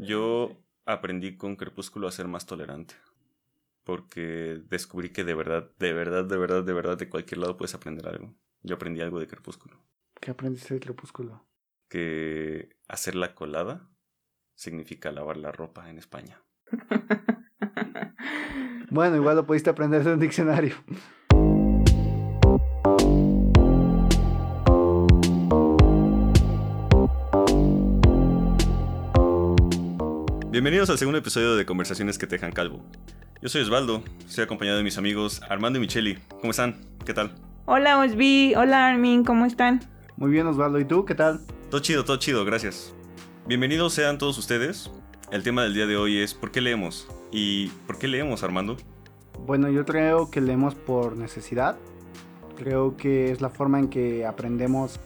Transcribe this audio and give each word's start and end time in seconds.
Yo 0.00 0.56
aprendí 0.86 1.36
con 1.36 1.56
Crepúsculo 1.56 2.08
a 2.08 2.12
ser 2.12 2.26
más 2.26 2.46
tolerante. 2.46 2.94
Porque 3.84 4.62
descubrí 4.68 5.10
que 5.10 5.24
de 5.24 5.34
verdad, 5.34 5.70
de 5.78 5.92
verdad, 5.92 6.24
de 6.24 6.36
verdad, 6.36 6.64
de 6.64 6.72
verdad, 6.72 6.98
de 6.98 7.08
cualquier 7.08 7.38
lado 7.38 7.56
puedes 7.56 7.74
aprender 7.74 8.06
algo. 8.06 8.34
Yo 8.62 8.76
aprendí 8.76 9.00
algo 9.00 9.18
de 9.18 9.26
Crepúsculo. 9.26 9.82
¿Qué 10.20 10.30
aprendiste 10.30 10.74
de 10.74 10.80
Crepúsculo? 10.80 11.46
Que 11.88 12.76
hacer 12.88 13.14
la 13.14 13.34
colada 13.34 13.90
significa 14.54 15.12
lavar 15.12 15.38
la 15.38 15.50
ropa 15.50 15.88
en 15.88 15.98
España. 15.98 16.42
bueno, 18.90 19.16
igual 19.16 19.36
lo 19.36 19.46
pudiste 19.46 19.70
aprender 19.70 20.04
de 20.04 20.12
un 20.12 20.20
diccionario. 20.20 20.76
Bienvenidos 30.60 30.90
al 30.90 30.98
segundo 30.98 31.18
episodio 31.18 31.56
de 31.56 31.64
Conversaciones 31.64 32.18
que 32.18 32.26
te 32.26 32.34
dejan 32.34 32.52
calvo. 32.52 32.82
Yo 33.40 33.48
soy 33.48 33.62
Osvaldo, 33.62 34.02
estoy 34.28 34.44
acompañado 34.44 34.76
de 34.76 34.84
mis 34.84 34.98
amigos 34.98 35.40
Armando 35.48 35.78
y 35.78 35.80
Micheli. 35.80 36.18
¿Cómo 36.28 36.50
están? 36.50 36.82
¿Qué 37.06 37.14
tal? 37.14 37.32
Hola 37.64 37.98
Osvi, 37.98 38.52
hola 38.54 38.88
Armin, 38.88 39.24
¿cómo 39.24 39.46
están? 39.46 39.80
Muy 40.18 40.30
bien 40.30 40.46
Osvaldo, 40.46 40.78
¿y 40.78 40.84
tú? 40.84 41.06
¿Qué 41.06 41.14
tal? 41.14 41.40
Todo 41.70 41.80
chido, 41.80 42.04
todo 42.04 42.18
chido, 42.18 42.44
gracias. 42.44 42.92
Bienvenidos 43.46 43.94
sean 43.94 44.18
todos 44.18 44.36
ustedes. 44.36 44.90
El 45.32 45.42
tema 45.42 45.62
del 45.62 45.72
día 45.72 45.86
de 45.86 45.96
hoy 45.96 46.18
es 46.18 46.34
¿por 46.34 46.50
qué 46.50 46.60
leemos? 46.60 47.08
¿Y 47.32 47.68
por 47.86 47.98
qué 47.98 48.06
leemos, 48.06 48.42
Armando? 48.42 48.76
Bueno, 49.46 49.70
yo 49.70 49.86
creo 49.86 50.30
que 50.30 50.42
leemos 50.42 50.74
por 50.74 51.16
necesidad. 51.16 51.78
Creo 52.58 52.98
que 52.98 53.32
es 53.32 53.40
la 53.40 53.48
forma 53.48 53.78
en 53.78 53.88
que 53.88 54.26
aprendemos 54.26 55.00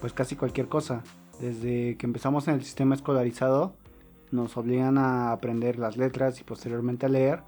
pues 0.00 0.12
casi 0.12 0.36
cualquier 0.36 0.68
cosa. 0.68 1.02
Desde 1.40 1.96
que 1.96 2.06
empezamos 2.06 2.46
en 2.46 2.54
el 2.54 2.62
sistema 2.62 2.94
escolarizado, 2.94 3.74
nos 4.32 4.56
obligan 4.56 4.98
a 4.98 5.32
aprender 5.32 5.78
las 5.78 5.96
letras 5.96 6.40
y 6.40 6.44
posteriormente 6.44 7.06
a 7.06 7.10
leer. 7.10 7.42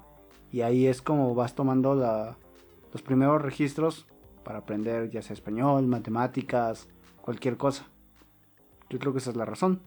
Y 0.51 0.61
ahí 0.61 0.87
es 0.87 1.01
como 1.01 1.35
vas 1.35 1.55
tomando 1.55 1.95
los 2.93 3.01
primeros 3.01 3.41
registros 3.41 4.07
para 4.43 4.59
aprender 4.59 5.09
ya 5.09 5.21
sea 5.21 5.33
español, 5.33 5.87
matemáticas, 5.87 6.87
cualquier 7.21 7.57
cosa. 7.57 7.87
Yo 8.89 8.99
creo 8.99 9.11
que 9.11 9.19
esa 9.19 9.31
es 9.31 9.35
la 9.35 9.45
razón. 9.45 9.81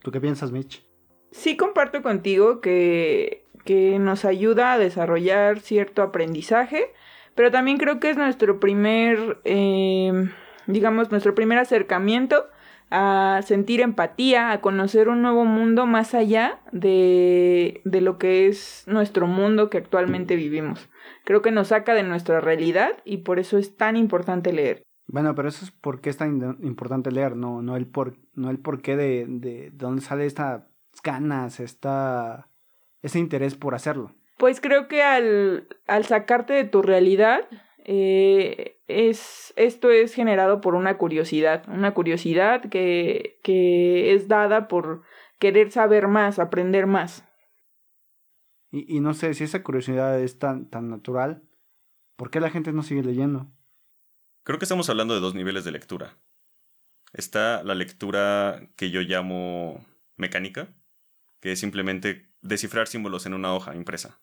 ¿Tú 0.00 0.10
qué 0.10 0.20
piensas, 0.20 0.52
Mitch? 0.52 0.86
Sí 1.32 1.56
comparto 1.56 2.02
contigo 2.02 2.60
que, 2.60 3.44
que 3.64 3.98
nos 3.98 4.24
ayuda 4.24 4.72
a 4.72 4.78
desarrollar 4.78 5.60
cierto 5.60 6.02
aprendizaje, 6.02 6.92
pero 7.34 7.50
también 7.50 7.78
creo 7.78 7.98
que 7.98 8.10
es 8.10 8.16
nuestro 8.16 8.60
primer, 8.60 9.40
eh, 9.44 10.30
digamos, 10.68 11.10
nuestro 11.10 11.34
primer 11.34 11.58
acercamiento 11.58 12.46
a 12.90 13.40
sentir 13.44 13.80
empatía, 13.80 14.52
a 14.52 14.60
conocer 14.60 15.08
un 15.08 15.22
nuevo 15.22 15.44
mundo 15.44 15.86
más 15.86 16.14
allá 16.14 16.60
de, 16.72 17.80
de 17.84 18.00
lo 18.00 18.18
que 18.18 18.46
es 18.46 18.84
nuestro 18.86 19.26
mundo 19.26 19.70
que 19.70 19.78
actualmente 19.78 20.36
vivimos. 20.36 20.88
Creo 21.24 21.42
que 21.42 21.50
nos 21.50 21.68
saca 21.68 21.94
de 21.94 22.02
nuestra 22.02 22.40
realidad 22.40 22.90
y 23.04 23.18
por 23.18 23.38
eso 23.38 23.58
es 23.58 23.76
tan 23.76 23.96
importante 23.96 24.52
leer. 24.52 24.82
Bueno, 25.06 25.34
pero 25.34 25.48
eso 25.48 25.64
es 25.64 25.70
porque 25.70 26.10
es 26.10 26.16
tan 26.16 26.58
importante 26.62 27.10
leer, 27.10 27.36
no, 27.36 27.62
no 27.62 27.76
el 27.76 27.86
por, 27.86 28.16
no 28.34 28.50
el 28.50 28.58
porqué 28.58 28.96
de, 28.96 29.26
de, 29.28 29.70
dónde 29.72 30.02
sale 30.02 30.26
estas 30.26 30.62
ganas, 31.02 31.60
esta, 31.60 32.48
ese 33.02 33.18
interés 33.18 33.54
por 33.54 33.74
hacerlo. 33.74 34.14
Pues 34.38 34.60
creo 34.60 34.88
que 34.88 35.02
al, 35.02 35.68
al 35.86 36.04
sacarte 36.04 36.54
de 36.54 36.64
tu 36.64 36.82
realidad, 36.82 37.46
eh, 37.84 38.80
es, 38.88 39.52
esto 39.56 39.90
es 39.90 40.14
generado 40.14 40.60
por 40.60 40.74
una 40.74 40.96
curiosidad, 40.98 41.64
una 41.68 41.94
curiosidad 41.94 42.68
que, 42.68 43.38
que 43.42 44.14
es 44.14 44.26
dada 44.26 44.68
por 44.68 45.02
querer 45.38 45.70
saber 45.70 46.08
más, 46.08 46.38
aprender 46.38 46.86
más. 46.86 47.24
Y, 48.70 48.96
y, 48.96 49.00
no 49.00 49.14
sé 49.14 49.34
si 49.34 49.44
esa 49.44 49.62
curiosidad 49.62 50.18
es 50.20 50.38
tan, 50.38 50.68
tan 50.68 50.88
natural, 50.88 51.42
¿por 52.16 52.30
qué 52.30 52.40
la 52.40 52.50
gente 52.50 52.72
no 52.72 52.82
sigue 52.82 53.02
leyendo? 53.02 53.52
Creo 54.42 54.58
que 54.58 54.64
estamos 54.64 54.90
hablando 54.90 55.14
de 55.14 55.20
dos 55.20 55.34
niveles 55.34 55.64
de 55.64 55.70
lectura. 55.70 56.18
Está 57.12 57.62
la 57.62 57.74
lectura 57.74 58.68
que 58.76 58.90
yo 58.90 59.00
llamo 59.02 59.86
mecánica, 60.16 60.74
que 61.40 61.52
es 61.52 61.60
simplemente 61.60 62.34
descifrar 62.40 62.88
símbolos 62.88 63.26
en 63.26 63.34
una 63.34 63.54
hoja 63.54 63.76
impresa. 63.76 64.20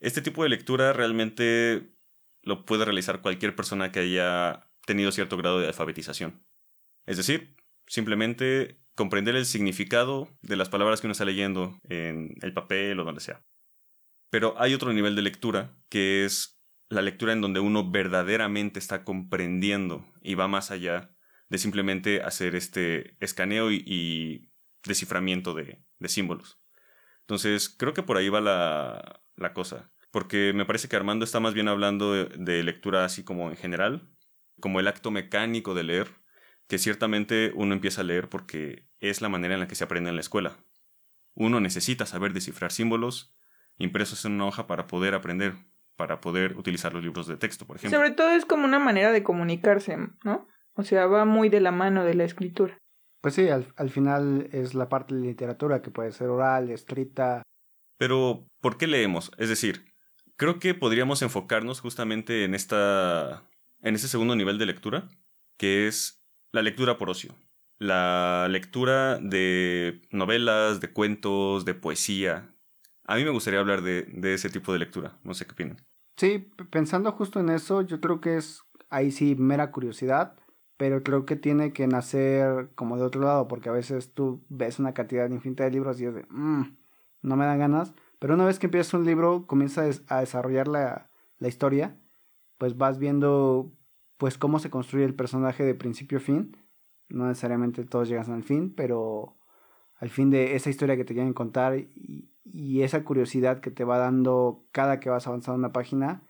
Este 0.00 0.20
tipo 0.20 0.42
de 0.42 0.50
lectura 0.50 0.92
realmente 0.92 1.94
lo 2.42 2.64
puede 2.64 2.84
realizar 2.84 3.22
cualquier 3.22 3.54
persona 3.56 3.92
que 3.92 4.00
haya 4.00 4.68
tenido 4.86 5.12
cierto 5.12 5.36
grado 5.36 5.60
de 5.60 5.68
alfabetización. 5.68 6.44
Es 7.06 7.16
decir, 7.16 7.56
simplemente 7.86 8.80
comprender 8.94 9.36
el 9.36 9.46
significado 9.46 10.28
de 10.42 10.56
las 10.56 10.68
palabras 10.68 11.00
que 11.00 11.06
uno 11.06 11.12
está 11.12 11.24
leyendo 11.24 11.78
en 11.88 12.34
el 12.42 12.52
papel 12.52 12.98
o 13.00 13.04
donde 13.04 13.20
sea. 13.20 13.44
Pero 14.30 14.54
hay 14.58 14.74
otro 14.74 14.92
nivel 14.92 15.14
de 15.14 15.22
lectura, 15.22 15.76
que 15.88 16.24
es 16.24 16.62
la 16.88 17.02
lectura 17.02 17.32
en 17.32 17.40
donde 17.40 17.60
uno 17.60 17.90
verdaderamente 17.90 18.78
está 18.78 19.04
comprendiendo 19.04 20.04
y 20.20 20.34
va 20.34 20.48
más 20.48 20.70
allá 20.70 21.14
de 21.48 21.58
simplemente 21.58 22.22
hacer 22.22 22.54
este 22.54 23.16
escaneo 23.20 23.70
y, 23.70 24.48
desciframiento 24.84 25.54
de, 25.54 25.84
símbolos. 26.06 26.60
Entonces, 27.20 27.68
creo 27.68 27.94
que 27.94 28.02
por 28.02 28.16
ahí 28.16 28.28
va 28.28 28.40
la, 28.40 29.52
cosa 29.54 29.92
porque 30.12 30.52
me 30.54 30.66
parece 30.66 30.88
que 30.88 30.94
Armando 30.94 31.24
está 31.24 31.40
más 31.40 31.54
bien 31.54 31.68
hablando 31.68 32.12
de, 32.12 32.62
lectura 32.62 33.04
así 33.04 33.24
como 33.24 33.48
en 33.50 33.56
general, 33.56 34.08
como 34.60 34.78
el 34.78 34.86
acto 34.86 35.10
mecánico 35.10 35.74
de 35.74 35.82
leer, 35.82 36.08
que 36.68 36.78
ciertamente 36.78 37.50
uno 37.54 37.74
empieza 37.74 38.02
a 38.02 38.04
leer 38.04 38.28
porque 38.28 38.86
es 39.00 39.22
la 39.22 39.30
manera 39.30 39.54
en 39.54 39.60
la 39.60 39.66
que 39.66 39.74
se 39.74 39.84
aprende 39.84 40.10
en 40.10 40.16
la 40.16 40.20
escuela. 40.20 40.58
Uno 41.34 41.60
necesita 41.60 42.04
saber 42.04 42.34
descifrar 42.34 42.72
símbolos 42.72 43.34
impresos 43.78 44.24
en 44.26 44.32
una 44.32 44.46
hoja 44.46 44.66
para 44.66 44.86
poder 44.86 45.14
aprender, 45.14 45.54
para 45.96 46.20
poder 46.20 46.58
utilizar 46.58 46.92
los 46.92 47.02
libros 47.02 47.26
de 47.26 47.38
texto, 47.38 47.66
por 47.66 47.76
ejemplo. 47.76 47.98
Sobre 47.98 48.10
todo 48.10 48.32
es 48.32 48.44
como 48.44 48.66
una 48.66 48.78
manera 48.78 49.12
de 49.12 49.22
comunicarse, 49.22 49.96
¿no? 50.24 50.46
O 50.74 50.82
sea, 50.82 51.06
va 51.06 51.24
muy 51.24 51.48
de 51.48 51.60
la 51.60 51.72
mano 51.72 52.04
de 52.04 52.14
la 52.14 52.24
escritura. 52.24 52.76
Pues 53.22 53.34
sí, 53.34 53.48
al, 53.48 53.72
al 53.76 53.88
final 53.88 54.50
es 54.52 54.74
la 54.74 54.90
parte 54.90 55.14
de 55.14 55.22
literatura 55.22 55.80
que 55.80 55.90
puede 55.90 56.12
ser 56.12 56.28
oral, 56.28 56.70
escrita. 56.70 57.42
Pero, 57.96 58.46
¿por 58.60 58.76
qué 58.76 58.86
leemos? 58.86 59.32
Es 59.38 59.48
decir, 59.48 59.91
creo 60.42 60.58
que 60.58 60.74
podríamos 60.74 61.22
enfocarnos 61.22 61.80
justamente 61.80 62.42
en 62.42 62.56
esta 62.56 63.44
en 63.80 63.94
ese 63.94 64.08
segundo 64.08 64.34
nivel 64.34 64.58
de 64.58 64.66
lectura, 64.66 65.08
que 65.56 65.86
es 65.86 66.20
la 66.50 66.62
lectura 66.62 66.98
por 66.98 67.10
ocio. 67.10 67.32
La 67.78 68.48
lectura 68.50 69.20
de 69.20 70.02
novelas, 70.10 70.80
de 70.80 70.92
cuentos, 70.92 71.64
de 71.64 71.74
poesía. 71.74 72.56
A 73.04 73.14
mí 73.14 73.22
me 73.22 73.30
gustaría 73.30 73.60
hablar 73.60 73.82
de, 73.82 74.02
de 74.02 74.34
ese 74.34 74.50
tipo 74.50 74.72
de 74.72 74.80
lectura. 74.80 75.16
No 75.22 75.32
sé 75.32 75.46
qué 75.46 75.52
opinan. 75.52 75.76
Sí, 76.16 76.50
pensando 76.70 77.12
justo 77.12 77.38
en 77.38 77.48
eso, 77.48 77.82
yo 77.82 78.00
creo 78.00 78.20
que 78.20 78.36
es 78.36 78.62
ahí 78.90 79.12
sí 79.12 79.36
mera 79.36 79.70
curiosidad, 79.70 80.34
pero 80.76 81.04
creo 81.04 81.24
que 81.24 81.36
tiene 81.36 81.72
que 81.72 81.86
nacer 81.86 82.70
como 82.74 82.96
de 82.96 83.04
otro 83.04 83.22
lado, 83.22 83.46
porque 83.46 83.68
a 83.68 83.72
veces 83.72 84.12
tú 84.12 84.44
ves 84.48 84.80
una 84.80 84.92
cantidad 84.92 85.30
infinita 85.30 85.62
de 85.62 85.70
libros 85.70 86.00
y 86.00 86.06
es 86.06 86.14
de, 86.16 86.26
mmm, 86.30 86.64
no 87.22 87.36
me 87.36 87.44
dan 87.44 87.60
ganas, 87.60 87.94
pero 88.22 88.34
una 88.34 88.44
vez 88.44 88.60
que 88.60 88.66
empiezas 88.66 88.94
un 88.94 89.04
libro, 89.04 89.48
comienzas 89.48 90.04
a 90.06 90.20
desarrollar 90.20 90.68
la, 90.68 91.10
la 91.38 91.48
historia, 91.48 91.98
pues 92.56 92.78
vas 92.78 93.00
viendo 93.00 93.72
pues 94.16 94.38
cómo 94.38 94.60
se 94.60 94.70
construye 94.70 95.04
el 95.04 95.16
personaje 95.16 95.64
de 95.64 95.74
principio 95.74 96.18
a 96.18 96.20
fin. 96.20 96.56
No 97.08 97.26
necesariamente 97.26 97.82
todos 97.82 98.08
llegan 98.08 98.30
al 98.30 98.44
fin, 98.44 98.72
pero 98.76 99.36
al 99.96 100.08
fin 100.08 100.30
de 100.30 100.54
esa 100.54 100.70
historia 100.70 100.96
que 100.96 101.04
te 101.04 101.14
quieren 101.14 101.32
contar 101.32 101.76
y, 101.76 102.30
y 102.44 102.82
esa 102.82 103.02
curiosidad 103.02 103.58
que 103.58 103.72
te 103.72 103.82
va 103.82 103.98
dando 103.98 104.68
cada 104.70 105.00
que 105.00 105.10
vas 105.10 105.26
avanzando 105.26 105.58
una 105.58 105.72
página 105.72 106.22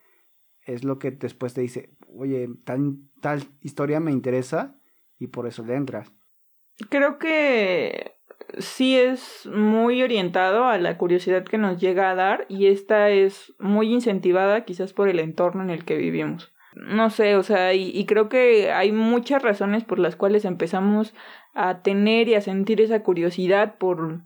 es 0.63 0.85
lo 0.85 0.99
que 0.99 1.11
después 1.11 1.53
te 1.53 1.61
dice, 1.61 1.95
oye, 2.09 2.49
tal, 2.65 3.01
tal 3.21 3.43
historia 3.61 4.01
me 4.01 4.13
interesa 4.13 4.81
y 5.19 5.27
por 5.27 5.47
eso 5.47 5.63
le 5.63 5.75
entras. 5.75 6.11
Creo 6.89 7.19
que 7.19 8.17
sí 8.59 8.97
es 8.97 9.47
muy 9.47 10.03
orientado 10.03 10.65
a 10.65 10.79
la 10.79 10.99
curiosidad 10.99 11.45
que 11.45 11.59
nos 11.59 11.81
llega 11.81 12.11
a 12.11 12.15
dar 12.15 12.47
y 12.49 12.67
esta 12.67 13.11
es 13.11 13.55
muy 13.59 13.93
incentivada 13.93 14.65
quizás 14.65 14.93
por 14.93 15.09
el 15.09 15.19
entorno 15.19 15.63
en 15.63 15.71
el 15.71 15.85
que 15.85 15.97
vivimos. 15.97 16.53
No 16.75 17.11
sé, 17.11 17.37
o 17.37 17.43
sea, 17.43 17.75
y, 17.75 17.91
y, 17.91 18.07
creo 18.07 18.31
que 18.31 18.73
hay 18.73 18.93
muchas 18.93 19.43
razones 19.43 19.85
por 19.85 19.99
las 19.99 20.17
cuales 20.17 20.47
empezamos 20.47 21.15
a 21.53 21.83
tener 21.83 22.29
y 22.29 22.35
a 22.35 22.41
sentir 22.41 22.81
esa 22.81 23.03
curiosidad 23.03 23.77
por, 23.77 24.23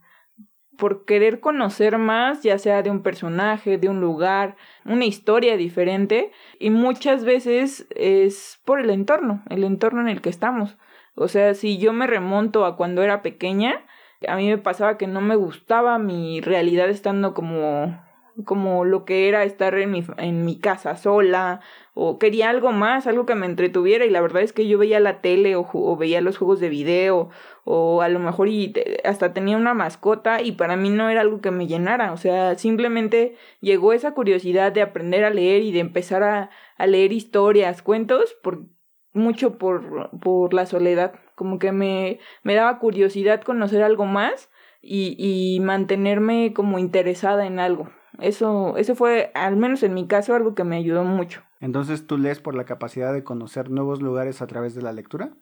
por 0.76 1.04
querer 1.04 1.40
conocer 1.40 1.98
más, 1.98 2.42
ya 2.42 2.58
sea 2.58 2.82
de 2.82 2.90
un 2.90 3.02
personaje, 3.02 3.78
de 3.78 3.88
un 3.88 4.00
lugar, 4.00 4.56
una 4.84 5.06
historia 5.06 5.56
diferente, 5.56 6.30
y 6.58 6.70
muchas 6.70 7.24
veces 7.24 7.88
es 7.90 8.60
por 8.64 8.80
el 8.80 8.90
entorno, 8.90 9.42
el 9.50 9.64
entorno 9.64 10.00
en 10.00 10.08
el 10.08 10.20
que 10.20 10.30
estamos. 10.30 10.76
O 11.14 11.28
sea, 11.28 11.54
si 11.54 11.78
yo 11.78 11.92
me 11.92 12.06
remonto 12.06 12.64
a 12.64 12.76
cuando 12.76 13.02
era 13.02 13.22
pequeña, 13.22 13.86
a 14.26 14.36
mí 14.36 14.48
me 14.48 14.58
pasaba 14.58 14.98
que 14.98 15.06
no 15.06 15.20
me 15.20 15.36
gustaba 15.36 15.98
mi 15.98 16.40
realidad 16.40 16.88
estando 16.88 17.34
como 17.34 18.06
como 18.44 18.84
lo 18.84 19.04
que 19.04 19.28
era 19.28 19.44
estar 19.44 19.74
en 19.78 19.90
mi, 19.90 20.04
en 20.18 20.44
mi 20.44 20.58
casa 20.58 20.96
sola, 20.96 21.60
o 21.94 22.18
quería 22.18 22.50
algo 22.50 22.72
más, 22.72 23.06
algo 23.06 23.24
que 23.24 23.34
me 23.34 23.46
entretuviera, 23.46 24.04
y 24.04 24.10
la 24.10 24.20
verdad 24.20 24.42
es 24.42 24.52
que 24.52 24.68
yo 24.68 24.78
veía 24.78 25.00
la 25.00 25.20
tele 25.20 25.56
o, 25.56 25.66
o 25.72 25.96
veía 25.96 26.20
los 26.20 26.36
juegos 26.36 26.60
de 26.60 26.68
video, 26.68 27.30
o 27.64 28.02
a 28.02 28.08
lo 28.08 28.18
mejor 28.18 28.48
y 28.48 28.74
hasta 29.04 29.32
tenía 29.32 29.56
una 29.56 29.74
mascota, 29.74 30.42
y 30.42 30.52
para 30.52 30.76
mí 30.76 30.90
no 30.90 31.08
era 31.08 31.22
algo 31.22 31.40
que 31.40 31.50
me 31.50 31.66
llenara, 31.66 32.12
o 32.12 32.16
sea, 32.18 32.56
simplemente 32.56 33.36
llegó 33.60 33.92
esa 33.92 34.12
curiosidad 34.12 34.72
de 34.72 34.82
aprender 34.82 35.24
a 35.24 35.30
leer 35.30 35.62
y 35.62 35.72
de 35.72 35.80
empezar 35.80 36.22
a, 36.22 36.50
a 36.76 36.86
leer 36.86 37.12
historias, 37.12 37.82
cuentos, 37.82 38.36
por, 38.42 38.66
mucho 39.14 39.56
por, 39.56 40.10
por 40.20 40.52
la 40.52 40.66
soledad, 40.66 41.14
como 41.36 41.60
que 41.60 41.70
me, 41.70 42.18
me 42.42 42.54
daba 42.56 42.80
curiosidad 42.80 43.42
conocer 43.42 43.84
algo 43.84 44.04
más, 44.04 44.50
y, 44.82 45.16
y 45.18 45.60
mantenerme 45.60 46.52
como 46.52 46.78
interesada 46.78 47.46
en 47.46 47.58
algo. 47.58 47.90
Eso, 48.18 48.76
eso 48.76 48.94
fue, 48.94 49.30
al 49.34 49.56
menos 49.56 49.82
en 49.82 49.94
mi 49.94 50.06
caso, 50.06 50.34
algo 50.34 50.54
que 50.54 50.64
me 50.64 50.76
ayudó 50.76 51.04
mucho. 51.04 51.42
Entonces, 51.60 52.06
¿tú 52.06 52.18
lees 52.18 52.40
por 52.40 52.54
la 52.54 52.64
capacidad 52.64 53.12
de 53.12 53.24
conocer 53.24 53.70
nuevos 53.70 54.00
lugares 54.00 54.42
a 54.42 54.46
través 54.46 54.74
de 54.74 54.82
la 54.82 54.92
lectura? 54.92 55.34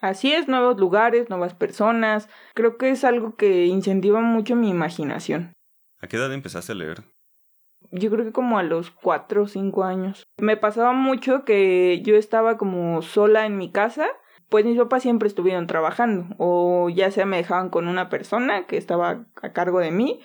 Así 0.00 0.32
es, 0.32 0.48
nuevos 0.48 0.78
lugares, 0.78 1.28
nuevas 1.28 1.54
personas. 1.54 2.28
Creo 2.54 2.78
que 2.78 2.90
es 2.90 3.04
algo 3.04 3.36
que 3.36 3.66
incentiva 3.66 4.20
mucho 4.20 4.56
mi 4.56 4.70
imaginación. 4.70 5.52
¿A 6.00 6.06
qué 6.06 6.16
edad 6.16 6.32
empezaste 6.32 6.72
a 6.72 6.76
leer? 6.76 7.02
Yo 7.90 8.10
creo 8.10 8.24
que 8.24 8.32
como 8.32 8.58
a 8.58 8.62
los 8.62 8.90
cuatro 8.90 9.42
o 9.42 9.46
cinco 9.48 9.84
años. 9.84 10.22
Me 10.38 10.56
pasaba 10.56 10.92
mucho 10.92 11.44
que 11.44 12.00
yo 12.02 12.16
estaba 12.16 12.56
como 12.56 13.02
sola 13.02 13.46
en 13.46 13.58
mi 13.58 13.72
casa 13.72 14.06
pues 14.50 14.66
mis 14.66 14.76
papás 14.76 15.02
siempre 15.02 15.28
estuvieron 15.28 15.66
trabajando 15.66 16.34
o 16.38 16.90
ya 16.90 17.10
sea 17.10 17.24
me 17.24 17.38
dejaban 17.38 17.70
con 17.70 17.88
una 17.88 18.10
persona 18.10 18.66
que 18.66 18.76
estaba 18.76 19.26
a 19.40 19.52
cargo 19.52 19.78
de 19.78 19.92
mí, 19.92 20.20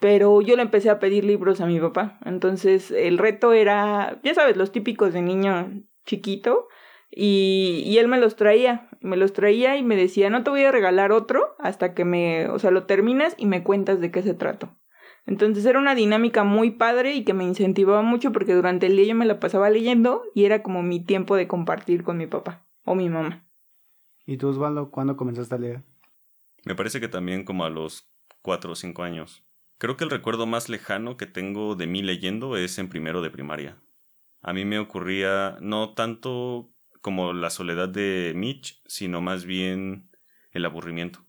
pero 0.00 0.40
yo 0.40 0.56
le 0.56 0.62
empecé 0.62 0.90
a 0.90 0.98
pedir 1.00 1.24
libros 1.24 1.60
a 1.60 1.66
mi 1.66 1.80
papá. 1.80 2.18
Entonces 2.24 2.90
el 2.90 3.18
reto 3.18 3.52
era, 3.52 4.20
ya 4.22 4.34
sabes, 4.34 4.56
los 4.56 4.72
típicos 4.72 5.12
de 5.12 5.22
niño 5.22 5.82
chiquito 6.06 6.68
y, 7.10 7.96
él 7.98 8.08
me 8.08 8.18
los 8.18 8.36
traía, 8.36 8.88
me 9.00 9.16
los 9.16 9.32
traía 9.32 9.76
y 9.76 9.82
me 9.82 9.96
decía, 9.96 10.30
no 10.30 10.42
te 10.42 10.50
voy 10.50 10.64
a 10.64 10.72
regalar 10.72 11.12
otro 11.12 11.54
hasta 11.58 11.94
que 11.94 12.04
me, 12.04 12.48
o 12.48 12.58
sea, 12.58 12.70
lo 12.70 12.86
terminas 12.86 13.34
y 13.36 13.46
me 13.46 13.62
cuentas 13.62 14.00
de 14.00 14.10
qué 14.10 14.22
se 14.22 14.34
trató. 14.34 14.76
Entonces 15.26 15.64
era 15.64 15.78
una 15.78 15.94
dinámica 15.94 16.44
muy 16.44 16.72
padre 16.72 17.14
y 17.14 17.24
que 17.24 17.32
me 17.32 17.44
incentivaba 17.44 18.02
mucho 18.02 18.32
porque 18.32 18.54
durante 18.54 18.86
el 18.86 18.96
día 18.96 19.06
yo 19.06 19.14
me 19.14 19.26
la 19.26 19.40
pasaba 19.40 19.70
leyendo 19.70 20.22
y 20.34 20.44
era 20.44 20.62
como 20.62 20.82
mi 20.82 21.04
tiempo 21.04 21.36
de 21.36 21.48
compartir 21.48 22.02
con 22.04 22.18
mi 22.18 22.26
papá 22.26 22.66
o 22.84 22.94
mi 22.94 23.08
mamá. 23.08 23.44
¿Y 24.26 24.38
tú, 24.38 24.48
Osvaldo, 24.48 24.90
cuándo 24.90 25.16
comenzaste 25.16 25.54
a 25.54 25.58
leer? 25.58 25.82
Me 26.64 26.74
parece 26.74 27.00
que 27.00 27.08
también 27.08 27.44
como 27.44 27.64
a 27.64 27.70
los 27.70 28.10
cuatro 28.40 28.72
o 28.72 28.76
cinco 28.76 29.02
años. 29.02 29.44
Creo 29.78 29.96
que 29.96 30.04
el 30.04 30.10
recuerdo 30.10 30.46
más 30.46 30.68
lejano 30.68 31.16
que 31.16 31.26
tengo 31.26 31.74
de 31.76 31.86
mí 31.86 32.02
leyendo 32.02 32.56
es 32.56 32.78
en 32.78 32.88
primero 32.88 33.20
de 33.20 33.30
primaria. 33.30 33.82
A 34.40 34.52
mí 34.52 34.64
me 34.64 34.78
ocurría 34.78 35.58
no 35.60 35.94
tanto 35.94 36.72
como 37.00 37.34
la 37.34 37.50
soledad 37.50 37.88
de 37.88 38.32
Mitch, 38.34 38.80
sino 38.86 39.20
más 39.20 39.44
bien 39.44 40.10
el 40.52 40.64
aburrimiento. 40.64 41.26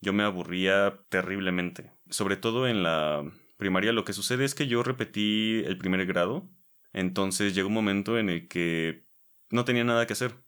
Yo 0.00 0.12
me 0.12 0.22
aburría 0.22 1.00
terriblemente. 1.08 1.92
Sobre 2.10 2.36
todo 2.36 2.68
en 2.68 2.82
la 2.82 3.24
primaria 3.56 3.92
lo 3.92 4.04
que 4.04 4.12
sucede 4.12 4.44
es 4.44 4.54
que 4.54 4.66
yo 4.66 4.82
repetí 4.82 5.62
el 5.64 5.78
primer 5.78 6.04
grado, 6.04 6.50
entonces 6.92 7.54
llegó 7.54 7.68
un 7.68 7.74
momento 7.74 8.18
en 8.18 8.28
el 8.28 8.48
que 8.48 9.06
no 9.50 9.64
tenía 9.64 9.84
nada 9.84 10.06
que 10.06 10.12
hacer 10.12 10.43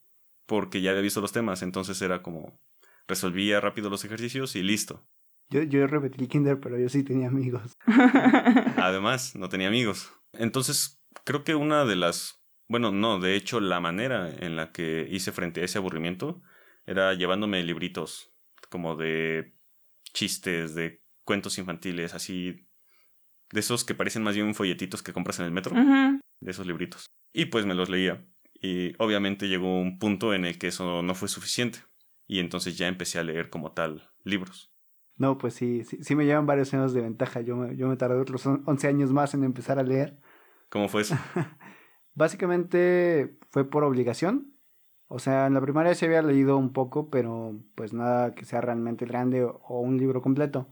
porque 0.47 0.81
ya 0.81 0.91
había 0.91 1.03
visto 1.03 1.21
los 1.21 1.33
temas, 1.33 1.63
entonces 1.63 2.01
era 2.03 2.23
como 2.23 2.61
resolvía 3.07 3.61
rápido 3.61 3.91
los 3.91 4.05
ejercicios 4.05 4.57
y 4.57 4.63
listo. 4.63 5.07
Yo, 5.49 5.63
yo 5.63 5.87
repetí 5.87 6.27
kinder, 6.27 6.59
pero 6.59 6.79
yo 6.79 6.89
sí 6.89 7.05
tenía 7.05 7.29
amigos. 7.29 7.77
Además, 8.77 9.37
no 9.37 9.49
tenía 9.49 9.69
amigos. 9.69 10.13
Entonces, 10.33 11.01
creo 11.25 11.45
que 11.45 11.55
una 11.55 11.85
de 11.85 11.97
las, 11.97 12.43
bueno, 12.69 12.91
no, 12.91 13.21
de 13.21 13.37
hecho, 13.37 13.61
la 13.61 13.81
manera 13.81 14.29
en 14.29 14.57
la 14.57 14.73
que 14.73 15.07
hice 15.11 15.31
frente 15.31 15.61
a 15.61 15.65
ese 15.65 15.79
aburrimiento 15.79 16.43
era 16.85 17.15
llevándome 17.15 17.63
libritos 17.63 18.33
como 18.69 18.97
de 18.97 19.55
chistes, 20.13 20.75
de 20.75 21.03
cuentos 21.25 21.59
infantiles, 21.59 22.15
así, 22.15 22.69
de 23.53 23.61
esos 23.61 23.85
que 23.85 23.95
parecen 23.95 24.23
más 24.23 24.35
bien 24.35 24.55
folletitos 24.55 25.03
que 25.03 25.13
compras 25.13 25.39
en 25.39 25.47
el 25.47 25.53
metro, 25.53 25.75
de 25.75 26.51
esos 26.51 26.67
libritos. 26.67 27.07
Y 27.33 27.47
pues 27.47 27.67
me 27.67 27.75
los 27.75 27.89
leía. 27.89 28.27
Y 28.61 28.95
obviamente 28.99 29.49
llegó 29.49 29.81
un 29.81 29.99
punto 29.99 30.35
en 30.35 30.45
el 30.45 30.59
que 30.59 30.69
eso 30.69 31.03
no 31.03 31.15
fue 31.15 31.29
suficiente. 31.29 31.81
Y 32.27 32.41
entonces 32.41 32.77
ya 32.77 32.89
empecé 32.89 33.19
a 33.19 33.25
leer 33.25 33.51
como 33.51 33.73
tal 33.73 34.11
libros. 34.25 34.73
No, 35.17 35.39
pues 35.39 35.55
sí, 35.55 35.85
sí, 35.85 36.15
me 36.15 36.27
llevan 36.27 36.47
varios 36.47 36.75
años 36.75 36.93
de 36.93 37.01
ventaja. 37.01 37.41
Yo 37.41 37.57
me, 37.57 37.77
yo 37.77 37.89
me 37.89 37.97
tardé 37.97 38.21
otros 38.21 38.45
11 38.47 38.89
años 38.89 39.13
más 39.13 39.33
en 39.35 39.45
empezar 39.45 39.79
a 39.79 39.83
leer. 39.83 40.19
¿Cómo 40.69 40.89
fue 40.89 41.03
eso? 41.03 41.17
Básicamente 42.15 43.39
fue 43.51 43.69
por 43.69 43.85
obligación. 43.85 44.53
O 45.09 45.19
sea, 45.19 45.47
en 45.47 45.55
la 45.55 45.61
primaria 45.61 45.95
sí 45.95 46.05
había 46.05 46.21
leído 46.21 46.57
un 46.57 46.73
poco, 46.73 47.09
pero 47.11 47.59
pues 47.75 47.93
nada 47.93 48.35
que 48.35 48.45
sea 48.45 48.61
realmente 48.61 49.07
grande 49.07 49.45
o, 49.45 49.61
o 49.69 49.81
un 49.81 49.97
libro 49.97 50.21
completo. 50.21 50.69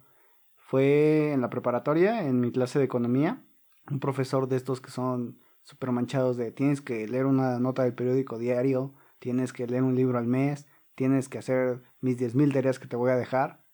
Fue 0.57 1.33
en 1.33 1.41
la 1.41 1.51
preparatoria, 1.51 2.27
en 2.27 2.41
mi 2.41 2.51
clase 2.51 2.79
de 2.79 2.85
economía, 2.85 3.45
un 3.91 4.01
profesor 4.01 4.49
de 4.49 4.57
estos 4.57 4.81
que 4.81 4.91
son 4.91 5.39
súper 5.65 5.91
manchados 5.91 6.37
de 6.37 6.53
tienes 6.53 6.81
que 6.81 7.09
leer 7.09 7.27
una 7.27 7.59
nota 7.59 7.83
del 7.83 7.95
periódico 7.95 8.39
diario, 8.39 8.95
tienes 9.19 9.53
que 9.53 9.67
leer 9.67 9.83
un 9.83 9.97
libro 9.97 10.19
al 10.19 10.27
mes, 10.27 10.67
tienes 10.95 11.29
que 11.29 11.39
hacer 11.39 11.83
mis 12.01 12.19
10.000 12.19 12.53
tareas 12.53 12.79
que 12.79 12.87
te 12.87 12.97
voy 12.97 13.11
a 13.11 13.17
dejar. 13.17 13.65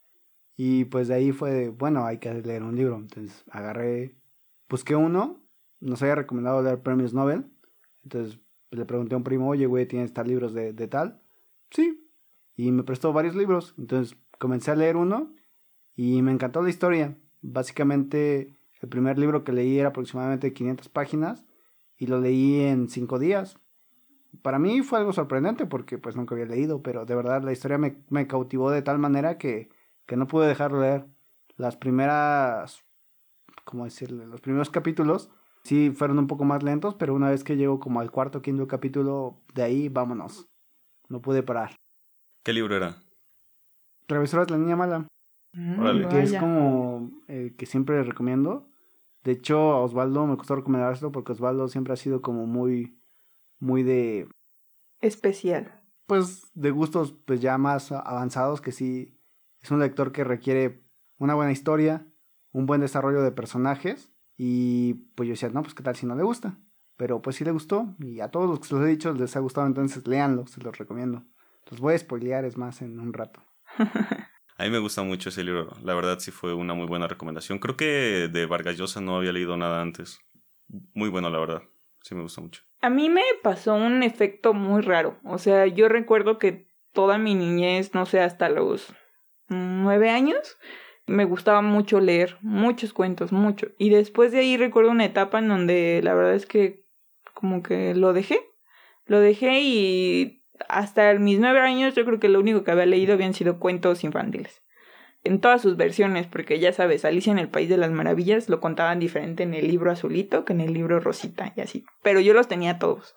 Y 0.56 0.84
pues 0.86 1.08
de 1.08 1.14
ahí 1.14 1.32
fue 1.32 1.50
de, 1.50 1.68
bueno, 1.68 2.06
hay 2.06 2.18
que 2.18 2.32
leer 2.32 2.62
un 2.62 2.76
libro. 2.76 2.96
Entonces 2.96 3.44
agarré, 3.50 4.16
busqué 4.68 4.94
uno, 4.94 5.44
nos 5.80 6.02
había 6.02 6.14
recomendado 6.14 6.62
leer 6.62 6.80
premios 6.82 7.12
Nobel. 7.12 7.50
Entonces 8.04 8.38
le 8.70 8.84
pregunté 8.84 9.14
a 9.14 9.18
un 9.18 9.24
primo, 9.24 9.48
oye, 9.48 9.66
güey, 9.66 9.86
¿tienes 9.86 10.12
tal 10.12 10.28
libros 10.28 10.54
de, 10.54 10.72
de 10.72 10.88
tal? 10.88 11.20
Sí. 11.70 12.08
Y 12.56 12.70
me 12.70 12.84
prestó 12.84 13.12
varios 13.12 13.34
libros. 13.34 13.74
Entonces 13.78 14.16
comencé 14.38 14.70
a 14.70 14.76
leer 14.76 14.96
uno 14.96 15.34
y 15.96 16.22
me 16.22 16.30
encantó 16.30 16.62
la 16.62 16.70
historia. 16.70 17.16
Básicamente 17.42 18.56
el 18.80 18.88
primer 18.88 19.18
libro 19.18 19.42
que 19.42 19.52
leí 19.52 19.78
era 19.78 19.88
aproximadamente 19.88 20.52
500 20.52 20.88
páginas 20.88 21.44
y 22.00 22.06
lo 22.06 22.18
leí 22.18 22.62
en 22.62 22.88
cinco 22.88 23.18
días. 23.18 23.58
Para 24.42 24.58
mí 24.58 24.80
fue 24.80 24.98
algo 24.98 25.12
sorprendente 25.12 25.66
porque 25.66 25.98
pues 25.98 26.16
nunca 26.16 26.34
había 26.34 26.46
leído, 26.46 26.82
pero 26.82 27.04
de 27.04 27.14
verdad 27.14 27.42
la 27.42 27.52
historia 27.52 27.76
me, 27.76 27.98
me 28.08 28.26
cautivó 28.26 28.70
de 28.70 28.80
tal 28.80 28.98
manera 28.98 29.36
que, 29.36 29.68
que 30.06 30.16
no 30.16 30.26
pude 30.26 30.48
dejar 30.48 30.72
de 30.72 30.80
leer. 30.80 31.06
Las 31.56 31.76
primeras, 31.76 32.82
¿cómo 33.64 33.84
decirle? 33.84 34.26
Los 34.26 34.40
primeros 34.40 34.70
capítulos 34.70 35.30
sí 35.62 35.90
fueron 35.90 36.18
un 36.18 36.26
poco 36.26 36.44
más 36.44 36.62
lentos, 36.62 36.94
pero 36.94 37.14
una 37.14 37.28
vez 37.28 37.44
que 37.44 37.58
llego 37.58 37.80
como 37.80 38.00
al 38.00 38.10
cuarto, 38.10 38.40
quinto 38.40 38.66
capítulo, 38.66 39.42
de 39.52 39.62
ahí 39.62 39.88
vámonos. 39.90 40.48
No 41.10 41.20
pude 41.20 41.42
parar. 41.42 41.76
¿Qué 42.42 42.54
libro 42.54 42.74
era? 42.74 42.96
Travesuras 44.06 44.46
de 44.46 44.52
la 44.52 44.58
Niña 44.58 44.76
Mala. 44.76 45.06
Mm, 45.52 46.08
que 46.08 46.22
es 46.22 46.32
como 46.34 47.10
el 47.28 47.54
que 47.56 47.66
siempre 47.66 48.02
recomiendo. 48.04 48.69
De 49.24 49.32
hecho, 49.32 49.58
a 49.58 49.82
Osvaldo 49.82 50.26
me 50.26 50.36
costó 50.36 50.56
recomendar 50.56 50.92
esto 50.92 51.12
porque 51.12 51.32
Osvaldo 51.32 51.68
siempre 51.68 51.92
ha 51.92 51.96
sido 51.96 52.22
como 52.22 52.46
muy, 52.46 52.98
muy 53.58 53.82
de, 53.82 54.28
Especial. 55.00 55.82
pues, 56.06 56.50
de 56.54 56.70
gustos 56.70 57.12
pues 57.26 57.40
ya 57.40 57.58
más 57.58 57.92
avanzados, 57.92 58.60
que 58.60 58.72
sí 58.72 59.18
es 59.60 59.70
un 59.70 59.80
lector 59.80 60.12
que 60.12 60.24
requiere 60.24 60.82
una 61.18 61.34
buena 61.34 61.52
historia, 61.52 62.06
un 62.52 62.66
buen 62.66 62.80
desarrollo 62.80 63.22
de 63.22 63.32
personajes 63.32 64.12
y 64.36 64.94
pues 65.14 65.26
yo 65.26 65.32
decía, 65.32 65.50
no, 65.50 65.62
pues 65.62 65.74
qué 65.74 65.82
tal 65.82 65.96
si 65.96 66.06
no 66.06 66.16
le 66.16 66.22
gusta. 66.22 66.58
Pero 66.96 67.22
pues 67.22 67.36
sí 67.36 67.44
le 67.44 67.50
gustó 67.50 67.94
y 67.98 68.20
a 68.20 68.30
todos 68.30 68.48
los 68.48 68.60
que 68.60 68.68
se 68.68 68.74
los 68.74 68.84
he 68.84 68.88
dicho 68.88 69.12
les 69.12 69.36
ha 69.36 69.40
gustado, 69.40 69.66
entonces 69.66 70.06
léanlo, 70.06 70.46
se 70.46 70.60
los 70.60 70.76
recomiendo. 70.76 71.24
Los 71.70 71.80
voy 71.80 71.94
a 71.94 71.98
spoilear, 71.98 72.44
es 72.44 72.56
más, 72.56 72.82
en 72.82 72.98
un 72.98 73.12
rato. 73.12 73.42
A 74.60 74.64
mí 74.64 74.68
me 74.68 74.78
gusta 74.78 75.02
mucho 75.02 75.30
ese 75.30 75.42
libro. 75.42 75.74
La 75.82 75.94
verdad 75.94 76.18
sí 76.18 76.30
fue 76.30 76.52
una 76.52 76.74
muy 76.74 76.86
buena 76.86 77.08
recomendación. 77.08 77.58
Creo 77.58 77.78
que 77.78 78.28
de 78.30 78.44
Vargas 78.44 78.76
Llosa 78.76 79.00
no 79.00 79.16
había 79.16 79.32
leído 79.32 79.56
nada 79.56 79.80
antes. 79.80 80.20
Muy 80.92 81.08
bueno, 81.08 81.30
la 81.30 81.38
verdad. 81.38 81.62
Sí 82.02 82.14
me 82.14 82.20
gusta 82.20 82.42
mucho. 82.42 82.62
A 82.82 82.90
mí 82.90 83.08
me 83.08 83.22
pasó 83.42 83.72
un 83.72 84.02
efecto 84.02 84.52
muy 84.52 84.82
raro. 84.82 85.18
O 85.24 85.38
sea, 85.38 85.66
yo 85.66 85.88
recuerdo 85.88 86.38
que 86.38 86.68
toda 86.92 87.16
mi 87.16 87.34
niñez, 87.34 87.94
no 87.94 88.04
sé, 88.04 88.20
hasta 88.20 88.50
los 88.50 88.94
nueve 89.48 90.10
años, 90.10 90.58
me 91.06 91.24
gustaba 91.24 91.62
mucho 91.62 91.98
leer, 91.98 92.36
muchos 92.42 92.92
cuentos, 92.92 93.32
mucho. 93.32 93.68
Y 93.78 93.88
después 93.88 94.30
de 94.30 94.40
ahí 94.40 94.58
recuerdo 94.58 94.90
una 94.90 95.06
etapa 95.06 95.38
en 95.38 95.48
donde 95.48 96.02
la 96.04 96.12
verdad 96.12 96.34
es 96.34 96.44
que 96.44 96.84
como 97.32 97.62
que 97.62 97.94
lo 97.94 98.12
dejé. 98.12 98.38
Lo 99.06 99.20
dejé 99.20 99.62
y 99.62 100.39
hasta 100.68 101.14
mis 101.14 101.38
nueve 101.38 101.60
años 101.60 101.94
yo 101.94 102.04
creo 102.04 102.20
que 102.20 102.28
lo 102.28 102.40
único 102.40 102.64
que 102.64 102.70
había 102.70 102.86
leído 102.86 103.14
habían 103.14 103.34
sido 103.34 103.58
cuentos 103.58 104.04
infantiles. 104.04 104.62
En 105.22 105.40
todas 105.40 105.60
sus 105.60 105.76
versiones, 105.76 106.26
porque 106.26 106.58
ya 106.58 106.72
sabes, 106.72 107.04
Alicia 107.04 107.30
en 107.30 107.38
el 107.38 107.50
País 107.50 107.68
de 107.68 107.76
las 107.76 107.90
Maravillas 107.90 108.48
lo 108.48 108.60
contaban 108.60 108.98
diferente 108.98 109.42
en 109.42 109.52
el 109.52 109.68
libro 109.68 109.90
azulito 109.90 110.44
que 110.44 110.54
en 110.54 110.62
el 110.62 110.72
libro 110.72 110.98
rosita 110.98 111.52
y 111.56 111.60
así. 111.60 111.84
Pero 112.02 112.20
yo 112.20 112.32
los 112.32 112.48
tenía 112.48 112.78
todos, 112.78 113.16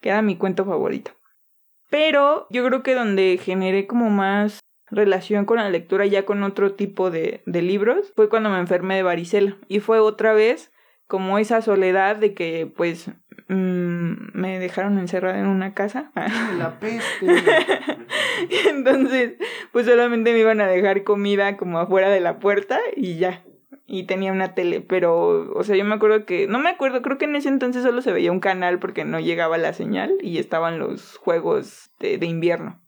que 0.00 0.10
era 0.10 0.22
mi 0.22 0.36
cuento 0.36 0.64
favorito. 0.64 1.12
Pero 1.90 2.46
yo 2.50 2.64
creo 2.64 2.82
que 2.82 2.94
donde 2.94 3.38
generé 3.42 3.86
como 3.86 4.10
más 4.10 4.60
relación 4.90 5.44
con 5.44 5.58
la 5.58 5.70
lectura 5.70 6.06
ya 6.06 6.24
con 6.24 6.42
otro 6.42 6.74
tipo 6.74 7.10
de, 7.10 7.42
de 7.46 7.62
libros 7.62 8.12
fue 8.14 8.28
cuando 8.28 8.50
me 8.50 8.58
enfermé 8.58 8.96
de 8.96 9.02
varicela. 9.02 9.56
Y 9.66 9.80
fue 9.80 9.98
otra 9.98 10.34
vez 10.34 10.72
como 11.06 11.38
esa 11.38 11.62
soledad 11.62 12.16
de 12.16 12.34
que 12.34 12.70
pues 12.74 13.10
mm, 13.48 14.32
me 14.32 14.58
dejaron 14.58 14.98
encerrada 14.98 15.38
en 15.38 15.46
una 15.46 15.74
casa. 15.74 16.12
La 16.58 16.78
peste. 16.78 17.26
Entonces, 18.68 19.34
pues 19.72 19.86
solamente 19.86 20.32
me 20.32 20.38
iban 20.38 20.60
a 20.60 20.66
dejar 20.66 21.04
comida 21.04 21.56
como 21.56 21.78
afuera 21.78 22.10
de 22.10 22.20
la 22.20 22.38
puerta 22.38 22.78
y 22.96 23.16
ya. 23.16 23.44
Y 23.86 24.04
tenía 24.04 24.32
una 24.32 24.54
tele, 24.54 24.80
pero, 24.80 25.52
o 25.54 25.62
sea, 25.62 25.76
yo 25.76 25.84
me 25.84 25.94
acuerdo 25.94 26.24
que, 26.24 26.46
no 26.46 26.58
me 26.58 26.70
acuerdo, 26.70 27.02
creo 27.02 27.18
que 27.18 27.26
en 27.26 27.36
ese 27.36 27.50
entonces 27.50 27.82
solo 27.82 28.00
se 28.00 28.12
veía 28.12 28.32
un 28.32 28.40
canal 28.40 28.78
porque 28.78 29.04
no 29.04 29.20
llegaba 29.20 29.58
la 29.58 29.74
señal 29.74 30.14
y 30.22 30.38
estaban 30.38 30.78
los 30.78 31.18
juegos 31.18 31.90
de, 32.00 32.16
de 32.16 32.26
invierno. 32.26 32.80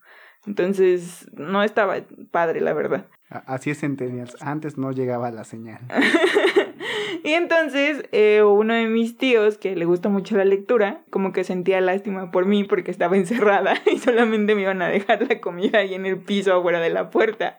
Entonces, 0.46 1.28
no 1.34 1.62
estaba 1.62 1.96
padre, 2.30 2.60
la 2.60 2.72
verdad. 2.72 3.06
Así 3.28 3.70
es, 3.70 3.80
Centennials. 3.80 4.36
Antes 4.40 4.78
no 4.78 4.92
llegaba 4.92 5.30
la 5.30 5.44
señal. 5.44 5.80
y 7.24 7.32
entonces, 7.32 8.04
eh, 8.12 8.42
uno 8.42 8.74
de 8.74 8.86
mis 8.86 9.16
tíos, 9.16 9.58
que 9.58 9.76
le 9.76 9.84
gusta 9.84 10.08
mucho 10.08 10.36
la 10.36 10.44
lectura, 10.44 11.02
como 11.10 11.32
que 11.32 11.44
sentía 11.44 11.80
lástima 11.80 12.30
por 12.30 12.46
mí 12.46 12.64
porque 12.64 12.90
estaba 12.90 13.16
encerrada 13.16 13.74
y 13.92 13.98
solamente 13.98 14.54
me 14.54 14.62
iban 14.62 14.82
a 14.82 14.88
dejar 14.88 15.26
la 15.28 15.40
comida 15.40 15.78
ahí 15.78 15.94
en 15.94 16.06
el 16.06 16.18
piso 16.18 16.54
afuera 16.54 16.80
de 16.80 16.90
la 16.90 17.10
puerta. 17.10 17.58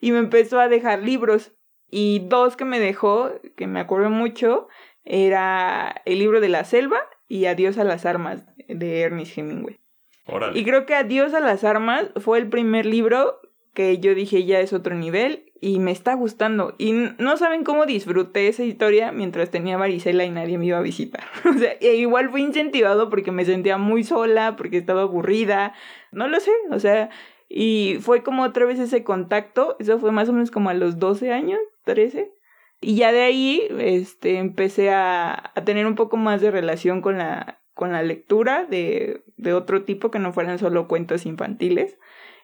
Y 0.00 0.12
me 0.12 0.18
empezó 0.18 0.60
a 0.60 0.68
dejar 0.68 1.02
libros. 1.02 1.52
Y 1.90 2.20
dos 2.20 2.56
que 2.56 2.64
me 2.64 2.80
dejó, 2.80 3.32
que 3.54 3.66
me 3.66 3.78
acuerdo 3.78 4.08
mucho, 4.08 4.68
era 5.04 6.02
el 6.06 6.18
libro 6.18 6.40
de 6.40 6.48
la 6.48 6.64
selva 6.64 7.00
y 7.28 7.46
Adiós 7.46 7.78
a 7.78 7.84
las 7.84 8.06
armas 8.06 8.46
de 8.68 9.00
Ernest 9.00 9.36
Hemingway. 9.36 9.78
Órale. 10.26 10.58
Y 10.58 10.64
creo 10.64 10.86
que 10.86 10.94
Adiós 10.94 11.34
a 11.34 11.40
las 11.40 11.64
armas 11.64 12.10
fue 12.16 12.38
el 12.38 12.48
primer 12.48 12.86
libro 12.86 13.40
que 13.74 13.98
yo 13.98 14.14
dije 14.14 14.44
ya 14.44 14.60
es 14.60 14.72
otro 14.72 14.94
nivel 14.94 15.52
y 15.60 15.78
me 15.78 15.92
está 15.92 16.14
gustando. 16.14 16.74
Y 16.78 16.92
no 16.92 17.36
saben 17.36 17.64
cómo 17.64 17.86
disfruté 17.86 18.48
esa 18.48 18.64
historia 18.64 19.12
mientras 19.12 19.50
tenía 19.50 19.76
varicela 19.76 20.24
y 20.24 20.30
nadie 20.30 20.58
me 20.58 20.66
iba 20.66 20.78
a 20.78 20.82
visitar. 20.82 21.24
o 21.44 21.58
sea, 21.58 21.72
e 21.80 21.94
igual 21.94 22.30
fue 22.30 22.40
incentivado 22.40 23.08
porque 23.10 23.30
me 23.32 23.44
sentía 23.44 23.78
muy 23.78 24.04
sola, 24.04 24.56
porque 24.56 24.78
estaba 24.78 25.02
aburrida, 25.02 25.74
no 26.10 26.28
lo 26.28 26.40
sé, 26.40 26.52
o 26.70 26.78
sea, 26.78 27.10
y 27.48 27.98
fue 28.00 28.22
como 28.22 28.42
otra 28.42 28.64
vez 28.66 28.78
ese 28.78 29.04
contacto, 29.04 29.76
eso 29.78 29.98
fue 29.98 30.10
más 30.10 30.28
o 30.28 30.32
menos 30.32 30.50
como 30.50 30.70
a 30.70 30.74
los 30.74 30.98
12 30.98 31.32
años, 31.32 31.60
13. 31.84 32.32
Y 32.80 32.96
ya 32.96 33.12
de 33.12 33.22
ahí 33.22 33.68
este, 33.78 34.38
empecé 34.38 34.90
a, 34.90 35.52
a 35.54 35.64
tener 35.64 35.86
un 35.86 35.94
poco 35.94 36.16
más 36.16 36.40
de 36.40 36.50
relación 36.50 37.00
con 37.00 37.18
la, 37.18 37.60
con 37.74 37.92
la 37.92 38.02
lectura 38.02 38.64
de, 38.64 39.22
de 39.36 39.52
otro 39.52 39.84
tipo 39.84 40.10
que 40.10 40.18
no 40.18 40.32
fueran 40.32 40.58
solo 40.58 40.88
cuentos 40.88 41.26
infantiles. 41.26 41.98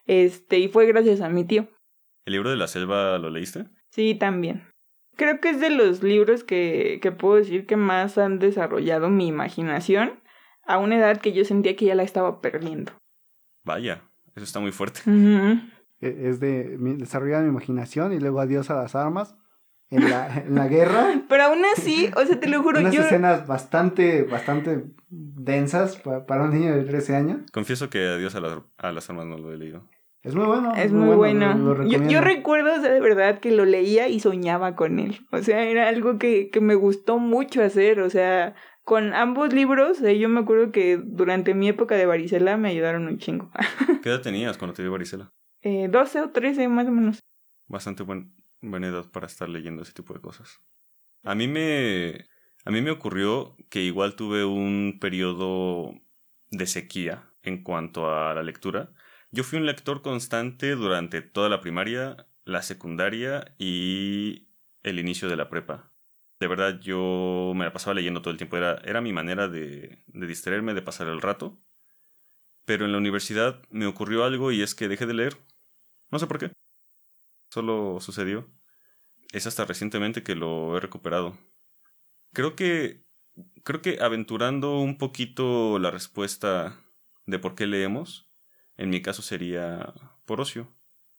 Este, 0.09 0.59
y 0.59 0.69
fue 0.69 0.87
gracias 0.87 1.21
a 1.21 1.29
mi 1.29 1.45
tío. 1.45 1.69
¿El 2.25 2.33
libro 2.33 2.51
de 2.51 2.57
la 2.57 2.67
selva 2.67 3.19
lo 3.19 3.31
leíste? 3.31 3.67
Sí, 3.91 4.15
también. 4.15 4.65
Creo 5.17 5.41
que 5.41 5.51
es 5.51 5.61
de 5.61 5.71
los 5.71 6.03
libros 6.03 6.45
que, 6.45 6.99
que 7.03 7.13
puedo 7.13 7.37
decir 7.37 7.67
que 7.67 7.77
más 7.77 8.19
han 8.19 8.39
desarrollado 8.39 9.11
mi 9.11 9.27
imaginación 9.29 10.21
a 10.67 10.79
una 10.79 10.97
edad 10.97 11.21
que 11.21 11.33
yo 11.33 11.45
sentía 11.45 11.77
que 11.77 11.87
ya 11.87 11.95
la 11.95 12.03
estaba 12.03 12.41
perdiendo. 12.41 12.93
Vaya, 13.65 14.03
eso 14.35 14.45
está 14.45 14.61
muy 14.61 14.73
fuerte. 14.73 15.01
Uh 15.07 15.11
-huh. 15.11 15.73
Es 16.01 16.39
de 16.41 16.77
desarrollar 16.79 17.43
mi 17.43 17.49
imaginación 17.49 18.13
y 18.13 18.21
luego 18.21 18.41
adiós 18.41 18.71
a 18.71 18.75
las 18.75 18.95
armas. 18.95 19.37
En 19.91 20.11
la, 20.11 20.43
en 20.43 20.55
la 20.55 20.69
guerra. 20.69 21.23
Pero 21.31 21.45
aún 21.45 21.63
así, 21.75 22.11
o 22.15 22.23
sea, 22.27 22.39
te 22.39 22.47
lo 22.47 22.63
juro, 22.63 22.79
Unas 22.79 22.95
yo... 22.95 23.01
escenas 23.01 23.47
bastante, 23.47 24.23
bastante 24.23 24.85
densas 25.09 25.97
para, 25.97 26.27
para 26.27 26.43
un 26.45 26.51
niño 26.53 26.75
de 26.77 26.85
13 26.85 27.17
años. 27.17 27.39
Confieso 27.53 27.89
que 27.89 28.07
Adiós 28.07 28.35
a, 28.35 28.41
la, 28.41 28.63
a 28.77 28.93
las 28.93 29.09
armas 29.09 29.25
no 29.25 29.39
lo 29.39 29.51
he 29.51 29.57
leído. 29.57 29.89
Es 30.23 30.35
muy 30.35 30.47
bueno. 30.47 30.75
Es 30.77 30.93
muy 30.93 31.15
bueno. 31.17 31.55
lo- 31.57 31.75
lo 31.75 31.89
yo, 31.89 32.03
yo 32.09 32.21
recuerdo, 32.21 32.73
o 32.75 32.81
sea, 32.81 32.93
de 32.93 33.01
verdad, 33.01 33.39
que 33.41 33.51
lo 33.53 33.65
leía 33.65 34.09
y 34.09 34.21
soñaba 34.21 34.75
con 34.77 34.99
él. 34.99 35.21
O 35.31 35.39
sea, 35.39 35.63
era 35.65 35.89
algo 35.89 36.19
que, 36.19 36.51
que 36.51 36.61
me 36.61 36.75
gustó 36.75 37.19
mucho 37.19 37.63
hacer. 37.63 38.01
O 38.01 38.11
sea, 38.11 38.55
con 38.85 39.15
ambos 39.15 39.53
libros, 39.53 40.03
eh, 40.03 40.19
yo 40.19 40.29
me 40.29 40.41
acuerdo 40.41 40.73
que 40.73 40.99
durante 41.03 41.55
mi 41.55 41.69
época 41.69 41.95
de 41.97 42.07
varicela 42.07 42.57
me 42.57 42.69
ayudaron 42.71 43.07
un 43.07 43.19
chingo. 43.19 43.51
¿Qué 44.03 44.09
edad 44.09 44.21
tenías 44.23 44.59
cuando 44.59 44.75
te 44.75 44.83
dio 44.83 44.91
varicela? 44.93 45.33
Eh, 45.63 45.89
12 45.91 46.21
o 46.21 46.31
13 46.31 46.69
más 46.69 46.87
o 46.89 46.91
menos. 46.93 47.21
Bastante 47.67 48.03
buen, 48.03 48.35
buena 48.61 48.89
edad 48.89 49.11
para 49.11 49.27
estar 49.27 49.49
leyendo 49.49 49.83
ese 49.83 49.93
tipo 49.93 50.15
de 50.15 50.21
cosas. 50.21 50.61
A 51.23 51.35
mí 51.35 51.47
me. 51.49 52.27
A 52.65 52.71
mí 52.71 52.83
me 52.83 52.91
ocurrió 52.91 53.57
que 53.71 53.81
igual 53.83 54.15
tuve 54.15 54.45
un 54.45 54.99
periodo 55.01 55.95
de 56.51 56.67
sequía 56.67 57.31
en 57.43 57.63
cuanto 57.63 58.11
a 58.11 58.35
la 58.35 58.43
lectura. 58.43 58.91
Yo 59.31 59.45
fui 59.45 59.59
un 59.59 59.67
lector 59.67 60.01
constante 60.03 60.75
durante 60.75 61.21
toda 61.23 61.49
la 61.49 61.61
primaria, 61.61 62.27
la 62.45 62.63
secundaria 62.63 63.55
y 63.59 64.49
el 64.83 64.99
inicio 64.99 65.29
de 65.29 65.37
la 65.37 65.51
prepa. 65.51 65.93
De 66.41 66.47
verdad, 66.47 66.81
yo 66.81 67.53
me 67.55 67.65
la 67.65 67.73
pasaba 67.73 67.95
leyendo 67.95 68.23
todo 68.23 68.31
el 68.31 68.39
tiempo. 68.39 68.57
Era, 68.57 68.77
era 68.85 69.01
mi 69.01 69.13
manera 69.13 69.49
de, 69.49 70.03
de 70.07 70.27
distraerme, 70.27 70.73
de 70.75 70.83
pasar 70.83 71.09
el 71.09 71.21
rato. 71.21 71.61
Pero 72.65 72.85
en 72.85 72.93
la 72.93 72.99
universidad 72.99 73.63
me 73.71 73.87
ocurrió 73.87 74.25
algo 74.25 74.53
y 74.53 74.63
es 74.63 74.75
que 74.75 74.89
dejé 74.89 75.07
de 75.07 75.15
leer. 75.15 75.37
No 76.11 76.19
sé 76.19 76.27
por 76.27 76.39
qué. 76.39 76.53
Solo 77.51 77.99
sucedió. 78.01 78.51
Es 79.33 79.47
hasta 79.47 79.65
recientemente 79.65 80.23
que 80.23 80.35
lo 80.35 80.77
he 80.77 80.81
recuperado. 80.81 81.37
Creo 82.33 82.57
que. 82.57 83.05
Creo 83.63 83.83
que 83.83 83.99
aventurando 84.01 84.81
un 84.81 84.99
poquito 84.99 85.79
la 85.79 85.93
respuesta 85.93 86.81
de 87.27 87.39
por 87.39 87.55
qué 87.55 87.67
leemos, 87.69 88.28
en 88.79 88.91
mi 88.91 89.03
caso 89.03 89.21
sería 89.23 89.93
por 90.25 90.41
ocio, 90.41 90.69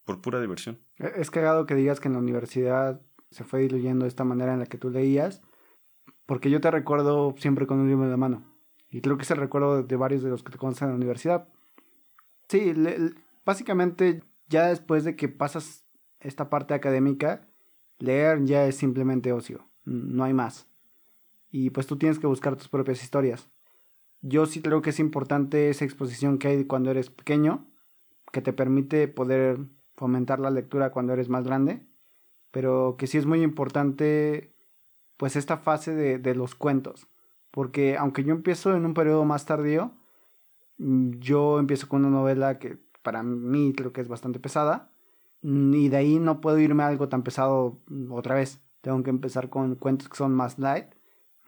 por 0.05 0.21
pura 0.21 0.41
diversión. 0.41 0.79
Es 0.97 1.29
cagado 1.29 1.65
que 1.65 1.75
digas 1.75 1.99
que 1.99 2.07
en 2.07 2.13
la 2.13 2.19
universidad 2.19 3.01
se 3.29 3.43
fue 3.43 3.59
diluyendo 3.59 4.05
esta 4.05 4.23
manera 4.23 4.53
en 4.53 4.59
la 4.59 4.65
que 4.65 4.77
tú 4.77 4.89
leías, 4.89 5.41
porque 6.25 6.49
yo 6.49 6.61
te 6.61 6.71
recuerdo 6.71 7.35
siempre 7.37 7.67
con 7.67 7.79
un 7.79 7.89
libro 7.89 8.05
en 8.05 8.11
la 8.11 8.17
mano. 8.17 8.43
Y 8.89 9.01
creo 9.01 9.17
que 9.17 9.23
es 9.23 9.31
el 9.31 9.37
recuerdo 9.37 9.83
de 9.83 9.95
varios 9.95 10.23
de 10.23 10.29
los 10.29 10.41
que 10.41 10.51
te 10.51 10.57
conocen 10.57 10.87
en 10.87 10.93
la 10.93 10.97
universidad. 10.97 11.47
Sí, 12.47 12.73
básicamente 13.45 14.23
ya 14.47 14.67
después 14.67 15.03
de 15.03 15.15
que 15.15 15.29
pasas 15.29 15.85
esta 16.19 16.49
parte 16.49 16.73
académica, 16.73 17.47
leer 17.99 18.45
ya 18.45 18.65
es 18.65 18.77
simplemente 18.77 19.31
ocio, 19.31 19.67
no 19.83 20.23
hay 20.23 20.33
más. 20.33 20.67
Y 21.51 21.69
pues 21.69 21.87
tú 21.87 21.97
tienes 21.97 22.19
que 22.19 22.27
buscar 22.27 22.55
tus 22.55 22.69
propias 22.69 23.03
historias. 23.03 23.49
Yo 24.21 24.45
sí 24.45 24.61
creo 24.61 24.81
que 24.81 24.89
es 24.89 24.99
importante 24.99 25.69
esa 25.69 25.85
exposición 25.85 26.39
que 26.39 26.49
hay 26.49 26.65
cuando 26.65 26.91
eres 26.91 27.09
pequeño, 27.09 27.67
que 28.31 28.41
te 28.41 28.53
permite 28.53 29.07
poder 29.07 29.59
fomentar 29.95 30.39
la 30.39 30.51
lectura 30.51 30.91
cuando 30.91 31.13
eres 31.13 31.29
más 31.29 31.45
grande, 31.45 31.85
pero 32.51 32.95
que 32.97 33.07
sí 33.07 33.17
es 33.17 33.25
muy 33.25 33.41
importante 33.41 34.53
pues 35.17 35.35
esta 35.35 35.57
fase 35.57 35.93
de, 35.93 36.17
de 36.19 36.35
los 36.35 36.55
cuentos, 36.55 37.07
porque 37.51 37.97
aunque 37.97 38.23
yo 38.23 38.33
empiezo 38.33 38.75
en 38.75 38.85
un 38.85 38.93
periodo 38.93 39.25
más 39.25 39.45
tardío, 39.45 39.93
mm, 40.77 41.19
yo 41.19 41.59
empiezo 41.59 41.87
con 41.89 42.05
una 42.05 42.17
novela 42.17 42.59
que 42.59 42.77
para 43.03 43.23
mí 43.23 43.73
creo 43.75 43.93
que 43.93 44.01
es 44.01 44.07
bastante 44.07 44.39
pesada, 44.39 44.91
mm, 45.41 45.73
y 45.73 45.89
de 45.89 45.97
ahí 45.97 46.19
no 46.19 46.41
puedo 46.41 46.59
irme 46.59 46.83
a 46.83 46.87
algo 46.87 47.09
tan 47.09 47.23
pesado 47.23 47.81
mm, 47.87 48.11
otra 48.13 48.35
vez, 48.35 48.61
tengo 48.81 49.01
que 49.03 49.09
empezar 49.09 49.49
con 49.49 49.75
cuentos 49.75 50.09
que 50.09 50.17
son 50.17 50.33
más 50.33 50.59
light, 50.59 50.87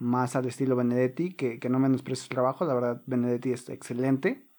más 0.02 0.36
al 0.36 0.48
estilo 0.48 0.76
Benedetti, 0.76 1.34
que, 1.34 1.60
que 1.60 1.70
no 1.70 1.78
menosprecio 1.78 2.24
su 2.24 2.30
trabajo, 2.30 2.66
la 2.66 2.74
verdad 2.74 3.04
Benedetti 3.06 3.52
es 3.52 3.70
excelente, 3.70 4.50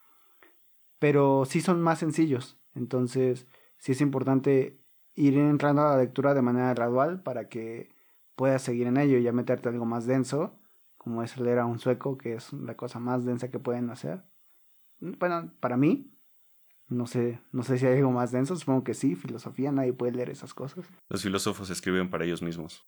pero 1.00 1.44
sí 1.44 1.60
son 1.60 1.82
más 1.82 1.98
sencillos, 1.98 2.60
entonces 2.76 3.48
sí 3.76 3.90
es 3.90 4.00
importante 4.00 4.80
ir 5.14 5.36
entrando 5.36 5.82
a 5.82 5.90
la 5.90 5.98
lectura 5.98 6.32
de 6.32 6.42
manera 6.42 6.72
gradual 6.74 7.24
para 7.24 7.48
que 7.48 7.90
puedas 8.36 8.62
seguir 8.62 8.86
en 8.86 8.96
ello 8.96 9.18
y 9.18 9.24
ya 9.24 9.32
meterte 9.32 9.68
algo 9.68 9.84
más 9.84 10.06
denso, 10.06 10.60
como 10.96 11.24
es 11.24 11.36
leer 11.36 11.58
a 11.58 11.66
un 11.66 11.80
sueco, 11.80 12.16
que 12.16 12.34
es 12.34 12.52
la 12.52 12.76
cosa 12.76 13.00
más 13.00 13.24
densa 13.24 13.50
que 13.50 13.58
pueden 13.58 13.90
hacer. 13.90 14.22
Bueno, 15.00 15.52
para 15.58 15.76
mí, 15.76 16.16
no 16.86 17.08
sé, 17.08 17.40
no 17.50 17.64
sé 17.64 17.78
si 17.78 17.86
hay 17.86 17.98
algo 17.98 18.12
más 18.12 18.30
denso, 18.30 18.54
supongo 18.54 18.84
que 18.84 18.94
sí, 18.94 19.16
filosofía, 19.16 19.72
nadie 19.72 19.92
puede 19.92 20.12
leer 20.12 20.30
esas 20.30 20.54
cosas, 20.54 20.86
Los 21.08 21.24
filósofos 21.24 21.68
escriben 21.70 22.10
para 22.10 22.24
ellos 22.24 22.42
mismos. 22.42 22.86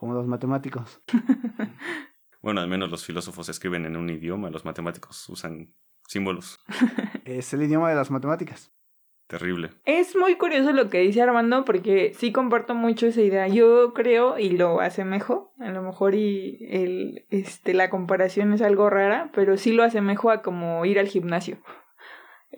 Como 0.00 0.14
los 0.14 0.26
matemáticos. 0.26 1.02
Bueno, 2.42 2.62
al 2.62 2.68
menos 2.68 2.90
los 2.90 3.04
filósofos 3.04 3.50
escriben 3.50 3.84
en 3.84 3.98
un 3.98 4.08
idioma, 4.08 4.48
los 4.48 4.64
matemáticos 4.64 5.28
usan 5.28 5.74
símbolos. 6.06 6.58
Es 7.26 7.52
el 7.52 7.62
idioma 7.62 7.90
de 7.90 7.96
las 7.96 8.10
matemáticas. 8.10 8.72
Terrible. 9.26 9.72
Es 9.84 10.16
muy 10.16 10.36
curioso 10.36 10.72
lo 10.72 10.88
que 10.88 11.00
dice 11.00 11.20
Armando 11.20 11.66
porque 11.66 12.14
sí 12.14 12.32
comparto 12.32 12.74
mucho 12.74 13.08
esa 13.08 13.20
idea. 13.20 13.46
Yo 13.46 13.92
creo 13.92 14.38
y 14.38 14.52
lo 14.56 14.80
asemejo, 14.80 15.52
a 15.60 15.68
lo 15.68 15.82
mejor 15.82 16.14
y 16.14 16.66
el, 16.70 17.26
este, 17.28 17.74
la 17.74 17.90
comparación 17.90 18.54
es 18.54 18.62
algo 18.62 18.88
rara, 18.88 19.30
pero 19.34 19.58
sí 19.58 19.72
lo 19.72 19.84
asemejo 19.84 20.30
a 20.30 20.40
como 20.40 20.86
ir 20.86 20.98
al 20.98 21.08
gimnasio. 21.08 21.58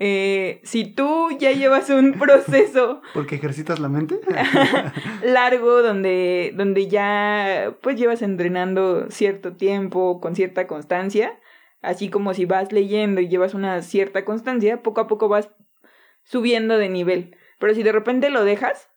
Eh, 0.05 0.61
si 0.65 0.85
tú 0.85 1.29
ya 1.39 1.53
llevas 1.53 1.89
un 1.89 2.15
proceso 2.19 3.03
Porque 3.15 3.37
ejercitas 3.37 3.79
la 3.79 3.89
mente. 3.89 4.19
largo 5.23 5.81
donde, 5.81 6.53
donde 6.57 6.89
ya 6.89 7.77
pues 7.83 7.97
llevas 7.97 8.21
entrenando 8.21 9.09
cierto 9.13 9.55
tiempo 9.55 10.21
con 10.21 10.35
cierta 10.35 10.67
constancia, 10.67 11.39
así 11.83 12.11
como 12.11 12.35
si 12.35 12.47
vas 12.47 12.73
leyendo 12.73 13.21
y 13.21 13.29
llevas 13.29 13.55
una 13.55 13.81
cierta 13.83 14.25
constancia, 14.25 14.83
poco 14.83 15.03
a 15.03 15.07
poco 15.07 15.29
vas 15.29 15.51
subiendo 16.25 16.79
de 16.79 16.89
nivel. 16.89 17.37
Pero 17.61 17.73
si 17.73 17.85
de 17.85 17.93
repente 17.93 18.29
lo 18.29 18.43
dejas 18.43 18.91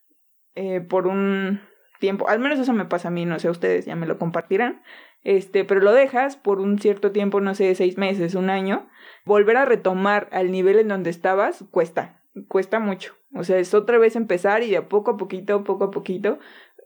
eh, 0.56 0.82
por 0.82 1.06
un 1.06 1.62
tiempo, 2.00 2.28
al 2.28 2.40
menos 2.40 2.58
eso 2.58 2.74
me 2.74 2.86
pasa 2.86 3.10
a 3.10 3.12
mí, 3.12 3.26
no 3.26 3.38
sé, 3.38 3.52
ustedes 3.52 3.86
ya 3.86 3.96
me 3.96 4.08
lo 4.08 4.18
compartirán, 4.18 4.82
este, 5.26 5.66
pero 5.66 5.82
lo 5.82 5.92
dejas 5.92 6.38
por 6.38 6.60
un 6.62 6.80
cierto 6.80 7.12
tiempo, 7.12 7.42
no 7.42 7.56
sé, 7.56 7.74
seis 7.74 7.98
meses, 7.98 8.36
un 8.36 8.52
año, 8.52 8.88
volver 9.26 9.58
a 9.58 9.66
retomar 9.66 10.30
al 10.32 10.52
nivel 10.52 10.78
en 10.78 10.88
donde 10.88 11.10
estabas 11.10 11.66
cuesta, 11.72 12.22
cuesta 12.48 12.80
mucho. 12.80 13.16
O 13.34 13.44
sea, 13.44 13.58
es 13.58 13.74
otra 13.74 13.98
vez 13.98 14.16
empezar 14.16 14.62
y 14.62 14.70
de 14.70 14.82
poco 14.84 15.12
a 15.12 15.18
poquito, 15.18 15.64
poco 15.64 15.86
a 15.86 15.92
poquito, 15.92 16.38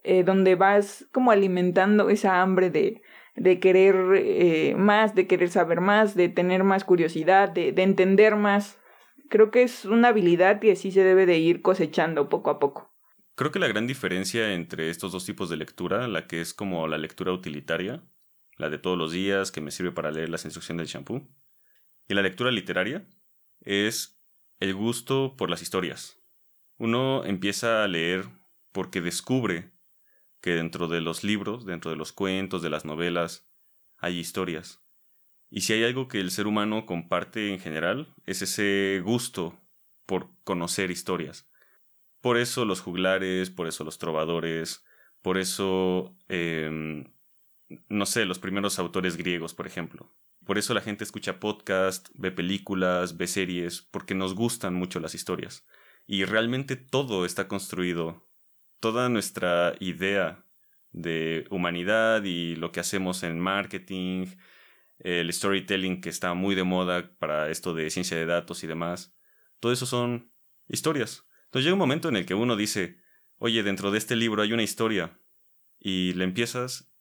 eh, 0.03 0.23
donde 0.23 0.55
vas 0.55 1.05
como 1.11 1.31
alimentando 1.31 2.09
esa 2.09 2.41
hambre 2.41 2.69
de, 2.69 3.01
de 3.35 3.59
querer 3.59 3.95
eh, 4.15 4.73
más, 4.77 5.15
de 5.15 5.27
querer 5.27 5.49
saber 5.49 5.81
más, 5.81 6.15
de 6.15 6.29
tener 6.29 6.63
más 6.63 6.85
curiosidad, 6.85 7.49
de, 7.49 7.73
de 7.73 7.83
entender 7.83 8.37
más. 8.37 8.79
Creo 9.27 9.51
que 9.51 9.63
es 9.63 9.83
una 9.83 10.07
habilidad 10.07 10.61
que 10.61 10.77
sí 10.77 10.91
se 10.91 11.03
debe 11.03 11.25
de 11.25 11.39
ir 11.39 11.61
cosechando 11.61 12.29
poco 12.29 12.51
a 12.51 12.57
poco. 12.57 12.89
Creo 13.35 13.51
que 13.51 13.59
la 13.59 13.67
gran 13.67 13.85
diferencia 13.85 14.53
entre 14.53 14.89
estos 14.89 15.11
dos 15.11 15.25
tipos 15.25 15.49
de 15.49 15.57
lectura, 15.57 16.07
la 16.07 16.25
que 16.25 16.39
es 16.39 16.53
como 16.53 16.87
la 16.87 16.97
lectura 16.97 17.33
utilitaria, 17.33 18.01
la 18.59 18.69
de 18.69 18.77
todos 18.77 18.97
los 18.97 19.11
días 19.11 19.51
que 19.51 19.61
me 19.61 19.71
sirve 19.71 19.91
para 19.91 20.11
leer 20.11 20.29
las 20.29 20.45
instrucciones 20.45 20.83
del 20.83 20.91
champú, 20.91 21.27
y 22.07 22.13
la 22.13 22.21
lectura 22.21 22.51
literaria, 22.51 23.07
es 23.61 24.21
el 24.59 24.75
gusto 24.75 25.35
por 25.37 25.49
las 25.49 25.63
historias. 25.63 26.21
Uno 26.77 27.23
empieza 27.25 27.83
a 27.83 27.87
leer 27.87 28.25
porque 28.71 29.01
descubre 29.01 29.71
que 30.41 30.51
dentro 30.51 30.87
de 30.87 31.01
los 31.01 31.23
libros, 31.23 31.65
dentro 31.65 31.89
de 31.89 31.97
los 31.97 32.11
cuentos, 32.11 32.61
de 32.61 32.69
las 32.69 32.85
novelas, 32.85 33.49
hay 33.97 34.19
historias. 34.19 34.83
Y 35.49 35.61
si 35.61 35.73
hay 35.73 35.83
algo 35.83 36.07
que 36.07 36.19
el 36.19 36.31
ser 36.31 36.45
humano 36.45 36.85
comparte 36.85 37.51
en 37.51 37.59
general, 37.59 38.13
es 38.25 38.41
ese 38.41 39.01
gusto 39.03 39.59
por 40.05 40.29
conocer 40.43 40.91
historias. 40.91 41.49
Por 42.21 42.37
eso 42.37 42.65
los 42.65 42.81
juglares, 42.81 43.49
por 43.49 43.67
eso 43.67 43.83
los 43.83 43.97
trovadores, 43.97 44.83
por 45.21 45.37
eso, 45.37 46.15
em, 46.27 47.05
no 47.87 48.05
sé, 48.05 48.25
los 48.25 48.39
primeros 48.39 48.79
autores 48.79 49.17
griegos, 49.17 49.53
por 49.53 49.67
ejemplo. 49.67 50.13
Por 50.45 50.57
eso 50.57 50.73
la 50.73 50.81
gente 50.81 51.03
escucha 51.03 51.39
podcast, 51.39 52.09
ve 52.13 52.31
películas, 52.31 53.17
ve 53.17 53.27
series, 53.27 53.81
porque 53.81 54.15
nos 54.15 54.33
gustan 54.33 54.73
mucho 54.73 54.99
las 54.99 55.13
historias. 55.13 55.65
Y 56.07 56.25
realmente 56.25 56.75
todo 56.75 57.25
está 57.25 57.47
construido 57.47 58.27
toda 58.79 59.09
nuestra 59.09 59.75
idea 59.79 60.45
de 60.91 61.45
humanidad 61.51 62.23
y 62.23 62.55
lo 62.55 62.71
que 62.71 62.79
hacemos 62.79 63.23
en 63.23 63.39
marketing, 63.39 64.25
el 64.99 65.31
storytelling 65.31 66.01
que 66.01 66.09
está 66.09 66.33
muy 66.33 66.55
de 66.55 66.63
moda 66.63 67.11
para 67.19 67.49
esto 67.49 67.73
de 67.73 67.89
ciencia 67.89 68.17
de 68.17 68.25
datos 68.25 68.63
y 68.63 68.67
demás, 68.67 69.15
todo 69.59 69.71
eso 69.71 69.85
son 69.85 70.31
historias. 70.67 71.27
Entonces 71.45 71.65
llega 71.65 71.75
un 71.75 71.79
momento 71.79 72.09
en 72.09 72.15
el 72.15 72.25
que 72.25 72.33
uno 72.33 72.55
dice, 72.55 72.97
oye, 73.37 73.63
dentro 73.63 73.91
de 73.91 73.97
este 73.97 74.15
libro 74.15 74.41
hay 74.41 74.53
una 74.53 74.63
historia 74.63 75.19
y 75.79 76.13
le 76.13 76.23
empiezas 76.23 76.91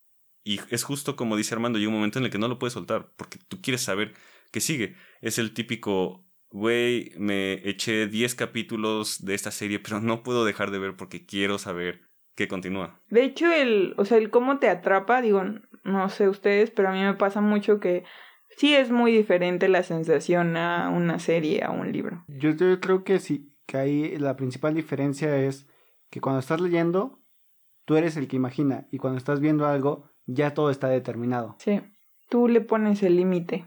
y 0.48 0.60
es 0.70 0.82
justo 0.82 1.14
como 1.14 1.36
dice 1.36 1.54
Armando, 1.54 1.78
llega 1.78 1.90
un 1.90 1.96
momento 1.96 2.18
en 2.18 2.24
el 2.24 2.30
que 2.30 2.38
no 2.38 2.48
lo 2.48 2.58
puedes 2.58 2.72
soltar 2.72 3.12
porque 3.16 3.38
tú 3.48 3.60
quieres 3.60 3.82
saber 3.82 4.14
qué 4.50 4.60
sigue. 4.60 4.96
Es 5.20 5.38
el 5.38 5.52
típico 5.52 6.24
güey, 6.50 7.12
me 7.18 7.68
eché 7.68 8.06
10 8.06 8.34
capítulos 8.34 9.22
de 9.24 9.34
esta 9.34 9.50
serie, 9.50 9.78
pero 9.78 10.00
no 10.00 10.22
puedo 10.22 10.46
dejar 10.46 10.70
de 10.70 10.78
ver 10.78 10.96
porque 10.96 11.26
quiero 11.26 11.58
saber 11.58 12.00
qué 12.34 12.48
continúa. 12.48 12.98
De 13.10 13.24
hecho, 13.24 13.52
el, 13.52 13.92
o 13.98 14.06
sea, 14.06 14.16
el 14.16 14.30
cómo 14.30 14.58
te 14.58 14.70
atrapa, 14.70 15.20
digo, 15.20 15.44
no 15.84 16.08
sé 16.08 16.30
ustedes, 16.30 16.70
pero 16.70 16.88
a 16.88 16.92
mí 16.92 17.02
me 17.02 17.12
pasa 17.12 17.42
mucho 17.42 17.80
que 17.80 18.04
sí 18.56 18.74
es 18.74 18.90
muy 18.90 19.12
diferente 19.12 19.68
la 19.68 19.82
sensación 19.82 20.56
a 20.56 20.88
una 20.88 21.18
serie, 21.18 21.62
a 21.62 21.70
un 21.70 21.92
libro. 21.92 22.24
Yo, 22.28 22.52
yo 22.52 22.80
creo 22.80 23.04
que 23.04 23.18
sí, 23.18 23.54
que 23.66 23.76
ahí 23.76 24.16
la 24.16 24.36
principal 24.36 24.74
diferencia 24.74 25.36
es 25.36 25.66
que 26.10 26.22
cuando 26.22 26.40
estás 26.40 26.60
leyendo, 26.60 27.22
tú 27.84 27.96
eres 27.96 28.16
el 28.16 28.28
que 28.28 28.36
imagina, 28.36 28.88
y 28.90 28.96
cuando 28.96 29.18
estás 29.18 29.40
viendo 29.40 29.66
algo, 29.66 30.10
ya 30.28 30.54
todo 30.54 30.70
está 30.70 30.88
determinado. 30.88 31.56
Sí, 31.58 31.80
tú 32.28 32.46
le 32.46 32.60
pones 32.60 33.02
el 33.02 33.16
límite. 33.16 33.66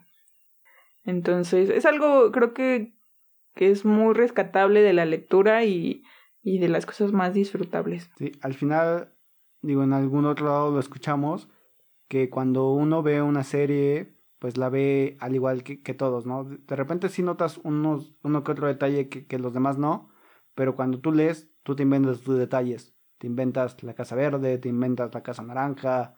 Entonces, 1.03 1.69
es 1.69 1.85
algo, 1.85 2.31
creo 2.31 2.53
que, 2.53 2.93
que 3.55 3.71
es 3.71 3.83
muy 3.83 4.13
rescatable 4.13 4.81
de 4.81 4.93
la 4.93 5.05
lectura 5.05 5.65
y, 5.65 6.03
y 6.43 6.59
de 6.59 6.69
las 6.69 6.85
cosas 6.85 7.11
más 7.11 7.33
disfrutables. 7.33 8.09
Sí, 8.17 8.31
al 8.41 8.53
final, 8.53 9.13
digo, 9.61 9.83
en 9.83 9.93
algún 9.93 10.25
otro 10.25 10.45
lado 10.45 10.71
lo 10.71 10.79
escuchamos, 10.79 11.49
que 12.07 12.29
cuando 12.29 12.71
uno 12.71 13.01
ve 13.01 13.21
una 13.21 13.43
serie, 13.43 14.15
pues 14.37 14.57
la 14.57 14.69
ve 14.69 15.17
al 15.19 15.33
igual 15.33 15.63
que, 15.63 15.81
que 15.81 15.95
todos, 15.95 16.27
¿no? 16.27 16.43
De 16.43 16.75
repente 16.75 17.09
sí 17.09 17.23
notas 17.23 17.57
unos, 17.63 18.15
uno 18.21 18.43
que 18.43 18.51
otro 18.51 18.67
detalle 18.67 19.09
que, 19.09 19.25
que 19.25 19.39
los 19.39 19.53
demás 19.53 19.79
no, 19.79 20.11
pero 20.53 20.75
cuando 20.75 20.99
tú 20.99 21.11
lees, 21.11 21.51
tú 21.63 21.75
te 21.75 21.83
inventas 21.83 22.21
tus 22.21 22.37
detalles. 22.37 22.95
Te 23.17 23.27
inventas 23.27 23.81
la 23.83 23.93
casa 23.93 24.15
verde, 24.15 24.57
te 24.57 24.69
inventas 24.69 25.13
la 25.13 25.23
casa 25.23 25.41
naranja, 25.43 26.15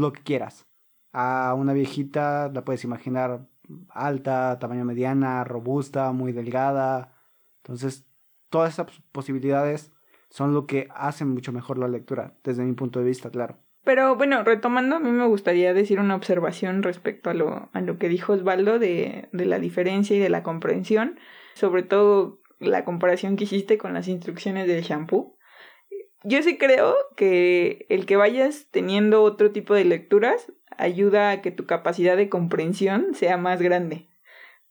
lo 0.00 0.12
que 0.12 0.22
quieras. 0.22 0.66
A 1.12 1.54
una 1.56 1.72
viejita 1.72 2.50
la 2.52 2.64
puedes 2.64 2.84
imaginar 2.84 3.48
alta, 3.90 4.58
tamaño 4.58 4.84
mediana, 4.84 5.44
robusta, 5.44 6.12
muy 6.12 6.32
delgada. 6.32 7.14
Entonces, 7.62 8.06
todas 8.50 8.74
esas 8.74 8.86
posibilidades 9.12 9.92
son 10.30 10.54
lo 10.54 10.66
que 10.66 10.88
hacen 10.94 11.28
mucho 11.28 11.52
mejor 11.52 11.78
la 11.78 11.88
lectura, 11.88 12.34
desde 12.44 12.64
mi 12.64 12.72
punto 12.74 12.98
de 12.98 13.06
vista, 13.06 13.30
claro. 13.30 13.58
Pero 13.84 14.16
bueno, 14.16 14.44
retomando, 14.44 14.96
a 14.96 15.00
mí 15.00 15.10
me 15.10 15.26
gustaría 15.26 15.72
decir 15.72 15.98
una 15.98 16.14
observación 16.14 16.82
respecto 16.82 17.30
a 17.30 17.34
lo, 17.34 17.70
a 17.72 17.80
lo 17.80 17.98
que 17.98 18.08
dijo 18.08 18.34
Osvaldo 18.34 18.78
de, 18.78 19.28
de 19.32 19.46
la 19.46 19.58
diferencia 19.58 20.14
y 20.14 20.18
de 20.20 20.28
la 20.28 20.42
comprensión, 20.42 21.18
sobre 21.54 21.82
todo 21.82 22.42
la 22.58 22.84
comparación 22.84 23.36
que 23.36 23.44
hiciste 23.44 23.78
con 23.78 23.94
las 23.94 24.08
instrucciones 24.08 24.66
del 24.66 24.82
shampoo. 24.82 25.37
Yo 26.24 26.42
sí 26.42 26.58
creo 26.58 26.96
que 27.16 27.86
el 27.88 28.06
que 28.06 28.16
vayas 28.16 28.66
teniendo 28.70 29.22
otro 29.22 29.52
tipo 29.52 29.74
de 29.74 29.84
lecturas 29.84 30.52
ayuda 30.76 31.30
a 31.30 31.42
que 31.42 31.50
tu 31.50 31.66
capacidad 31.66 32.16
de 32.16 32.28
comprensión 32.28 33.14
sea 33.14 33.36
más 33.36 33.62
grande. 33.62 34.08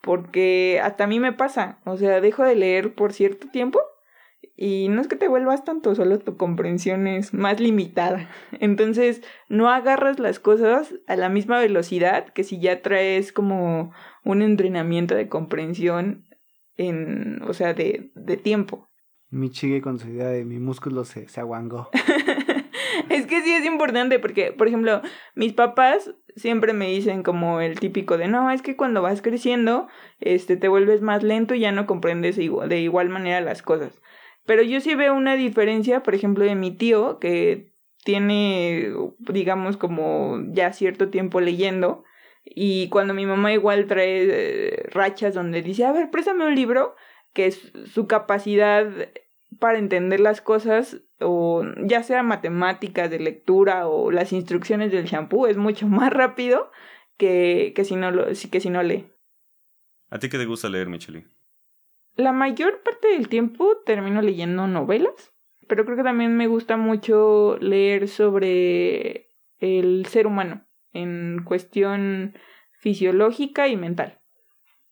Porque 0.02 0.80
hasta 0.84 1.06
a 1.06 1.08
mí 1.08 1.20
me 1.20 1.34
pasa, 1.34 1.80
o 1.86 1.98
sea, 1.98 2.22
dejo 2.22 2.44
de 2.44 2.56
leer 2.56 2.94
por 2.94 3.14
cierto 3.14 3.48
tiempo 3.50 3.80
y 4.56 4.90
no 4.90 5.02
es 5.02 5.08
que 5.08 5.16
te 5.16 5.28
vuelvas 5.28 5.64
tanto, 5.64 5.94
solo 5.94 6.18
tu 6.20 6.36
comprensión 6.36 7.08
es 7.08 7.34
más 7.34 7.60
limitada. 7.60 8.30
Entonces, 8.60 9.22
no 9.50 9.70
agarras 9.70 10.20
las 10.20 10.40
cosas 10.40 10.96
a 11.08 11.16
la 11.16 11.30
misma 11.30 11.60
velocidad 11.60 12.28
que 12.30 12.44
si 12.44 12.60
ya 12.60 12.82
traes 12.82 13.32
como 13.32 13.92
un 14.24 14.42
entrenamiento 14.42 15.16
de 15.16 15.30
comprensión 15.30 16.26
en, 16.76 17.42
o 17.44 17.54
sea, 17.54 17.74
de, 17.74 18.12
de 18.16 18.38
tiempo. 18.38 18.90
Mi 19.30 19.50
chigue 19.50 19.82
con 19.82 20.00
su 20.00 20.08
idea 20.08 20.30
de 20.30 20.46
mi 20.46 20.60
músculo 20.60 21.04
se, 21.04 21.28
se 21.28 21.40
aguangó. 21.40 21.90
es 23.10 23.26
que 23.28 23.42
sí 23.42 23.54
es 23.54 23.66
importante 23.66 24.20
porque, 24.20 24.54
por 24.54 24.68
ejemplo, 24.68 25.02
mis 25.36 25.54
papás 25.54 26.16
siempre 26.36 26.74
me 26.74 26.88
dicen 26.88 27.24
como 27.24 27.60
el 27.62 27.80
típico 27.80 28.18
de, 28.18 28.28
no, 28.28 28.52
es 28.52 28.62
que 28.62 28.76
cuando 28.76 29.02
vas 29.02 29.22
creciendo, 29.22 29.88
este, 30.20 30.56
te 30.56 30.68
vuelves 30.68 31.02
más 31.02 31.24
lento 31.24 31.56
y 31.56 31.60
ya 31.60 31.72
no 31.72 31.86
comprendes 31.88 32.38
de 32.38 32.80
igual 32.80 33.10
manera 33.10 33.42
las 33.42 33.62
cosas. 33.62 34.02
Pero 34.46 34.64
yo 34.64 34.80
sí 34.80 34.96
veo 34.96 35.14
una 35.14 35.36
diferencia, 35.36 36.04
por 36.04 36.16
ejemplo, 36.16 36.46
de 36.46 36.56
mi 36.56 36.72
tío, 36.72 37.20
que 37.20 37.74
tiene, 38.06 38.94
digamos, 39.20 39.76
como 39.76 40.40
ya 40.48 40.72
cierto 40.72 41.10
tiempo 41.10 41.42
leyendo, 41.42 42.06
y 42.46 42.88
cuando 42.88 43.14
mi 43.14 43.26
mamá 43.26 43.52
igual 43.52 43.88
trae 43.88 44.28
eh, 44.30 44.90
rachas 44.92 45.34
donde 45.34 45.62
dice, 45.62 45.84
a 45.84 45.92
ver, 45.92 46.10
préstame 46.10 46.46
un 46.46 46.56
libro, 46.56 46.96
que 47.34 47.52
su 47.52 48.08
capacidad 48.08 48.88
para 49.60 49.80
entender 49.80 50.20
las 50.20 50.42
cosas, 50.42 51.02
o 51.20 51.64
ya 51.84 52.04
sea 52.04 52.24
matemáticas 52.24 53.10
de 53.10 53.20
lectura 53.20 53.88
o 53.88 54.12
las 54.12 54.34
instrucciones 54.34 54.92
del 54.92 55.06
shampoo, 55.06 55.48
es 55.48 55.58
mucho 55.58 55.88
más 55.88 56.12
rápido 56.12 56.72
que, 57.18 57.74
que, 57.76 57.84
si, 57.84 57.96
no 57.96 58.12
lo, 58.12 58.26
que 58.26 58.60
si 58.60 58.70
no 58.70 58.84
lee. 58.84 59.12
¿A 60.10 60.20
ti 60.20 60.30
qué 60.30 60.38
te 60.38 60.46
gusta 60.46 60.70
leer, 60.70 60.88
Micheli? 60.88 61.26
La 62.16 62.32
mayor 62.32 62.82
parte 62.82 63.10
del 63.10 63.28
tiempo 63.28 63.78
termino 63.86 64.22
leyendo 64.22 64.68
novelas, 64.68 65.34
pero 65.68 65.86
creo 65.86 65.98
que 65.98 66.04
también 66.04 66.36
me 66.36 66.48
gusta 66.48 66.78
mucho 66.78 67.58
leer 67.60 68.08
sobre 68.08 69.34
el 69.60 70.06
ser 70.08 70.26
humano 70.26 70.66
en 70.94 71.44
cuestión 71.44 72.38
fisiológica 72.80 73.68
y 73.68 73.78
mental. 73.78 74.22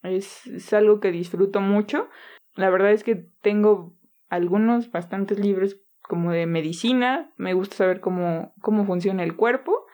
Es, 0.06 0.74
algo 0.74 1.00
que 1.00 1.12
disfruto 1.12 1.62
mucho. 1.62 2.10
La 2.56 2.70
verdad 2.70 2.92
es 2.92 3.04
que 3.04 3.28
tengo 3.42 3.96
algunos, 4.30 4.92
bastantes 4.92 5.40
libros 5.40 5.82
como 6.02 6.32
de 6.32 6.46
medicina, 6.46 7.34
me 7.38 7.54
gusta 7.54 7.78
saber 7.78 8.00
cómo, 8.00 8.54
cómo 8.62 8.86
funciona 8.86 9.24
el 9.24 9.36
cuerpo. 9.36 9.86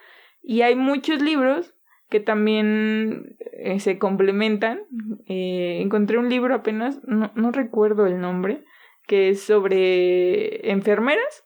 Y 0.41 0.61
hay 0.61 0.75
muchos 0.75 1.21
libros 1.21 1.73
que 2.09 2.19
también 2.19 3.37
eh, 3.53 3.79
se 3.79 3.97
complementan. 3.97 4.81
Eh, 5.27 5.79
encontré 5.81 6.17
un 6.17 6.29
libro 6.29 6.53
apenas, 6.53 7.01
no, 7.05 7.31
no 7.35 7.51
recuerdo 7.51 8.05
el 8.05 8.19
nombre, 8.19 8.65
que 9.07 9.29
es 9.29 9.41
sobre 9.41 10.69
enfermeras, 10.71 11.45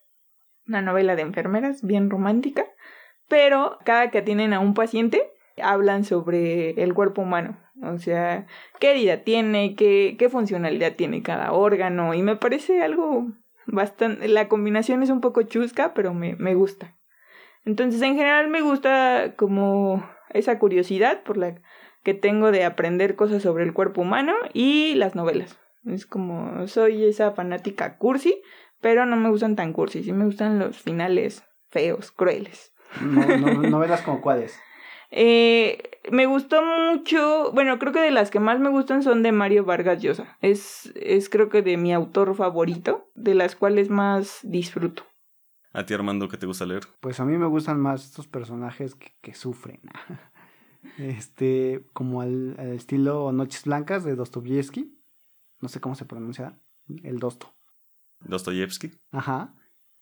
una 0.67 0.82
novela 0.82 1.15
de 1.15 1.21
enfermeras 1.21 1.84
bien 1.84 2.10
romántica, 2.10 2.65
pero 3.28 3.78
cada 3.86 4.10
que 4.10 4.19
atienden 4.19 4.54
a 4.54 4.60
un 4.60 4.73
paciente 4.73 5.32
hablan 5.62 6.04
sobre 6.04 6.71
el 6.82 6.93
cuerpo 6.93 7.21
humano, 7.21 7.58
o 7.82 7.98
sea, 7.98 8.48
qué 8.80 8.92
herida 8.92 9.24
tiene, 9.24 9.76
qué, 9.76 10.16
qué 10.18 10.30
funcionalidad 10.30 10.96
tiene 10.96 11.22
cada 11.22 11.52
órgano, 11.52 12.14
y 12.14 12.22
me 12.22 12.36
parece 12.36 12.82
algo 12.82 13.28
bastante, 13.66 14.28
la 14.28 14.48
combinación 14.48 15.04
es 15.04 15.10
un 15.10 15.22
poco 15.22 15.42
chusca, 15.44 15.94
pero 15.94 16.14
me, 16.14 16.36
me 16.36 16.56
gusta. 16.56 16.96
Entonces, 17.66 18.02
en 18.02 18.16
general 18.16 18.48
me 18.48 18.62
gusta 18.62 19.34
como 19.36 20.08
esa 20.30 20.60
curiosidad 20.60 21.24
por 21.24 21.38
la 21.38 21.56
que 22.04 22.14
tengo 22.14 22.52
de 22.52 22.64
aprender 22.64 23.16
cosas 23.16 23.42
sobre 23.42 23.64
el 23.64 23.74
cuerpo 23.74 24.02
humano 24.02 24.34
y 24.54 24.94
las 24.96 25.16
novelas. 25.16 25.60
Es 25.86 26.06
como, 26.06 26.68
soy 26.68 27.04
esa 27.04 27.32
fanática 27.32 27.98
cursi, 27.98 28.42
pero 28.80 29.06
no 29.06 29.16
me 29.16 29.30
gustan 29.30 29.56
tan 29.56 29.74
cursi, 29.74 30.04
sí 30.04 30.14
me 30.14 30.26
gustan 30.26 30.60
los 30.60 30.80
finales 30.80 31.44
feos, 31.70 32.12
crueles. 32.12 32.74
novelas 33.02 34.02
como 34.02 34.22
cuáles. 34.22 34.58
Eh, 35.18 35.95
me 36.12 36.26
gustó 36.26 36.62
mucho, 36.63 37.52
bueno, 37.54 37.80
creo 37.80 37.94
que 37.94 38.00
de 38.00 38.12
las 38.12 38.32
que 38.32 38.39
más 38.39 38.60
me 38.60 38.70
gustan 38.70 39.04
son 39.04 39.24
de 39.24 39.32
Mario 39.32 39.65
Vargas 39.65 40.02
Llosa. 40.02 40.38
Es, 40.41 40.91
es 40.96 41.30
creo 41.30 41.50
que 41.50 41.62
de 41.62 41.78
mi 41.78 41.94
autor 41.94 42.36
favorito, 42.36 43.10
de 43.15 43.36
las 43.36 43.56
cuales 43.56 43.89
más 43.89 44.39
disfruto. 44.44 45.04
¿A 45.74 45.86
ti, 45.86 45.94
Armando, 45.94 46.30
qué 46.30 46.38
te 46.38 46.46
gusta 46.46 46.65
leer? 46.65 46.84
Pues 47.02 47.20
a 47.20 47.26
mí 47.26 47.38
me 47.38 47.48
gustan 47.48 47.80
más 47.80 48.06
estos 48.06 48.28
personajes 48.28 48.96
que, 48.96 49.15
que 49.22 49.34
sufren. 49.34 49.82
este, 50.98 51.86
como 51.94 52.22
al, 52.22 52.58
estilo 52.60 53.32
Noches 53.32 53.65
Blancas 53.65 54.04
de 54.04 54.15
Dostoyevsky. 54.15 54.98
No 55.60 55.70
sé 55.70 55.82
cómo 55.82 55.96
se 55.96 56.06
pronuncia. 56.06 56.60
El 57.04 57.20
Dosto. 57.20 57.54
Dostoyevsky. 58.22 58.91
Ajá. 59.12 59.56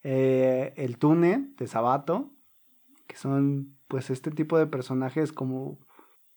Eh, 0.03 0.73
el 0.77 0.97
Tune 0.97 1.53
de 1.57 1.67
Sabato. 1.67 2.35
Que 3.07 3.15
son 3.15 3.77
pues 3.87 4.09
este 4.09 4.31
tipo 4.31 4.57
de 4.57 4.67
personajes 4.67 5.31
como 5.31 5.79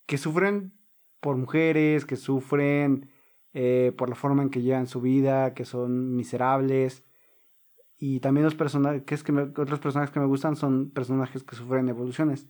que 0.07 0.19
sufren 0.19 0.73
por 1.21 1.37
mujeres, 1.37 2.07
que 2.07 2.17
sufren 2.17 3.11
eh, 3.53 3.93
por 3.97 4.09
la 4.09 4.15
forma 4.15 4.43
en 4.43 4.51
que 4.51 4.63
llevan 4.63 4.87
su 4.87 5.01
vida, 5.01 5.55
que 5.55 5.65
son 5.65 6.15
miserables. 6.15 7.05
Y 7.99 8.21
también 8.21 8.45
los 8.45 8.55
personajes 8.55 9.23
que 9.23 9.33
otros 9.33 9.81
personajes 9.81 10.13
que 10.13 10.21
me 10.21 10.27
gustan 10.27 10.57
son 10.57 10.91
personajes 10.91 11.43
que 11.43 11.57
sufren 11.57 11.89
evoluciones, 11.89 12.47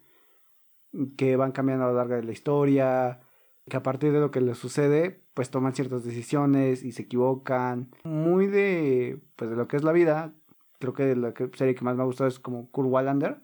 que 1.16 1.36
van 1.36 1.52
cambiando 1.52 1.84
a 1.84 1.88
lo 1.88 1.94
largo 1.94 2.14
de 2.14 2.24
la 2.24 2.32
historia, 2.32 3.20
que 3.68 3.76
a 3.76 3.82
partir 3.82 4.12
de 4.12 4.20
lo 4.20 4.30
que 4.30 4.40
les 4.40 4.58
sucede, 4.58 5.22
pues 5.34 5.50
toman 5.50 5.74
ciertas 5.74 6.04
decisiones 6.04 6.82
y 6.82 6.92
se 6.92 7.02
equivocan. 7.02 7.90
Muy 8.04 8.46
de, 8.46 9.20
pues 9.36 9.50
de 9.50 9.56
lo 9.56 9.68
que 9.68 9.76
es 9.76 9.84
la 9.84 9.92
vida. 9.92 10.34
Creo 10.78 10.92
que 10.92 11.14
la 11.16 11.32
serie 11.54 11.74
que 11.74 11.84
más 11.84 11.96
me 11.96 12.02
ha 12.02 12.06
gustado 12.06 12.28
es 12.28 12.38
como 12.38 12.70
Kurt 12.70 12.88
Wallander, 12.88 13.40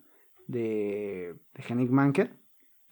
de, 0.46 1.36
de 1.54 1.64
Henning 1.66 1.92
Manker. 1.92 2.41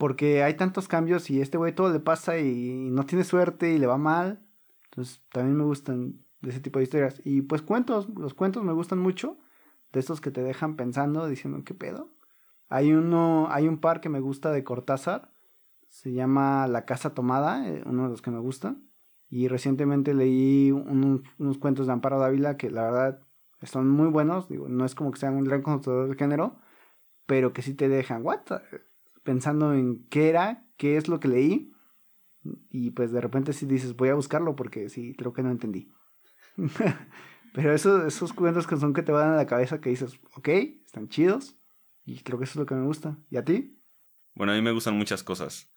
Porque 0.01 0.43
hay 0.43 0.55
tantos 0.55 0.89
cambios 0.89 1.29
y 1.29 1.43
este 1.43 1.59
güey 1.59 1.75
todo 1.75 1.93
le 1.93 2.01
pasa 2.01 2.39
y 2.39 2.89
no 2.91 3.05
tiene 3.05 3.23
suerte 3.23 3.75
y 3.75 3.79
le 3.79 3.87
va 3.87 3.99
mal. 3.99 4.43
Entonces 4.85 5.23
también 5.31 5.59
me 5.59 5.65
gustan 5.65 6.25
de 6.41 6.49
ese 6.49 6.61
tipo 6.61 6.79
de 6.79 6.85
historias. 6.85 7.21
Y 7.23 7.43
pues 7.43 7.61
cuentos, 7.61 8.09
los 8.17 8.33
cuentos 8.33 8.65
me 8.65 8.73
gustan 8.73 8.99
mucho. 8.99 9.37
De 9.93 10.01
estos 10.01 10.23
que 10.23 10.31
te 10.31 10.43
dejan 10.43 10.77
pensando, 10.77 11.29
diciendo, 11.29 11.65
¿qué 11.67 11.75
pedo? 11.75 12.15
Hay 12.71 12.95
uno, 12.95 13.49
hay 13.51 13.69
un 13.69 13.77
par 13.77 14.01
que 14.01 14.09
me 14.09 14.21
gusta 14.21 14.53
de 14.53 14.65
Cortázar. 14.65 15.35
Se 15.89 16.15
llama 16.15 16.67
La 16.67 16.87
Casa 16.87 17.13
Tomada, 17.13 17.69
eh, 17.69 17.83
uno 17.85 18.05
de 18.05 18.09
los 18.09 18.23
que 18.23 18.31
me 18.31 18.39
gustan. 18.39 18.89
Y 19.29 19.49
recientemente 19.49 20.15
leí 20.15 20.73
unos, 20.73 21.59
cuentos 21.59 21.87
de 21.89 21.93
Amparo 21.93 22.19
Dávila 22.19 22.57
que 22.57 22.71
la 22.71 22.85
verdad 22.85 23.21
son 23.65 23.87
muy 23.91 24.09
buenos. 24.09 24.49
Digo, 24.49 24.67
no 24.67 24.87
es 24.87 24.95
como 24.95 25.11
que 25.11 25.21
sean 25.21 25.35
un 25.35 25.45
gran 25.45 25.61
conocedor 25.61 26.09
del 26.09 26.17
género, 26.17 26.57
pero 27.27 27.53
que 27.53 27.61
sí 27.61 27.75
te 27.75 27.91
dejan, 27.91 28.25
¿what? 28.25 28.41
Pensando 29.31 29.75
en 29.75 30.09
qué 30.09 30.29
era, 30.29 30.67
qué 30.77 30.97
es 30.97 31.07
lo 31.07 31.21
que 31.21 31.29
leí. 31.29 31.73
Y 32.69 32.91
pues 32.91 33.13
de 33.13 33.21
repente 33.21 33.53
sí 33.53 33.65
dices, 33.65 33.95
voy 33.95 34.09
a 34.09 34.17
buscarlo 34.17 34.57
porque 34.57 34.89
sí, 34.89 35.15
creo 35.17 35.33
que 35.33 35.45
no 35.45 35.53
entendí. 35.53 35.89
pero 37.55 37.73
eso, 37.73 38.09
esos 38.09 38.33
cuentos 38.33 38.67
que 38.67 38.77
son 38.77 38.93
que 38.93 39.05
te 39.05 39.13
van 39.13 39.31
a 39.31 39.37
la 39.37 39.47
cabeza 39.47 39.81
que 39.81 39.91
dices, 39.91 40.19
ok, 40.35 40.49
están 40.85 41.09
chidos. 41.09 41.57
Y 42.05 42.25
creo 42.25 42.41
que 42.41 42.45
eso 42.45 42.55
es 42.55 42.57
lo 42.57 42.67
que 42.67 42.75
me 42.75 42.85
gusta. 42.85 43.19
¿Y 43.31 43.37
a 43.37 43.45
ti? 43.45 43.81
Bueno, 44.35 44.51
a 44.53 44.57
mí 44.57 44.63
me 44.63 44.73
gustan 44.73 44.99
muchas 44.99 45.23
cosas. 45.23 45.73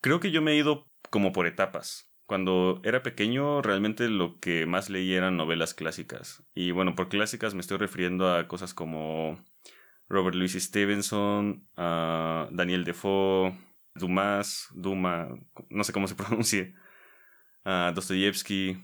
Creo 0.00 0.18
que 0.18 0.32
yo 0.32 0.42
me 0.42 0.50
he 0.50 0.56
ido 0.56 0.90
como 1.08 1.30
por 1.30 1.46
etapas. 1.46 2.12
Cuando 2.26 2.80
era 2.82 3.04
pequeño, 3.04 3.62
realmente 3.62 4.08
lo 4.08 4.40
que 4.40 4.66
más 4.66 4.90
leí 4.90 5.14
eran 5.14 5.36
novelas 5.36 5.74
clásicas. 5.74 6.42
Y 6.56 6.72
bueno, 6.72 6.96
por 6.96 7.08
clásicas 7.08 7.54
me 7.54 7.60
estoy 7.60 7.78
refiriendo 7.78 8.34
a 8.34 8.48
cosas 8.48 8.74
como 8.74 9.38
Robert 10.08 10.36
Louis 10.36 10.52
Stevenson, 10.52 11.66
Daniel 11.76 12.84
Defoe, 12.84 13.56
Dumas, 13.94 14.68
Duma, 14.74 15.28
no 15.70 15.84
sé 15.84 15.92
cómo 15.92 16.06
se 16.06 16.14
pronuncie, 16.16 16.74
Dostoyevsky. 17.64 18.78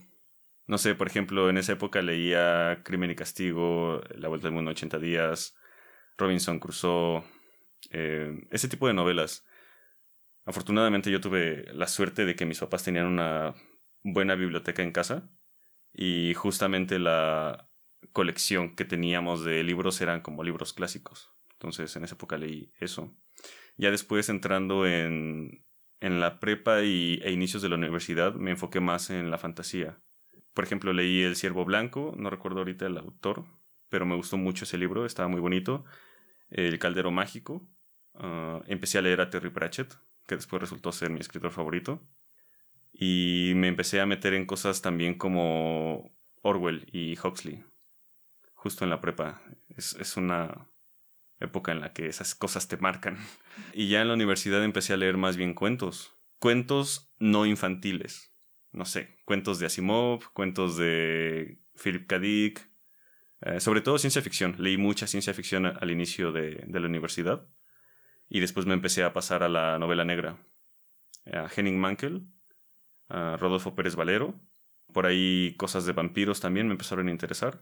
No 0.65 0.77
sé, 0.77 0.95
por 0.95 1.07
ejemplo, 1.07 1.49
en 1.49 1.57
esa 1.57 1.73
época 1.73 2.01
leía 2.01 2.81
Crimen 2.83 3.11
y 3.11 3.15
Castigo, 3.15 4.01
La 4.15 4.29
Vuelta 4.29 4.47
del 4.47 4.53
Mundo 4.53 4.71
en 4.71 4.75
80 4.75 4.97
días, 4.99 5.55
Robinson 6.17 6.59
Crusoe, 6.59 7.23
eh, 7.91 8.47
ese 8.51 8.67
tipo 8.69 8.87
de 8.87 8.93
novelas. 8.93 9.45
Afortunadamente 10.45 11.11
yo 11.11 11.21
tuve 11.21 11.65
la 11.73 11.87
suerte 11.87 12.25
de 12.25 12.35
que 12.35 12.45
mis 12.45 12.59
papás 12.59 12.83
tenían 12.83 13.07
una 13.07 13.55
buena 14.03 14.35
biblioteca 14.35 14.83
en 14.83 14.91
casa 14.91 15.29
y 15.93 16.33
justamente 16.33 16.99
la, 16.99 17.69
colección 18.11 18.75
que 18.75 18.85
teníamos 18.85 19.43
de 19.43 19.63
libros 19.63 20.01
eran 20.01 20.21
como 20.21 20.43
libros 20.43 20.73
clásicos. 20.73 21.31
Entonces 21.53 21.95
en 21.95 22.03
esa 22.03 22.15
época 22.15 22.37
leí 22.37 22.71
eso. 22.79 23.15
Ya 23.77 23.91
después 23.91 24.29
entrando 24.29 24.85
en, 24.85 25.65
en 25.99 26.19
la 26.19 26.39
prepa 26.39 26.83
y, 26.83 27.19
e 27.23 27.31
inicios 27.31 27.61
de 27.61 27.69
la 27.69 27.75
universidad 27.75 28.35
me 28.35 28.51
enfoqué 28.51 28.79
más 28.79 29.09
en 29.09 29.31
la 29.31 29.37
fantasía. 29.37 29.99
Por 30.53 30.65
ejemplo, 30.65 30.93
leí 30.93 31.21
El 31.21 31.35
Ciervo 31.35 31.65
Blanco, 31.65 32.13
no 32.17 32.29
recuerdo 32.29 32.59
ahorita 32.59 32.85
el 32.85 32.97
autor, 32.97 33.45
pero 33.89 34.05
me 34.05 34.15
gustó 34.15 34.37
mucho 34.37 34.65
ese 34.65 34.77
libro, 34.77 35.05
estaba 35.05 35.27
muy 35.27 35.39
bonito. 35.39 35.85
El 36.49 36.77
Caldero 36.77 37.09
Mágico. 37.11 37.67
Ah, 38.13 38.61
empecé 38.67 38.99
a 38.99 39.01
leer 39.01 39.21
a 39.21 39.29
Terry 39.29 39.49
Pratchett, 39.49 39.95
que 40.27 40.35
después 40.35 40.61
resultó 40.61 40.91
ser 40.91 41.09
mi 41.09 41.19
escritor 41.19 41.51
favorito. 41.51 42.05
Y 42.91 43.53
me 43.55 43.67
empecé 43.67 43.99
a 43.99 44.05
meter 44.05 44.35
en 44.35 44.45
cosas 44.45 44.83
también 44.83 45.17
como 45.17 46.11
Orwell 46.43 46.85
y 46.91 47.17
Huxley 47.17 47.63
justo 48.63 48.85
en 48.85 48.89
la 48.89 49.01
prepa. 49.01 49.41
Es, 49.75 50.15
una 50.15 50.69
época 51.41 51.73
en 51.73 51.81
la 51.81 51.91
que 51.91 52.07
esas 52.07 52.33
cosas 52.33 52.69
te 52.69 52.77
marcan. 52.77 53.17
Y 53.73 53.89
ya 53.89 54.01
en 54.01 54.07
la 54.07 54.13
universidad 54.13 54.63
empecé 54.63 54.93
a 54.93 54.97
leer 54.97 55.17
más 55.17 55.35
bien 55.35 55.53
cuentos. 55.53 56.15
Cuentos 56.39 57.13
no 57.19 57.45
infantiles. 57.45 58.33
No 58.71 58.85
sé, 58.85 59.17
cuentos 59.25 59.59
de 59.59 59.65
Asimov, 59.65 60.31
cuentos 60.31 60.77
de 60.77 61.59
Philip 61.75 62.07
K. 62.07 62.19
Dick, 62.19 62.69
eh, 63.41 63.59
sobre 63.59 63.81
todo 63.81 63.97
ciencia 63.97 64.21
ficción. 64.21 64.55
Leí 64.57 64.77
mucha 64.77 65.07
ciencia 65.07 65.33
ficción 65.33 65.65
al 65.65 65.91
inicio 65.91 66.31
de, 66.31 66.65
la 66.67 66.87
universidad. 66.87 67.45
Y 68.29 68.39
después 68.39 68.65
me 68.65 68.73
empecé 68.73 69.03
a 69.03 69.11
pasar 69.11 69.43
a 69.43 69.49
la 69.49 69.77
novela 69.77 70.05
negra. 70.05 70.37
A 71.31 71.49
Henning 71.53 71.79
Mankell, 71.79 72.25
a 73.09 73.35
Rodolfo 73.35 73.75
Pérez 73.75 73.95
Valero. 73.95 74.39
Por 74.93 75.05
ahí 75.05 75.53
cosas 75.57 75.85
de 75.85 75.91
vampiros 75.91 76.39
también 76.39 76.67
me 76.67 76.73
empezaron 76.73 77.09
a 77.09 77.11
interesar. 77.11 77.61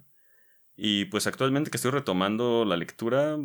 Y 0.84 1.06
pues 1.06 1.28
actualmente 1.28 1.70
que 1.70 1.78
estoy 1.78 1.92
retomando 1.92 2.66
la 2.66 2.76
lectura, 2.76 3.38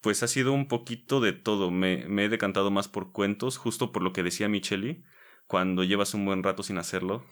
pues 0.00 0.22
ha 0.22 0.26
sido 0.26 0.54
un 0.54 0.68
poquito 0.68 1.20
de 1.20 1.34
todo. 1.34 1.70
Me, 1.70 2.06
he 2.24 2.28
decantado 2.30 2.70
más 2.70 2.88
por 2.88 3.12
cuentos, 3.12 3.58
justo 3.58 3.92
por 3.92 4.02
lo 4.02 4.14
que 4.14 4.22
decía 4.22 4.48
Micheli, 4.48 5.04
cuando 5.46 5.84
llevas 5.84 6.14
un 6.14 6.24
buen 6.24 6.42
rato 6.42 6.62
sin 6.62 6.78
hacerlo. 6.78 7.26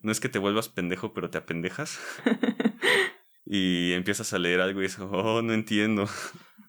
No 0.00 0.10
es 0.10 0.20
que 0.20 0.30
te 0.30 0.38
vuelvas 0.38 0.70
pendejo, 0.70 1.12
pero 1.12 1.28
te 1.28 1.36
apendejas. 1.36 2.00
y 3.44 3.92
empiezas 3.92 4.32
a 4.32 4.38
leer 4.38 4.62
algo 4.62 4.80
y 4.80 4.84
dices, 4.84 5.00
oh, 5.00 5.42
no 5.42 5.52
entiendo. 5.52 6.08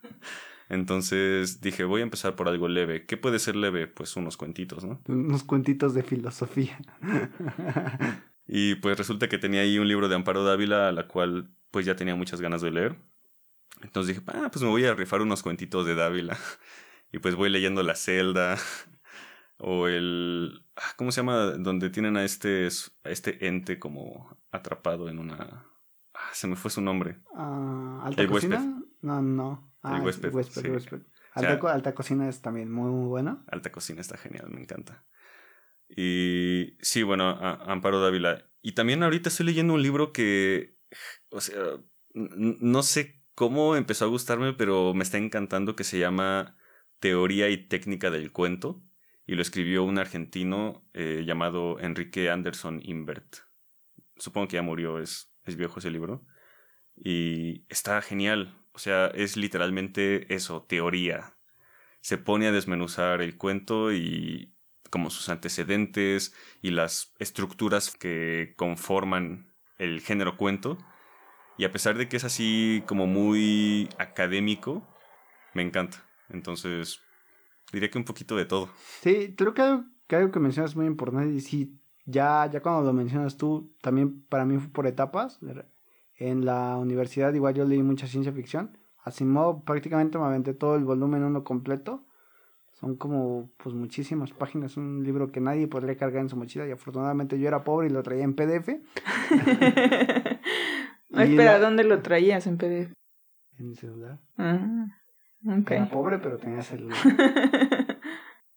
Entonces 0.68 1.62
dije, 1.62 1.84
voy 1.84 2.02
a 2.02 2.04
empezar 2.04 2.36
por 2.36 2.48
algo 2.48 2.68
leve. 2.68 3.06
¿Qué 3.06 3.16
puede 3.16 3.38
ser 3.38 3.56
leve? 3.56 3.86
Pues 3.86 4.14
unos 4.14 4.36
cuentitos, 4.36 4.84
¿no? 4.84 5.00
Unos 5.08 5.42
cuentitos 5.42 5.94
de 5.94 6.02
filosofía. 6.02 6.78
y 8.46 8.76
pues 8.76 8.96
resulta 8.96 9.28
que 9.28 9.38
tenía 9.38 9.62
ahí 9.62 9.78
un 9.78 9.88
libro 9.88 10.08
de 10.08 10.14
Amparo 10.14 10.44
Dávila, 10.44 10.88
a 10.88 10.92
la 10.92 11.08
cual 11.08 11.50
pues 11.70 11.84
ya 11.84 11.96
tenía 11.96 12.14
muchas 12.14 12.40
ganas 12.40 12.62
de 12.62 12.70
leer. 12.70 12.96
Entonces 13.82 14.14
dije, 14.14 14.26
ah, 14.28 14.48
pues 14.50 14.62
me 14.62 14.70
voy 14.70 14.84
a 14.84 14.94
rifar 14.94 15.20
unos 15.20 15.42
cuentitos 15.42 15.84
de 15.84 15.94
Dávila. 15.94 16.36
y 17.12 17.18
pues 17.18 17.34
voy 17.34 17.50
leyendo 17.50 17.82
La 17.82 17.94
Celda. 17.94 18.56
o 19.58 19.88
el... 19.88 20.64
Ah, 20.76 20.94
¿Cómo 20.96 21.12
se 21.12 21.20
llama? 21.20 21.36
Donde 21.58 21.90
tienen 21.90 22.16
a 22.16 22.24
este, 22.24 22.68
a 23.04 23.10
este 23.10 23.46
ente 23.46 23.78
como 23.78 24.38
atrapado 24.52 25.08
en 25.08 25.18
una... 25.18 25.66
Ah, 26.14 26.30
se 26.32 26.46
me 26.46 26.56
fue 26.56 26.70
su 26.70 26.80
nombre. 26.80 27.20
Uh, 27.32 28.00
¿Alta 28.02 28.26
cocina? 28.26 28.82
No, 29.02 29.20
no. 29.20 29.72
Ah, 29.82 29.98
el 29.98 30.02
huésped. 30.02 30.32
Alta, 31.34 31.94
cocina 31.94 32.28
es 32.28 32.40
también 32.40 32.72
muy, 32.72 32.90
muy 32.90 33.08
buena. 33.08 33.44
Alta 33.48 33.70
cocina 33.70 34.00
está 34.00 34.16
genial, 34.16 34.48
me 34.48 34.60
encanta. 34.60 35.04
Y 35.88 36.76
sí, 36.80 37.02
bueno, 37.02 37.28
Amparo 37.30 38.00
Dávila. 38.00 38.48
Y 38.62 38.72
también 38.72 39.02
ahorita 39.02 39.28
estoy 39.28 39.46
leyendo 39.46 39.74
un 39.74 39.82
libro 39.82 40.12
que 40.12 40.76
o 41.30 41.40
sea, 41.40 41.78
no 42.14 42.82
sé 42.82 43.22
cómo 43.34 43.76
empezó 43.76 44.04
a 44.04 44.08
gustarme, 44.08 44.52
pero 44.54 44.94
me 44.94 45.04
está 45.04 45.18
encantando 45.18 45.76
que 45.76 45.84
se 45.84 45.98
llama 45.98 46.56
Teoría 47.00 47.48
y 47.50 47.68
Técnica 47.68 48.10
del 48.10 48.32
Cuento 48.32 48.82
y 49.26 49.34
lo 49.34 49.42
escribió 49.42 49.84
un 49.84 49.98
argentino 49.98 50.88
eh, 50.94 51.24
llamado 51.26 51.78
Enrique 51.80 52.30
Anderson 52.30 52.80
Invert. 52.82 53.36
Supongo 54.16 54.48
que 54.48 54.56
ya 54.56 54.62
murió, 54.62 54.98
es, 54.98 55.32
es 55.44 55.56
viejo 55.56 55.78
ese 55.78 55.90
libro. 55.90 56.24
Y 56.94 57.66
está 57.68 58.00
genial. 58.00 58.56
O 58.72 58.78
sea, 58.78 59.08
es 59.08 59.36
literalmente 59.36 60.32
eso, 60.34 60.62
teoría. 60.62 61.36
Se 62.00 62.16
pone 62.18 62.46
a 62.46 62.52
desmenuzar 62.52 63.20
el 63.20 63.36
cuento 63.36 63.92
y 63.92 64.54
como 64.88 65.10
sus 65.10 65.28
antecedentes 65.28 66.34
y 66.62 66.70
las 66.70 67.14
estructuras 67.18 67.90
que 67.90 68.54
conforman 68.56 69.52
el 69.78 70.00
género 70.00 70.36
cuento. 70.36 70.78
Y 71.58 71.64
a 71.64 71.72
pesar 71.72 71.96
de 71.96 72.08
que 72.08 72.16
es 72.16 72.24
así 72.24 72.82
como 72.86 73.06
muy 73.06 73.88
académico, 73.98 74.86
me 75.54 75.62
encanta. 75.62 76.04
Entonces, 76.28 77.00
diría 77.72 77.90
que 77.90 77.98
un 77.98 78.04
poquito 78.04 78.36
de 78.36 78.44
todo. 78.44 78.68
Sí, 79.00 79.34
creo 79.36 79.54
que 79.54 79.62
algo 79.62 79.84
que, 80.06 80.16
algo 80.16 80.30
que 80.30 80.40
mencionas 80.40 80.72
es 80.72 80.76
muy 80.76 80.86
importante. 80.86 81.34
Y 81.34 81.40
sí, 81.40 81.80
ya, 82.04 82.48
ya 82.50 82.60
cuando 82.60 82.82
lo 82.82 82.92
mencionas 82.92 83.36
tú, 83.36 83.74
también 83.80 84.22
para 84.28 84.44
mí 84.44 84.58
fue 84.58 84.70
por 84.70 84.86
etapas. 84.86 85.40
En 86.16 86.44
la 86.44 86.76
universidad 86.76 87.32
igual 87.34 87.54
yo 87.54 87.64
leí 87.64 87.82
mucha 87.82 88.06
ciencia 88.06 88.32
ficción. 88.32 88.78
Asimov 88.98 89.64
prácticamente 89.64 90.18
me 90.18 90.24
aventé 90.24 90.54
todo 90.54 90.76
el 90.76 90.84
volumen 90.84 91.22
uno 91.22 91.44
completo. 91.44 92.05
Son 92.78 92.94
como 92.96 93.50
pues 93.56 93.74
muchísimas 93.74 94.32
páginas, 94.32 94.76
un 94.76 95.02
libro 95.02 95.32
que 95.32 95.40
nadie 95.40 95.66
podría 95.66 95.96
cargar 95.96 96.20
en 96.20 96.28
su 96.28 96.36
mochila 96.36 96.68
y 96.68 96.72
afortunadamente 96.72 97.38
yo 97.38 97.48
era 97.48 97.64
pobre 97.64 97.86
y 97.86 97.90
lo 97.90 98.02
traía 98.02 98.22
en 98.22 98.34
PDF. 98.34 98.68
espera, 101.10 101.58
¿dónde 101.58 101.84
lo 101.84 102.02
traías 102.02 102.46
en 102.46 102.58
PDF? 102.58 102.92
En 103.58 103.68
mi 103.70 103.76
celular. 103.76 104.18
Ah, 104.36 104.88
Era 105.70 105.88
pobre, 105.88 106.18
pero 106.18 106.36
tenía 106.36 106.60
celular. 106.60 106.98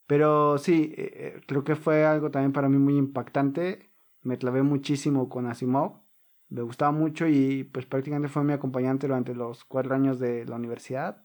pero 0.06 0.58
sí, 0.58 0.94
eh, 0.98 1.12
eh, 1.14 1.42
creo 1.48 1.64
que 1.64 1.78
fue 1.78 2.06
algo 2.06 2.30
también 2.30 2.52
para 2.52 2.68
mí 2.68 2.78
muy 2.78 2.98
impactante. 2.98 3.90
Me 4.22 4.38
clavé 4.38 4.64
muchísimo 4.64 5.30
con 5.30 5.48
Asimov. 5.48 6.02
Me 6.50 6.62
gustaba 6.62 6.92
mucho 6.92 7.26
y 7.26 7.64
pues 7.64 7.86
prácticamente 7.86 8.28
fue 8.28 8.44
mi 8.44 8.52
acompañante 8.52 9.08
durante 9.08 9.34
los 9.34 9.64
cuatro 9.64 9.96
años 9.96 10.20
de 10.20 10.44
la 10.46 10.58
universidad. 10.58 11.24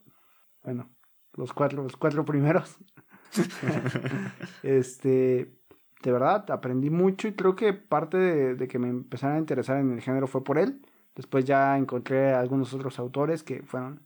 Bueno, 0.63 0.95
los 1.35 1.53
cuatro, 1.53 1.83
los 1.83 1.97
cuatro 1.97 2.25
primeros. 2.25 2.77
este, 4.63 5.53
de 6.01 6.11
verdad, 6.11 6.49
aprendí 6.51 6.89
mucho 6.89 7.27
y 7.27 7.33
creo 7.33 7.55
que 7.55 7.73
parte 7.73 8.17
de, 8.17 8.67
que 8.67 8.79
me 8.79 8.89
empezara 8.89 9.35
a 9.35 9.39
interesar 9.39 9.77
en 9.77 9.91
el 9.91 10.01
género 10.01 10.27
fue 10.27 10.43
por 10.43 10.57
él. 10.57 10.81
Después 11.15 11.45
ya 11.45 11.77
encontré 11.77 12.33
algunos 12.33 12.73
otros 12.73 12.99
autores 12.99 13.43
que 13.43 13.63
fueron 13.63 14.05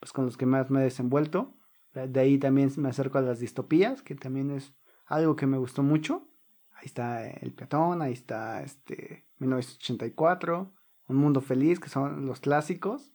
pues 0.00 0.12
con 0.12 0.26
los 0.26 0.36
que 0.36 0.46
más 0.46 0.70
me 0.70 0.80
he 0.80 0.84
desenvuelto. 0.84 1.54
De 1.92 2.20
ahí 2.20 2.38
también 2.38 2.70
me 2.76 2.90
acerco 2.90 3.18
a 3.18 3.22
las 3.22 3.40
distopías, 3.40 4.02
que 4.02 4.14
también 4.14 4.50
es 4.50 4.72
algo 5.06 5.36
que 5.36 5.46
me 5.46 5.58
gustó 5.58 5.82
mucho. 5.82 6.28
Ahí 6.72 6.86
está 6.86 7.28
El 7.28 7.52
Peatón, 7.52 8.02
ahí 8.02 8.12
está 8.12 8.62
este 8.62 9.26
1984, 9.38 10.72
Un 11.08 11.16
Mundo 11.16 11.40
Feliz, 11.40 11.80
que 11.80 11.88
son 11.88 12.26
los 12.26 12.40
clásicos. 12.40 13.12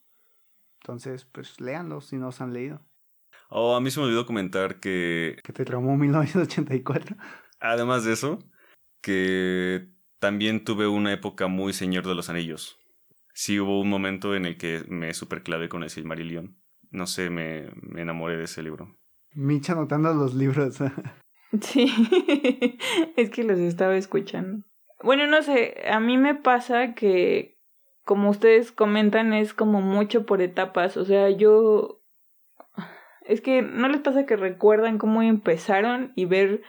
Entonces, 0.81 1.23
pues 1.23 1.61
léanlos 1.61 2.07
si 2.07 2.17
no 2.17 2.29
os 2.29 2.41
han 2.41 2.51
leído. 2.51 2.81
Oh, 3.55 3.75
a 3.75 3.81
mí 3.81 3.91
se 3.91 3.99
me 3.99 4.07
olvidó 4.07 4.25
comentar 4.25 4.79
que... 4.79 5.37
Que 5.43 5.53
te 5.53 5.63
traumó 5.63 5.95
1984. 5.95 7.15
Además 7.59 8.03
de 8.03 8.13
eso, 8.13 8.39
que 8.99 9.89
también 10.17 10.63
tuve 10.63 10.87
una 10.87 11.13
época 11.13 11.45
muy 11.45 11.71
Señor 11.71 12.07
de 12.07 12.15
los 12.15 12.31
Anillos. 12.31 12.79
Sí 13.31 13.59
hubo 13.59 13.79
un 13.79 13.91
momento 13.91 14.35
en 14.35 14.45
el 14.45 14.57
que 14.57 14.83
me 14.87 15.13
superclavé 15.13 15.69
con 15.69 15.83
el 15.83 15.91
Silmarillion. 15.91 16.57
No 16.89 17.05
sé, 17.05 17.29
me, 17.29 17.69
me 17.83 18.01
enamoré 18.01 18.37
de 18.37 18.45
ese 18.45 18.63
libro. 18.63 18.97
Micha 19.35 19.73
anotando 19.73 20.11
los 20.15 20.33
libros. 20.33 20.79
sí, 21.61 21.93
es 23.17 23.29
que 23.29 23.43
los 23.43 23.59
estaba 23.59 23.95
escuchando. 23.95 24.65
Bueno, 25.03 25.27
no 25.27 25.43
sé, 25.43 25.75
a 25.91 25.99
mí 25.99 26.17
me 26.17 26.33
pasa 26.33 26.95
que, 26.95 27.59
como 28.03 28.31
ustedes 28.31 28.71
comentan, 28.71 29.31
es 29.31 29.53
como 29.53 29.79
mucho 29.79 30.25
por 30.25 30.41
etapas. 30.41 30.97
O 30.97 31.05
sea, 31.05 31.29
yo 31.29 32.02
es 33.25 33.41
que 33.41 33.61
no 33.61 33.87
les 33.87 34.01
pasa 34.01 34.25
que 34.25 34.35
recuerdan 34.35 34.97
cómo 34.97 35.21
empezaron 35.21 36.13
y 36.15 36.25
ver 36.25 36.61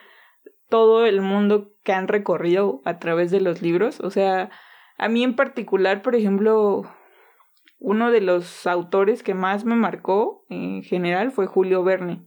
todo 0.68 1.06
el 1.06 1.20
mundo 1.20 1.72
que 1.82 1.92
han 1.92 2.08
recorrido 2.08 2.82
a 2.84 2.98
través 2.98 3.30
de 3.30 3.40
los 3.40 3.62
libros. 3.62 4.00
O 4.00 4.10
sea, 4.10 4.50
a 4.98 5.08
mí 5.08 5.22
en 5.22 5.36
particular, 5.36 6.02
por 6.02 6.14
ejemplo, 6.14 6.82
uno 7.78 8.10
de 8.10 8.20
los 8.20 8.66
autores 8.66 9.22
que 9.22 9.34
más 9.34 9.64
me 9.64 9.74
marcó 9.74 10.46
en 10.48 10.82
general 10.82 11.30
fue 11.30 11.46
Julio 11.46 11.84
Verne. 11.84 12.24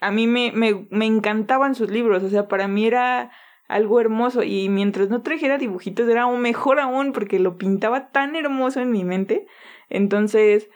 A 0.00 0.10
mí 0.10 0.26
me, 0.26 0.52
me, 0.52 0.86
me 0.90 1.06
encantaban 1.06 1.74
sus 1.74 1.90
libros, 1.90 2.22
o 2.22 2.28
sea, 2.28 2.48
para 2.48 2.68
mí 2.68 2.86
era 2.86 3.30
algo 3.66 4.00
hermoso 4.00 4.42
y 4.42 4.68
mientras 4.68 5.08
no 5.08 5.22
trajera 5.22 5.56
dibujitos 5.56 6.06
era 6.08 6.22
aún 6.22 6.42
mejor 6.42 6.78
aún 6.78 7.12
porque 7.12 7.38
lo 7.38 7.56
pintaba 7.56 8.10
tan 8.10 8.36
hermoso 8.36 8.80
en 8.80 8.90
mi 8.90 9.04
mente. 9.04 9.46
Entonces, 9.88 10.68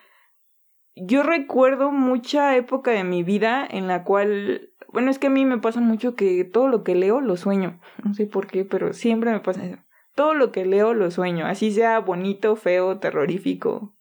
yo 1.02 1.22
recuerdo 1.22 1.90
mucha 1.90 2.56
época 2.56 2.90
de 2.90 3.04
mi 3.04 3.22
vida 3.22 3.66
en 3.68 3.87
la 3.87 4.04
cual, 4.04 4.70
bueno, 4.92 5.11
es 5.11 5.18
que 5.18 5.28
a 5.28 5.30
mí 5.30 5.44
me 5.44 5.58
pasa 5.58 5.80
mucho 5.80 6.14
que 6.14 6.44
todo 6.44 6.68
lo 6.68 6.84
que 6.84 6.94
leo 6.94 7.20
lo 7.20 7.37
sueño. 7.37 7.80
No 8.04 8.14
sé 8.14 8.26
por 8.26 8.46
qué, 8.46 8.64
pero 8.64 8.92
siempre 8.92 9.30
me 9.30 9.40
pasa 9.40 9.64
eso. 9.64 9.78
Todo 10.14 10.34
lo 10.34 10.50
que 10.50 10.66
leo 10.66 10.94
lo 10.94 11.11
sueño, 11.11 11.46
así 11.46 11.70
sea 11.70 12.00
bonito, 12.00 12.56
feo, 12.56 12.98
terrorífico, 12.98 13.96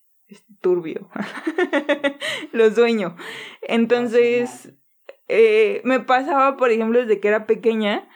turbio. 0.61 1.09
lo 2.51 2.71
sueño. 2.71 3.15
Entonces, 3.61 4.73
eh, 5.27 5.81
me 5.83 5.99
pasaba, 5.99 6.57
por 6.57 6.71
ejemplo, 6.71 6.99
desde 6.99 7.19
que 7.19 7.27
era 7.27 7.45
pequeña, 7.45 8.07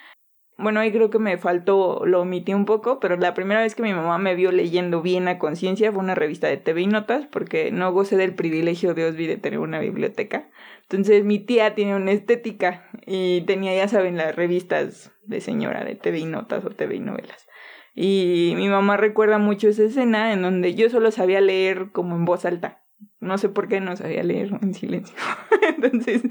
bueno, 0.62 0.80
ahí 0.80 0.92
creo 0.92 1.10
que 1.10 1.20
me 1.20 1.38
faltó, 1.38 2.06
lo 2.06 2.22
omití 2.22 2.54
un 2.54 2.66
poco, 2.66 3.00
pero 3.00 3.18
la 3.18 3.34
primera 3.34 3.62
vez 3.62 3.76
que 3.76 3.84
mi 3.84 3.94
mamá 3.94 4.18
me 4.18 4.36
vio 4.36 4.52
leyendo 4.52 5.02
bien 5.02 5.28
a 5.28 5.40
conciencia 5.40 5.92
fue 5.92 6.02
una 6.02 6.16
revista 6.16 6.48
de 6.48 6.58
TV 6.58 6.82
y 6.82 6.88
Notas, 6.88 7.26
porque 7.28 7.72
no 7.72 7.92
gocé 7.92 8.18
del 8.18 8.36
privilegio 8.36 8.94
de 8.94 9.06
Osby 9.06 9.28
de 9.28 9.38
tener 9.38 9.60
una 9.60 9.80
biblioteca. 9.80 10.50
Entonces 10.84 11.24
mi 11.24 11.40
tía 11.40 11.76
tiene 11.76 11.96
una 11.96 12.12
estética 12.12 12.90
y 13.06 13.42
tenía, 13.42 13.76
ya 13.76 13.88
saben, 13.88 14.18
las 14.18 14.36
revistas 14.36 15.12
de 15.24 15.42
señora 15.42 15.84
de 15.84 15.96
TV 15.96 16.20
y 16.20 16.26
Notas 16.26 16.66
o 16.66 16.70
TV 16.70 16.96
y 16.96 17.00
Novelas. 17.00 17.48
Y 17.94 18.54
mi 18.56 18.70
mamá 18.70 18.98
recuerda 18.98 19.38
mucho 19.38 19.68
esa 19.68 19.84
escena 19.84 20.34
en 20.34 20.42
donde 20.42 20.76
yo 20.76 20.90
solo 20.90 21.12
sabía 21.12 21.42
leer 21.42 21.92
como 21.92 22.16
en 22.16 22.26
voz 22.26 22.46
alta. 22.46 22.84
No 23.20 23.38
sé 23.38 23.50
por 23.50 23.68
qué 23.68 23.82
no 23.82 23.96
sabía 23.96 24.24
leer 24.24 24.52
en 24.62 24.74
silencio. 24.74 25.16
Entonces 25.68 26.24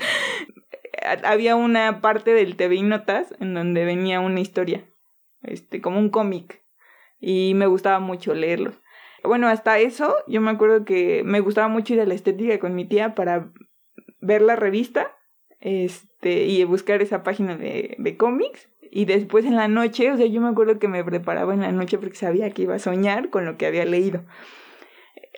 había 1.24 1.56
una 1.56 2.00
parte 2.00 2.34
del 2.34 2.56
TV 2.56 2.82
Notas 2.82 3.34
en 3.40 3.54
donde 3.54 3.84
venía 3.84 4.20
una 4.20 4.40
historia, 4.40 4.84
este, 5.42 5.80
como 5.80 5.98
un 5.98 6.10
cómic, 6.10 6.62
y 7.18 7.54
me 7.54 7.66
gustaba 7.66 8.00
mucho 8.00 8.34
leerlos. 8.34 8.80
Bueno, 9.22 9.48
hasta 9.48 9.78
eso, 9.78 10.16
yo 10.26 10.40
me 10.40 10.50
acuerdo 10.50 10.84
que 10.84 11.22
me 11.24 11.40
gustaba 11.40 11.68
mucho 11.68 11.94
ir 11.94 12.00
a 12.00 12.06
la 12.06 12.14
estética 12.14 12.58
con 12.58 12.74
mi 12.74 12.86
tía 12.86 13.14
para 13.14 13.52
ver 14.20 14.42
la 14.42 14.56
revista, 14.56 15.16
este, 15.60 16.44
y 16.44 16.64
buscar 16.64 17.02
esa 17.02 17.22
página 17.22 17.56
de, 17.56 17.96
de 17.98 18.16
cómics, 18.16 18.68
y 18.90 19.04
después 19.04 19.44
en 19.44 19.56
la 19.56 19.68
noche, 19.68 20.10
o 20.10 20.16
sea, 20.16 20.26
yo 20.26 20.40
me 20.40 20.48
acuerdo 20.48 20.78
que 20.78 20.88
me 20.88 21.04
preparaba 21.04 21.54
en 21.54 21.60
la 21.60 21.72
noche 21.72 21.98
porque 21.98 22.16
sabía 22.16 22.50
que 22.50 22.62
iba 22.62 22.74
a 22.74 22.80
soñar 22.80 23.30
con 23.30 23.44
lo 23.44 23.56
que 23.56 23.66
había 23.66 23.84
leído. 23.84 24.24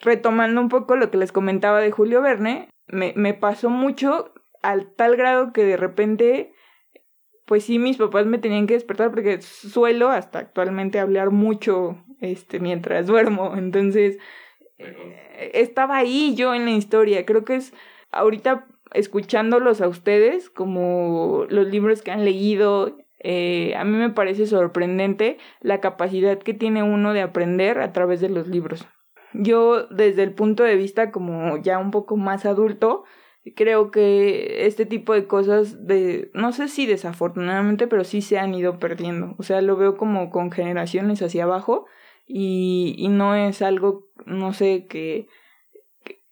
Retomando 0.00 0.60
un 0.60 0.68
poco 0.68 0.96
lo 0.96 1.10
que 1.10 1.18
les 1.18 1.32
comentaba 1.32 1.80
de 1.80 1.90
Julio 1.90 2.22
Verne, 2.22 2.70
me, 2.86 3.12
me 3.14 3.34
pasó 3.34 3.68
mucho 3.68 4.32
al 4.62 4.92
tal 4.94 5.16
grado 5.16 5.52
que 5.52 5.64
de 5.64 5.76
repente, 5.76 6.52
pues 7.44 7.64
sí, 7.64 7.78
mis 7.78 7.96
papás 7.96 8.26
me 8.26 8.38
tenían 8.38 8.66
que 8.66 8.74
despertar 8.74 9.10
porque 9.10 9.42
suelo 9.42 10.08
hasta 10.08 10.38
actualmente 10.38 11.00
hablar 11.00 11.30
mucho 11.30 12.02
este, 12.20 12.60
mientras 12.60 13.06
duermo. 13.08 13.54
Entonces, 13.56 14.18
eh, 14.78 15.50
estaba 15.54 15.96
ahí 15.98 16.34
yo 16.34 16.54
en 16.54 16.64
la 16.64 16.70
historia. 16.72 17.26
Creo 17.26 17.44
que 17.44 17.56
es 17.56 17.74
ahorita 18.10 18.66
escuchándolos 18.94 19.80
a 19.80 19.88
ustedes, 19.88 20.50
como 20.50 21.46
los 21.48 21.66
libros 21.66 22.02
que 22.02 22.10
han 22.10 22.24
leído, 22.24 22.98
eh, 23.24 23.74
a 23.76 23.84
mí 23.84 23.96
me 23.96 24.10
parece 24.10 24.46
sorprendente 24.46 25.38
la 25.60 25.80
capacidad 25.80 26.38
que 26.38 26.54
tiene 26.54 26.82
uno 26.82 27.12
de 27.12 27.22
aprender 27.22 27.80
a 27.80 27.92
través 27.92 28.20
de 28.20 28.28
los 28.28 28.48
libros. 28.48 28.86
Yo, 29.32 29.86
desde 29.86 30.22
el 30.24 30.34
punto 30.34 30.62
de 30.62 30.76
vista 30.76 31.10
como 31.10 31.56
ya 31.58 31.78
un 31.78 31.90
poco 31.90 32.16
más 32.16 32.44
adulto, 32.44 33.04
creo 33.50 33.90
que 33.90 34.66
este 34.66 34.86
tipo 34.86 35.14
de 35.14 35.26
cosas 35.26 35.86
de 35.86 36.30
no 36.32 36.52
sé 36.52 36.68
si 36.68 36.86
desafortunadamente 36.86 37.88
pero 37.88 38.04
sí 38.04 38.22
se 38.22 38.38
han 38.38 38.54
ido 38.54 38.78
perdiendo. 38.78 39.34
O 39.38 39.42
sea 39.42 39.60
lo 39.60 39.76
veo 39.76 39.96
como 39.96 40.30
con 40.30 40.52
generaciones 40.52 41.22
hacia 41.22 41.44
abajo 41.44 41.86
y, 42.26 42.94
y 42.98 43.08
no 43.08 43.34
es 43.34 43.62
algo 43.62 44.06
no 44.26 44.52
sé 44.52 44.86
que, 44.86 45.26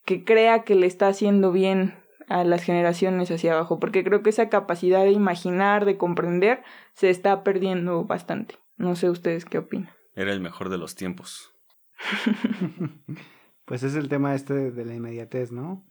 que, 0.04 0.24
crea 0.24 0.62
que 0.62 0.76
le 0.76 0.86
está 0.86 1.08
haciendo 1.08 1.50
bien 1.50 1.94
a 2.28 2.44
las 2.44 2.62
generaciones 2.62 3.30
hacia 3.30 3.54
abajo 3.54 3.80
porque 3.80 4.04
creo 4.04 4.22
que 4.22 4.30
esa 4.30 4.48
capacidad 4.48 5.02
de 5.02 5.10
imaginar 5.10 5.84
de 5.84 5.96
comprender 5.96 6.62
se 6.94 7.10
está 7.10 7.42
perdiendo 7.42 8.04
bastante. 8.04 8.56
No 8.76 8.94
sé 8.94 9.10
ustedes 9.10 9.44
qué 9.44 9.58
opinan. 9.58 9.92
Era 10.14 10.32
el 10.32 10.40
mejor 10.40 10.68
de 10.68 10.78
los 10.78 10.94
tiempos. 10.94 11.52
Pues 13.66 13.84
es 13.84 13.94
el 13.94 14.08
tema 14.08 14.34
este 14.34 14.72
de 14.72 14.84
la 14.84 14.96
inmediatez 14.96 15.52
no 15.52 15.84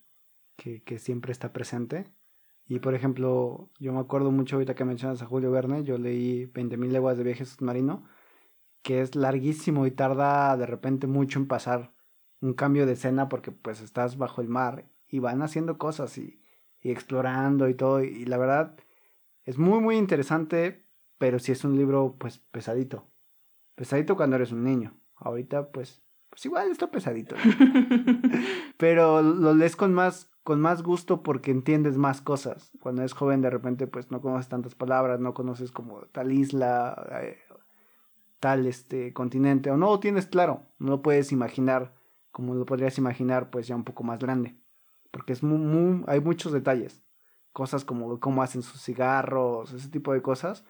que, 0.60 1.00
siempre 1.00 1.32
está 1.32 1.54
presente. 1.54 2.06
Y 2.68 2.80
por 2.80 2.94
ejemplo, 2.94 3.72
yo 3.80 3.94
me 3.94 4.00
acuerdo 4.00 4.32
mucho 4.32 4.56
ahorita 4.58 4.76
que 4.76 4.86
mencionas 4.86 5.22
a 5.22 5.26
Julio 5.26 5.52
Verne, 5.52 5.84
yo 5.84 5.98
leí 5.98 6.46
20.000 6.52 6.90
leguas 6.90 7.18
de 7.18 7.24
viaje 7.24 7.46
submarino, 7.46 8.04
que 8.84 9.02
es 9.02 9.16
larguísimo 9.16 9.88
y 9.88 9.92
tarda 9.92 10.56
de 10.58 10.66
repente 10.66 11.08
mucho 11.08 11.40
en 11.40 11.48
pasar. 11.48 11.94
un 12.42 12.54
cambio 12.54 12.86
de 12.86 12.94
escena 12.94 13.28
porque 13.28 13.52
pues 13.52 13.82
estás 13.82 14.18
bajo 14.18 14.42
el 14.42 14.48
mar 14.48 14.86
y 15.10 15.20
van 15.20 15.42
haciendo 15.42 15.78
cosas 15.78 16.18
y, 16.18 16.42
y 16.82 16.92
explorando 16.92 17.68
y 17.70 17.74
todo. 17.74 18.02
Y 18.04 18.26
la 18.26 18.38
verdad 18.38 18.78
es 19.44 19.58
muy 19.58 19.80
muy 19.80 19.98
interesante, 19.98 20.86
pero 21.18 21.40
sí 21.40 21.52
es 21.52 21.64
un 21.64 21.76
libro 21.76 22.16
pues 22.20 22.40
pesadito. 22.40 23.10
Pesadito 23.76 24.16
cuando 24.16 24.36
eres 24.36 24.52
un 24.52 24.64
niño. 24.64 24.98
Ahorita 25.16 25.72
pues, 25.72 26.02
pues 26.30 26.46
igual 26.46 26.72
está 26.72 26.92
pesadito. 26.92 27.36
pero 28.78 29.22
lo 29.22 29.54
lees 29.54 29.76
con 29.76 29.94
más, 29.94 30.30
con 30.44 30.62
más 30.62 30.84
gusto 30.84 31.24
porque 31.24 31.52
entiendes 31.52 31.98
más 31.98 32.22
cosas. 32.22 32.72
Cuando 32.80 33.02
eres 33.02 33.14
joven 33.14 33.42
de 33.42 33.50
repente 33.50 33.88
pues 33.88 34.12
no 34.12 34.22
conoces 34.22 34.50
tantas 34.50 34.76
palabras, 34.76 35.20
no 35.20 35.34
conoces 35.34 35.72
como 35.72 36.02
tal 36.12 36.32
isla, 36.32 37.22
eh, 37.22 37.38
tal 38.40 38.66
este 38.66 39.14
continente, 39.14 39.72
o 39.72 39.78
no 39.78 39.88
lo 39.88 40.00
tienes 40.00 40.28
claro, 40.28 40.64
no 40.80 40.92
lo 40.92 41.02
puedes 41.02 41.32
imaginar 41.32 41.94
como 42.32 42.56
lo 42.56 42.66
podrías 42.66 42.98
imaginar 42.98 43.50
pues 43.50 43.68
ya 43.68 43.76
un 43.76 43.84
poco 43.84 44.04
más 44.04 44.20
grande. 44.20 44.58
Porque 45.12 45.34
es 45.34 45.44
muy, 45.44 46.04
hay 46.08 46.22
muchos 46.22 46.52
detalles. 46.54 47.04
Cosas 47.52 47.84
como 47.84 48.20
cómo 48.20 48.44
hacen 48.44 48.62
sus 48.62 48.82
cigarros, 48.82 49.74
ese 49.74 49.90
tipo 49.90 50.14
de 50.14 50.22
cosas. 50.22 50.64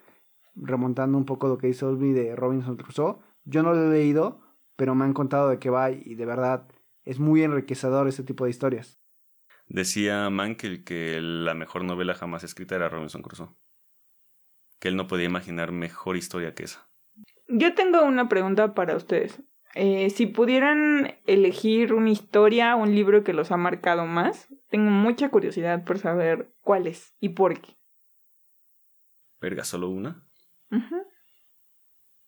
Remontando 0.56 1.18
un 1.18 1.26
poco 1.26 1.48
lo 1.48 1.58
que 1.58 1.70
hizo 1.70 1.90
Olby 1.90 2.14
de 2.14 2.36
Robinson 2.36 2.78
Crusoe. 2.78 3.18
Yo 3.44 3.64
no 3.64 3.74
lo 3.74 3.84
he 3.84 3.92
leído, 3.92 4.42
pero 4.76 4.96
me 4.96 5.06
han 5.06 5.14
contado 5.14 5.50
de 5.50 5.60
qué 5.60 5.70
va 5.70 5.92
y 5.92 6.16
de 6.16 6.26
verdad 6.26 6.68
es 7.04 7.20
muy 7.20 7.44
enriquecedor 7.44 8.08
ese 8.08 8.24
tipo 8.24 8.46
de 8.46 8.52
historias. 8.52 8.99
Decía 9.70 10.28
Mankel 10.32 10.84
que 10.84 11.22
la 11.22 11.54
mejor 11.54 11.84
novela 11.84 12.16
jamás 12.16 12.44
escrita 12.44 12.76
era 12.76 12.90
Robinson 12.90 13.22
Crusoe. 13.22 13.56
Que 14.80 14.88
él 14.88 14.96
no 14.96 15.06
podía 15.06 15.26
imaginar 15.26 15.72
mejor 15.72 16.18
historia 16.18 16.56
que 16.56 16.64
esa. 16.64 16.90
Yo 17.48 17.76
tengo 17.76 18.04
una 18.04 18.28
pregunta 18.28 18.74
para 18.74 18.96
ustedes. 18.96 19.44
Eh, 19.76 20.10
si 20.10 20.26
pudieran 20.26 21.20
elegir 21.28 21.94
una 21.94 22.10
historia, 22.10 22.76
un 22.76 22.96
libro 22.96 23.24
que 23.24 23.34
los 23.34 23.52
ha 23.52 23.58
marcado 23.58 24.08
más, 24.08 24.48
tengo 24.70 24.90
mucha 24.90 25.30
curiosidad 25.30 25.84
por 25.84 26.00
saber 26.00 26.52
cuál 26.62 26.88
es 26.88 27.14
y 27.20 27.30
por 27.30 27.62
qué. 27.62 27.78
¿Verga, 29.40 29.64
solo 29.64 29.90
una? 29.90 30.28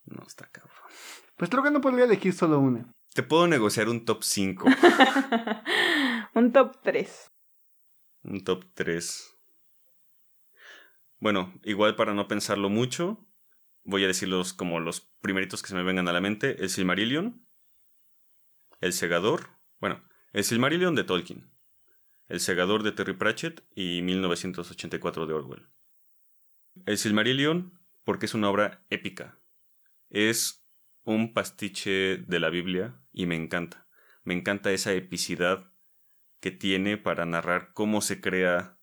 No, 0.04 0.22
está 0.26 0.46
cabrón. 0.46 0.76
Pues 1.36 1.50
creo 1.50 1.64
que 1.64 1.72
no 1.72 1.80
podría 1.80 2.04
elegir 2.04 2.32
solo 2.32 2.60
una. 2.60 2.94
Te 3.14 3.22
puedo 3.22 3.46
negociar 3.46 3.90
un 3.90 4.06
top 4.06 4.22
5. 4.22 4.68
un 6.34 6.52
top 6.52 6.80
3. 6.82 7.32
Un 8.24 8.44
top 8.44 8.64
3. 8.72 9.36
Bueno, 11.18 11.52
igual 11.62 11.94
para 11.94 12.14
no 12.14 12.26
pensarlo 12.26 12.70
mucho, 12.70 13.26
voy 13.84 14.04
a 14.04 14.06
decirlos 14.06 14.54
como 14.54 14.80
los 14.80 15.02
primeritos 15.20 15.62
que 15.62 15.68
se 15.68 15.74
me 15.74 15.82
vengan 15.82 16.08
a 16.08 16.12
la 16.12 16.22
mente. 16.22 16.62
El 16.62 16.70
Silmarillion, 16.70 17.46
El 18.80 18.94
Segador, 18.94 19.50
bueno, 19.78 20.02
El 20.32 20.44
Silmarillion 20.44 20.94
de 20.94 21.04
Tolkien, 21.04 21.50
El 22.28 22.40
Segador 22.40 22.82
de 22.82 22.92
Terry 22.92 23.12
Pratchett 23.12 23.62
y 23.74 24.00
1984 24.02 25.26
de 25.26 25.34
Orwell. 25.34 25.68
El 26.86 26.96
Silmarillion 26.96 27.78
porque 28.04 28.26
es 28.26 28.34
una 28.34 28.48
obra 28.48 28.84
épica. 28.88 29.38
Es 30.08 30.61
un 31.04 31.32
pastiche 31.32 32.18
de 32.18 32.40
la 32.40 32.50
Biblia 32.50 33.00
y 33.12 33.26
me 33.26 33.36
encanta. 33.36 33.86
Me 34.24 34.34
encanta 34.34 34.72
esa 34.72 34.92
epicidad 34.92 35.72
que 36.40 36.50
tiene 36.50 36.96
para 36.96 37.26
narrar 37.26 37.72
cómo 37.72 38.00
se 38.00 38.20
crea 38.20 38.78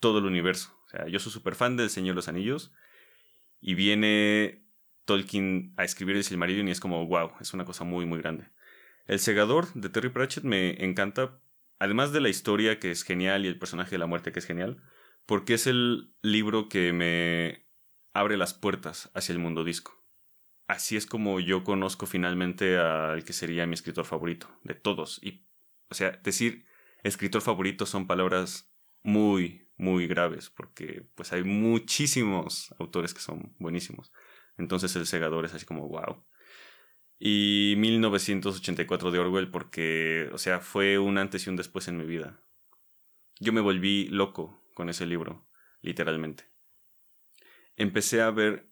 todo 0.00 0.18
el 0.18 0.26
universo. 0.26 0.78
O 0.86 0.88
sea, 0.88 1.08
yo 1.08 1.18
soy 1.18 1.32
súper 1.32 1.54
fan 1.54 1.76
del 1.76 1.90
Señor 1.90 2.14
de 2.14 2.16
los 2.16 2.28
Anillos 2.28 2.72
y 3.60 3.74
viene 3.74 4.66
Tolkien 5.04 5.74
a 5.76 5.84
escribir 5.84 6.16
el 6.16 6.24
Silmarillion 6.24 6.68
y 6.68 6.70
es 6.70 6.80
como, 6.80 7.06
wow, 7.06 7.32
es 7.40 7.54
una 7.54 7.64
cosa 7.64 7.84
muy, 7.84 8.06
muy 8.06 8.18
grande. 8.18 8.50
El 9.06 9.18
Segador 9.18 9.72
de 9.74 9.88
Terry 9.88 10.10
Pratchett 10.10 10.44
me 10.44 10.84
encanta, 10.84 11.40
además 11.78 12.12
de 12.12 12.20
la 12.20 12.28
historia 12.28 12.78
que 12.78 12.90
es 12.90 13.04
genial 13.04 13.44
y 13.44 13.48
el 13.48 13.58
personaje 13.58 13.92
de 13.92 13.98
la 13.98 14.06
muerte 14.06 14.32
que 14.32 14.38
es 14.38 14.46
genial, 14.46 14.82
porque 15.26 15.54
es 15.54 15.66
el 15.66 16.14
libro 16.22 16.68
que 16.68 16.92
me 16.92 17.66
abre 18.12 18.36
las 18.36 18.54
puertas 18.54 19.10
hacia 19.14 19.32
el 19.32 19.38
mundo 19.38 19.64
disco. 19.64 19.98
Así 20.68 20.98
es 20.98 21.06
como 21.06 21.40
yo 21.40 21.64
conozco 21.64 22.04
finalmente 22.04 22.76
al 22.76 23.24
que 23.24 23.32
sería 23.32 23.66
mi 23.66 23.72
escritor 23.72 24.04
favorito, 24.04 24.48
de 24.64 24.74
todos. 24.74 25.18
Y, 25.22 25.46
o 25.88 25.94
sea, 25.94 26.12
decir 26.22 26.66
escritor 27.02 27.40
favorito 27.40 27.86
son 27.86 28.06
palabras 28.06 28.70
muy, 29.02 29.66
muy 29.78 30.06
graves, 30.06 30.50
porque 30.50 31.08
pues 31.14 31.32
hay 31.32 31.42
muchísimos 31.42 32.74
autores 32.78 33.14
que 33.14 33.20
son 33.20 33.54
buenísimos. 33.58 34.12
Entonces 34.58 34.94
el 34.96 35.06
segador 35.06 35.46
es 35.46 35.54
así 35.54 35.64
como, 35.64 35.88
wow. 35.88 36.22
Y 37.18 37.74
1984 37.78 39.10
de 39.10 39.18
Orwell 39.20 39.50
porque, 39.50 40.28
o 40.34 40.38
sea, 40.38 40.60
fue 40.60 40.98
un 40.98 41.16
antes 41.16 41.46
y 41.46 41.50
un 41.50 41.56
después 41.56 41.88
en 41.88 41.96
mi 41.96 42.04
vida. 42.04 42.42
Yo 43.40 43.54
me 43.54 43.62
volví 43.62 44.08
loco 44.08 44.62
con 44.74 44.90
ese 44.90 45.06
libro, 45.06 45.48
literalmente. 45.80 46.44
Empecé 47.74 48.20
a 48.20 48.30
ver 48.30 48.68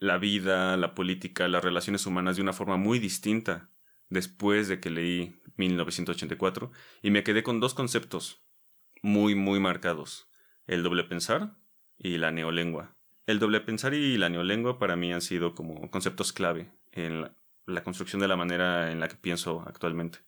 la 0.00 0.18
vida, 0.18 0.76
la 0.76 0.94
política, 0.94 1.46
las 1.46 1.62
relaciones 1.62 2.06
humanas 2.06 2.36
de 2.36 2.42
una 2.42 2.54
forma 2.54 2.76
muy 2.76 2.98
distinta 2.98 3.70
después 4.08 4.66
de 4.66 4.80
que 4.80 4.90
leí 4.90 5.40
1984 5.56 6.72
y 7.02 7.10
me 7.10 7.22
quedé 7.22 7.42
con 7.42 7.60
dos 7.60 7.74
conceptos 7.74 8.42
muy, 9.02 9.34
muy 9.34 9.60
marcados 9.60 10.28
el 10.66 10.82
doble 10.82 11.04
pensar 11.04 11.56
y 11.98 12.16
la 12.16 12.30
neolengua. 12.30 12.96
El 13.26 13.38
doble 13.38 13.60
pensar 13.60 13.92
y 13.92 14.16
la 14.16 14.28
neolengua 14.28 14.78
para 14.78 14.96
mí 14.96 15.12
han 15.12 15.20
sido 15.20 15.54
como 15.54 15.90
conceptos 15.90 16.32
clave 16.32 16.72
en 16.92 17.30
la, 17.66 17.82
construcción 17.82 18.20
de 18.20 18.28
la 18.28 18.36
manera 18.36 18.90
en 18.90 19.00
la 19.00 19.08
que 19.08 19.16
pienso 19.16 19.62
actualmente. 19.66 20.20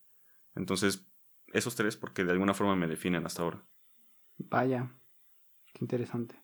Entonces, 0.54 1.08
esos 1.52 1.74
tres 1.76 1.96
porque 1.96 2.24
de 2.24 2.32
alguna 2.32 2.54
forma 2.54 2.76
me 2.76 2.88
definen 2.88 3.24
hasta 3.24 3.42
ahora. 3.42 3.64
Vaya, 4.36 4.90
qué 5.72 5.78
interesante. 5.80 6.41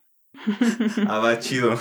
Ah, 1.08 1.18
va 1.18 1.38
chido. 1.38 1.74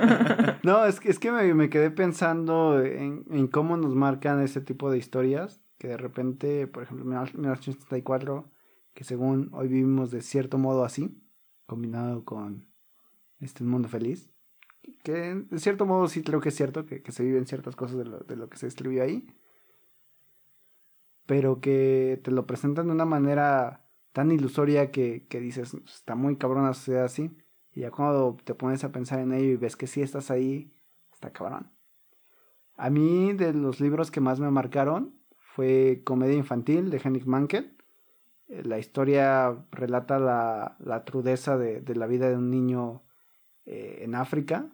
no, 0.62 0.84
es 0.86 1.00
que, 1.00 1.10
es 1.10 1.18
que 1.18 1.30
me, 1.30 1.70
quedé 1.70 1.90
pensando 1.90 2.82
en, 2.82 3.24
en, 3.30 3.46
cómo 3.48 3.76
nos 3.76 3.94
marcan 3.94 4.40
ese 4.40 4.60
tipo 4.60 4.90
de 4.90 4.98
historias, 4.98 5.60
que 5.78 5.88
de 5.88 5.96
repente, 5.96 6.66
por 6.66 6.82
ejemplo, 6.82 7.04
1984, 7.04 8.50
que 8.94 9.04
según 9.04 9.50
hoy 9.52 9.68
vivimos 9.68 10.10
de 10.10 10.22
cierto 10.22 10.58
modo 10.58 10.84
así, 10.84 11.22
combinado 11.66 12.24
con 12.24 12.66
este 13.40 13.64
mundo 13.64 13.88
feliz. 13.88 14.30
Que 15.02 15.34
de 15.34 15.58
cierto 15.58 15.86
modo 15.86 16.08
sí 16.08 16.22
creo 16.22 16.40
que 16.40 16.50
es 16.50 16.56
cierto 16.56 16.86
que, 16.86 17.02
se 17.10 17.24
viven 17.24 17.46
ciertas 17.46 17.76
cosas 17.76 17.98
de 17.98 18.04
lo, 18.04 18.18
de 18.20 18.36
lo, 18.36 18.48
que 18.48 18.58
se 18.58 18.66
escribió 18.66 19.02
ahí. 19.02 19.26
Pero 21.26 21.60
que 21.60 22.20
te 22.22 22.30
lo 22.30 22.46
presentan 22.46 22.88
de 22.88 22.92
una 22.92 23.04
manera 23.04 23.86
tan 24.12 24.30
ilusoria 24.30 24.90
que, 24.90 25.26
que 25.28 25.40
dices, 25.40 25.74
está 25.86 26.14
muy 26.14 26.36
cabrón 26.36 26.64
la 26.64 26.74
sociedad 26.74 27.04
así. 27.04 27.30
Y 27.74 27.80
ya 27.80 27.90
cuando 27.90 28.36
te 28.44 28.54
pones 28.54 28.84
a 28.84 28.92
pensar 28.92 29.20
en 29.20 29.32
ello 29.32 29.52
y 29.52 29.56
ves 29.56 29.76
que 29.76 29.86
sí 29.86 30.02
estás 30.02 30.30
ahí, 30.30 30.72
está 31.12 31.32
cabrón. 31.32 31.70
A 32.76 32.90
mí 32.90 33.32
de 33.32 33.52
los 33.52 33.80
libros 33.80 34.10
que 34.10 34.20
más 34.20 34.40
me 34.40 34.50
marcaron 34.50 35.14
fue 35.38 36.02
Comedia 36.04 36.36
Infantil 36.36 36.90
de 36.90 37.00
Henrik 37.02 37.26
Mankel 37.26 37.76
la 38.64 38.78
historia 38.78 39.64
relata 39.70 40.18
la, 40.18 40.76
la 40.78 41.04
trudeza 41.04 41.56
de, 41.56 41.80
de, 41.80 41.94
la 41.94 42.06
vida 42.06 42.28
de 42.28 42.36
un 42.36 42.50
niño 42.50 43.02
eh, 43.64 44.00
en 44.02 44.14
África 44.14 44.70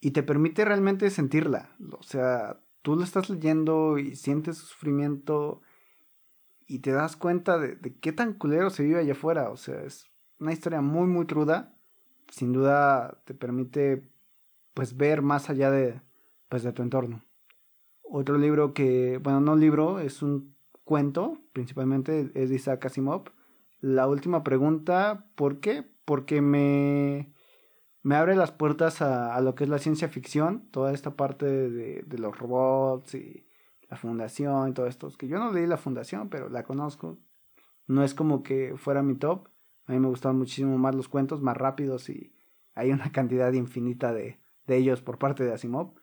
y 0.00 0.12
te 0.12 0.22
permite 0.22 0.64
realmente 0.64 1.10
sentirla. 1.10 1.76
O 1.98 2.02
sea, 2.02 2.60
tú 2.82 2.96
lo 2.96 3.04
estás 3.04 3.28
leyendo 3.28 3.98
y 3.98 4.16
sientes 4.16 4.56
sufrimiento 4.58 5.60
y 6.66 6.78
te 6.80 6.92
das 6.92 7.16
cuenta 7.16 7.58
de, 7.58 7.76
de, 7.76 7.98
qué 7.98 8.12
tan 8.12 8.34
culero 8.34 8.70
se 8.70 8.84
vive 8.84 9.00
allá 9.00 9.12
afuera. 9.12 9.50
O 9.50 9.56
sea, 9.56 9.82
es 9.82 10.06
una 10.38 10.52
historia 10.52 10.80
muy, 10.80 11.06
muy 11.06 11.26
cruda. 11.26 11.77
Sin 12.28 12.52
duda 12.52 13.20
te 13.24 13.34
permite 13.34 14.08
pues 14.74 14.96
ver 14.96 15.22
más 15.22 15.50
allá 15.50 15.70
de, 15.70 16.00
pues, 16.48 16.62
de 16.62 16.72
tu 16.72 16.82
entorno. 16.82 17.24
Otro 18.02 18.38
libro 18.38 18.74
que, 18.74 19.18
bueno, 19.18 19.40
no 19.40 19.56
libro, 19.56 19.98
es 19.98 20.22
un 20.22 20.56
cuento, 20.84 21.38
principalmente 21.52 22.30
es 22.34 22.48
de 22.48 22.56
Isaac 22.56 22.86
Asimov. 22.86 23.24
La 23.80 24.06
última 24.06 24.42
pregunta, 24.44 25.26
¿por 25.34 25.60
qué? 25.60 25.84
Porque 26.04 26.40
me, 26.40 27.32
me 28.02 28.16
abre 28.16 28.36
las 28.36 28.52
puertas 28.52 29.02
a, 29.02 29.40
lo 29.40 29.54
que 29.54 29.64
es 29.64 29.70
la 29.70 29.78
ciencia 29.78 30.08
ficción, 30.08 30.68
toda 30.70 30.92
esta 30.92 31.16
parte 31.16 31.46
de, 31.46 32.02
de, 32.02 32.18
los 32.18 32.38
robots 32.38 33.14
y 33.14 33.46
la 33.90 33.96
fundación 33.96 34.70
y 34.70 34.72
todo 34.72 34.86
esto. 34.86 35.10
Que 35.18 35.28
yo 35.28 35.38
no 35.38 35.52
leí 35.52 35.66
la 35.66 35.76
fundación, 35.76 36.28
pero 36.28 36.48
la 36.48 36.62
conozco. 36.62 37.18
No 37.86 38.02
es 38.02 38.14
como 38.14 38.42
que 38.42 38.74
fuera 38.76 39.02
mi 39.02 39.16
top. 39.16 39.48
A 39.88 39.92
mí 39.92 39.98
me 39.98 40.08
gustan 40.08 40.36
muchísimo 40.36 40.78
más 40.78 40.94
los 40.94 41.08
cuentos, 41.08 41.40
más 41.40 41.56
rápidos 41.56 42.08
y 42.10 42.32
hay 42.74 42.92
una 42.92 43.10
cantidad 43.10 43.52
infinita 43.52 44.12
de, 44.12 44.38
de 44.66 44.76
ellos 44.76 45.02
por 45.02 45.18
parte 45.18 45.44
de 45.44 45.52
Asimov. 45.52 45.94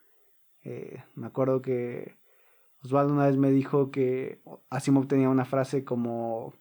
Eh, 0.62 1.02
me 1.14 1.28
acuerdo 1.28 1.62
que 1.62 2.18
Osvaldo 2.82 3.14
una 3.14 3.26
vez 3.26 3.36
me 3.36 3.50
dijo 3.50 3.90
que 3.90 4.42
Asimov 4.68 5.06
tenía 5.06 5.30
una 5.30 5.44
frase 5.44 5.84
como, 5.84 6.52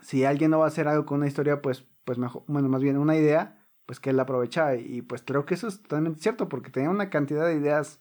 si 0.00 0.24
alguien 0.24 0.50
no 0.50 0.58
va 0.58 0.64
a 0.64 0.68
hacer 0.68 0.88
algo 0.88 1.06
con 1.06 1.18
una 1.18 1.28
historia, 1.28 1.62
pues, 1.62 1.86
pues 2.04 2.18
mejor, 2.18 2.42
bueno, 2.48 2.68
más 2.68 2.82
bien 2.82 2.98
una 2.98 3.16
idea, 3.16 3.64
pues 3.86 4.00
que 4.00 4.10
él 4.10 4.16
la 4.16 4.24
aprovecha. 4.24 4.74
Y 4.74 5.02
pues 5.02 5.22
creo 5.22 5.46
que 5.46 5.54
eso 5.54 5.68
es 5.68 5.82
totalmente 5.82 6.20
cierto, 6.20 6.48
porque 6.48 6.70
tenía 6.70 6.90
una 6.90 7.08
cantidad 7.08 7.46
de 7.46 7.54
ideas 7.54 8.00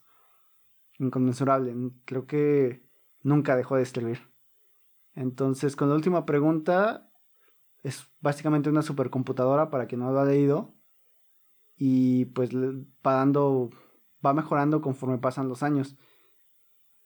inconmensurable. 0.98 1.76
Creo 2.06 2.26
que 2.26 2.84
nunca 3.22 3.56
dejó 3.56 3.76
de 3.76 3.84
escribir. 3.84 4.20
Entonces, 5.14 5.76
con 5.76 5.90
la 5.90 5.96
última 5.96 6.26
pregunta, 6.26 7.11
es 7.84 8.08
básicamente 8.20 8.70
una 8.70 8.82
supercomputadora 8.82 9.70
para 9.70 9.88
quien 9.88 10.02
no 10.02 10.12
lo 10.12 10.20
ha 10.20 10.26
leído. 10.26 10.74
Y 11.76 12.26
pues 12.26 12.52
va 12.56 13.14
dando, 13.14 13.72
va 14.24 14.34
mejorando 14.34 14.82
conforme 14.82 15.18
pasan 15.18 15.50
los 15.50 15.64
años. 15.64 15.98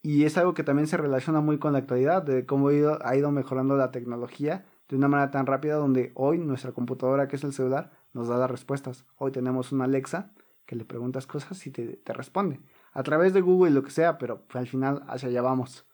Y 0.01 0.25
es 0.25 0.37
algo 0.37 0.53
que 0.53 0.63
también 0.63 0.87
se 0.87 0.97
relaciona 0.97 1.41
muy 1.41 1.57
con 1.57 1.73
la 1.73 1.79
actualidad, 1.79 2.21
de 2.21 2.45
cómo 2.45 2.67
ha 2.67 3.15
ido, 3.15 3.31
mejorando 3.31 3.75
la 3.75 3.89
tecnología 3.91 4.65
de 4.87 4.97
una 4.97 5.07
manera 5.07 5.31
tan 5.31 5.47
rápida 5.47 5.75
donde 5.77 6.11
hoy 6.13 6.37
nuestra 6.37 6.73
computadora, 6.73 7.27
que 7.27 7.37
es 7.37 7.43
el 7.43 7.53
celular, 7.53 7.91
nos 8.13 8.27
da 8.27 8.37
las 8.37 8.51
respuestas. 8.51 9.07
Hoy 9.17 9.31
tenemos 9.31 9.71
una 9.71 9.85
Alexa 9.85 10.31
que 10.67 10.75
le 10.75 10.85
preguntas 10.85 11.25
cosas 11.25 11.65
y 11.65 11.71
te, 11.71 11.97
te 11.97 12.13
responde. 12.13 12.59
A 12.93 13.01
través 13.01 13.33
de 13.33 13.41
Google 13.41 13.71
y 13.71 13.73
lo 13.73 13.81
que 13.81 13.89
sea, 13.89 14.19
pero 14.19 14.45
al 14.53 14.67
final 14.67 15.03
hacia 15.07 15.29
allá 15.29 15.41
vamos. 15.41 15.87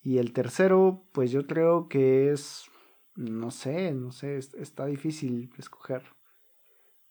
Y 0.00 0.18
el 0.18 0.32
tercero, 0.32 1.04
pues 1.12 1.30
yo 1.30 1.46
creo 1.46 1.88
que 1.88 2.32
es, 2.32 2.70
no 3.16 3.50
sé, 3.50 3.92
no 3.92 4.12
sé, 4.12 4.38
está 4.38 4.86
difícil 4.86 5.50
escoger. 5.58 6.02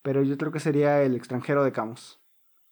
Pero 0.01 0.24
yo 0.24 0.38
creo 0.38 0.51
que 0.51 0.60
sería 0.60 1.01
El 1.04 1.16
extranjero 1.16 1.64
de 1.64 1.72
Camus. 1.72 2.20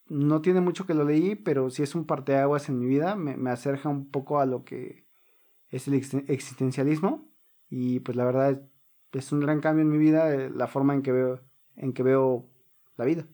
No 0.07 0.41
tiene 0.41 0.59
mucho 0.59 0.85
que 0.85 0.93
lo 0.93 1.05
leí, 1.05 1.35
pero 1.35 1.69
sí 1.69 1.83
es 1.83 1.95
un 1.95 2.05
parteaguas 2.05 2.67
en 2.67 2.79
mi 2.79 2.85
vida. 2.85 3.15
Me, 3.15 3.37
me 3.37 3.49
acerca 3.49 3.87
un 3.87 4.09
poco 4.11 4.39
a 4.39 4.45
lo 4.45 4.65
que 4.65 5.05
es 5.69 5.87
el 5.87 5.93
existencialismo. 5.93 7.31
Y 7.69 8.01
pues 8.01 8.17
la 8.17 8.25
verdad 8.25 8.61
es 9.13 9.31
un 9.31 9.39
gran 9.39 9.61
cambio 9.61 9.83
en 9.83 9.91
mi 9.91 9.97
vida, 9.97 10.33
eh, 10.33 10.49
la 10.53 10.67
forma 10.67 10.93
en 10.93 11.01
que 11.01 11.11
veo, 11.11 11.41
en 11.75 11.93
que 11.93 12.03
veo 12.03 12.49
la 12.97 13.05
vida. 13.05 13.27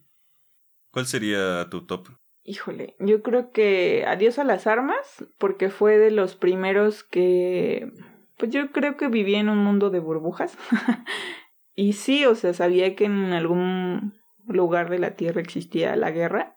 ¿Cuál 0.92 1.08
sería 1.08 1.68
tu 1.70 1.86
top? 1.86 2.10
Híjole, 2.44 2.96
yo 3.00 3.22
creo 3.22 3.52
que 3.52 4.06
Adiós 4.08 4.40
a 4.40 4.44
las 4.44 4.68
armas, 4.68 5.26
porque 5.38 5.70
fue 5.70 5.98
de 5.98 6.12
los 6.12 6.36
primeros 6.36 7.04
que, 7.04 7.92
pues 8.38 8.52
yo 8.52 8.72
creo 8.72 8.98
que 8.98 9.08
vivía 9.08 9.40
en 9.40 9.50
un 9.50 9.60
mundo 9.60 9.90
de 9.90 10.00
burbujas. 10.00 10.58
y 11.76 11.94
sí, 11.94 12.26
o 12.26 12.36
sea, 12.36 12.54
sabía 12.54 12.96
que 12.96 13.06
en 13.06 13.34
algún 13.34 14.14
lugar 14.48 14.90
de 14.90 15.00
la 15.00 15.16
Tierra 15.16 15.42
existía 15.42 15.96
la 15.96 16.12
guerra, 16.12 16.56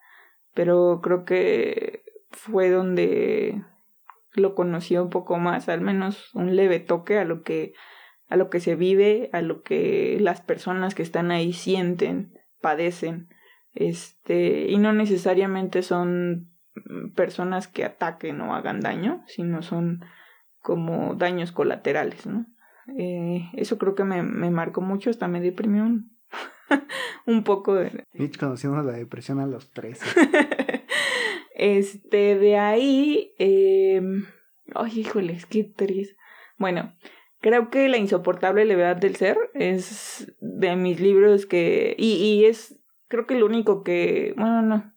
pero 0.53 1.01
creo 1.01 1.25
que 1.25 2.03
fue 2.29 2.69
donde 2.69 3.63
lo 4.33 4.55
conocí 4.55 4.95
un 4.97 5.09
poco 5.09 5.37
más, 5.37 5.67
al 5.67 5.81
menos 5.81 6.33
un 6.33 6.55
leve 6.55 6.79
toque 6.79 7.17
a 7.17 7.25
lo 7.25 7.43
que 7.43 7.73
a 8.29 8.37
lo 8.37 8.49
que 8.49 8.61
se 8.61 8.75
vive, 8.75 9.29
a 9.33 9.41
lo 9.41 9.61
que 9.61 10.17
las 10.21 10.39
personas 10.39 10.95
que 10.95 11.03
están 11.03 11.31
ahí 11.31 11.51
sienten, 11.51 12.39
padecen 12.61 13.27
este, 13.73 14.67
y 14.69 14.77
no 14.77 14.93
necesariamente 14.93 15.81
son 15.81 16.51
personas 17.15 17.67
que 17.67 17.85
ataquen 17.85 18.41
o 18.41 18.55
hagan 18.55 18.81
daño, 18.81 19.23
sino 19.27 19.61
son 19.61 20.03
como 20.61 21.15
daños 21.15 21.51
colaterales, 21.51 22.25
¿no? 22.25 22.45
Eh, 22.97 23.49
eso 23.53 23.77
creo 23.77 23.95
que 23.95 24.03
me, 24.03 24.23
me 24.23 24.49
marcó 24.49 24.81
mucho, 24.81 25.09
hasta 25.09 25.27
me 25.27 25.41
deprimió 25.41 25.83
un, 25.83 26.17
un 27.25 27.43
poco 27.43 27.75
de... 27.75 28.05
Mitch 28.13 28.37
conocimos 28.37 28.83
la 28.85 28.93
depresión 28.93 29.39
a 29.39 29.45
los 29.45 29.71
tres. 29.71 30.01
este, 31.55 32.37
de 32.37 32.57
ahí... 32.57 33.33
Eh... 33.39 34.01
Ay, 34.73 34.99
híjole, 34.99 35.37
qué 35.49 35.63
triste. 35.63 36.15
Bueno, 36.57 36.93
creo 37.41 37.69
que 37.69 37.89
La 37.89 37.97
insoportable 37.97 38.65
levedad 38.65 38.95
del 38.95 39.15
ser 39.15 39.37
es 39.53 40.33
de 40.39 40.75
mis 40.75 40.99
libros 40.99 41.45
que... 41.45 41.95
Y, 41.97 42.13
y 42.13 42.45
es 42.45 42.81
creo 43.11 43.27
que 43.27 43.35
el 43.35 43.43
único 43.43 43.83
que, 43.83 44.33
bueno, 44.37 44.63
no, 44.63 44.93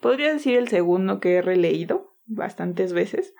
podría 0.00 0.32
decir 0.32 0.58
el 0.58 0.68
segundo 0.68 1.20
que 1.20 1.36
he 1.36 1.42
releído 1.42 2.14
bastantes 2.26 2.92
veces, 2.92 3.34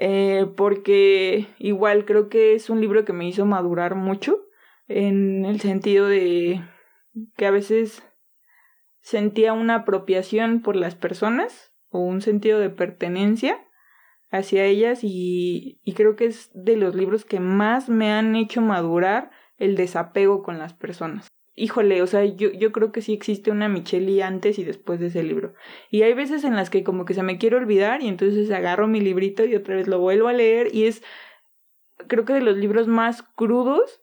eh, 0.00 0.46
porque 0.56 1.48
igual 1.58 2.04
creo 2.04 2.28
que 2.28 2.54
es 2.54 2.70
un 2.70 2.80
libro 2.80 3.04
que 3.04 3.12
me 3.12 3.26
hizo 3.26 3.44
madurar 3.46 3.96
mucho 3.96 4.38
en 4.86 5.44
el 5.44 5.60
sentido 5.60 6.06
de 6.06 6.62
que 7.36 7.46
a 7.46 7.50
veces 7.50 8.04
sentía 9.00 9.52
una 9.52 9.74
apropiación 9.74 10.62
por 10.62 10.76
las 10.76 10.94
personas 10.94 11.74
o 11.88 11.98
un 11.98 12.20
sentido 12.20 12.60
de 12.60 12.70
pertenencia 12.70 13.58
hacia 14.30 14.66
ellas 14.66 15.00
y, 15.02 15.80
y 15.82 15.94
creo 15.94 16.14
que 16.14 16.26
es 16.26 16.50
de 16.54 16.76
los 16.76 16.94
libros 16.94 17.24
que 17.24 17.40
más 17.40 17.88
me 17.88 18.12
han 18.12 18.36
hecho 18.36 18.60
madurar 18.60 19.32
el 19.56 19.74
desapego 19.74 20.44
con 20.44 20.58
las 20.60 20.74
personas 20.74 21.26
híjole, 21.58 22.02
o 22.02 22.06
sea, 22.06 22.24
yo, 22.24 22.50
yo 22.52 22.72
creo 22.72 22.92
que 22.92 23.02
sí 23.02 23.12
existe 23.12 23.50
una 23.50 23.68
Micheli 23.68 24.20
antes 24.22 24.58
y 24.58 24.64
después 24.64 25.00
de 25.00 25.08
ese 25.08 25.22
libro. 25.22 25.54
Y 25.90 26.02
hay 26.02 26.14
veces 26.14 26.44
en 26.44 26.56
las 26.56 26.70
que 26.70 26.84
como 26.84 27.04
que 27.04 27.14
se 27.14 27.22
me 27.22 27.38
quiere 27.38 27.56
olvidar 27.56 28.02
y 28.02 28.08
entonces 28.08 28.50
agarro 28.50 28.88
mi 28.88 29.00
librito 29.00 29.44
y 29.44 29.54
otra 29.54 29.76
vez 29.76 29.88
lo 29.88 29.98
vuelvo 29.98 30.28
a 30.28 30.32
leer 30.32 30.74
y 30.74 30.84
es, 30.84 31.02
creo 32.06 32.24
que 32.24 32.32
de 32.32 32.40
los 32.40 32.56
libros 32.56 32.88
más 32.88 33.22
crudos, 33.22 34.00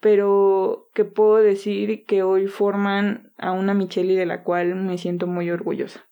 pero 0.00 0.90
que 0.94 1.04
puedo 1.04 1.36
decir 1.36 2.04
que 2.04 2.22
hoy 2.22 2.46
forman 2.46 3.32
a 3.38 3.52
una 3.52 3.74
Micheli 3.74 4.14
de 4.14 4.26
la 4.26 4.44
cual 4.44 4.74
me 4.74 4.98
siento 4.98 5.26
muy 5.26 5.50
orgullosa. 5.50 6.06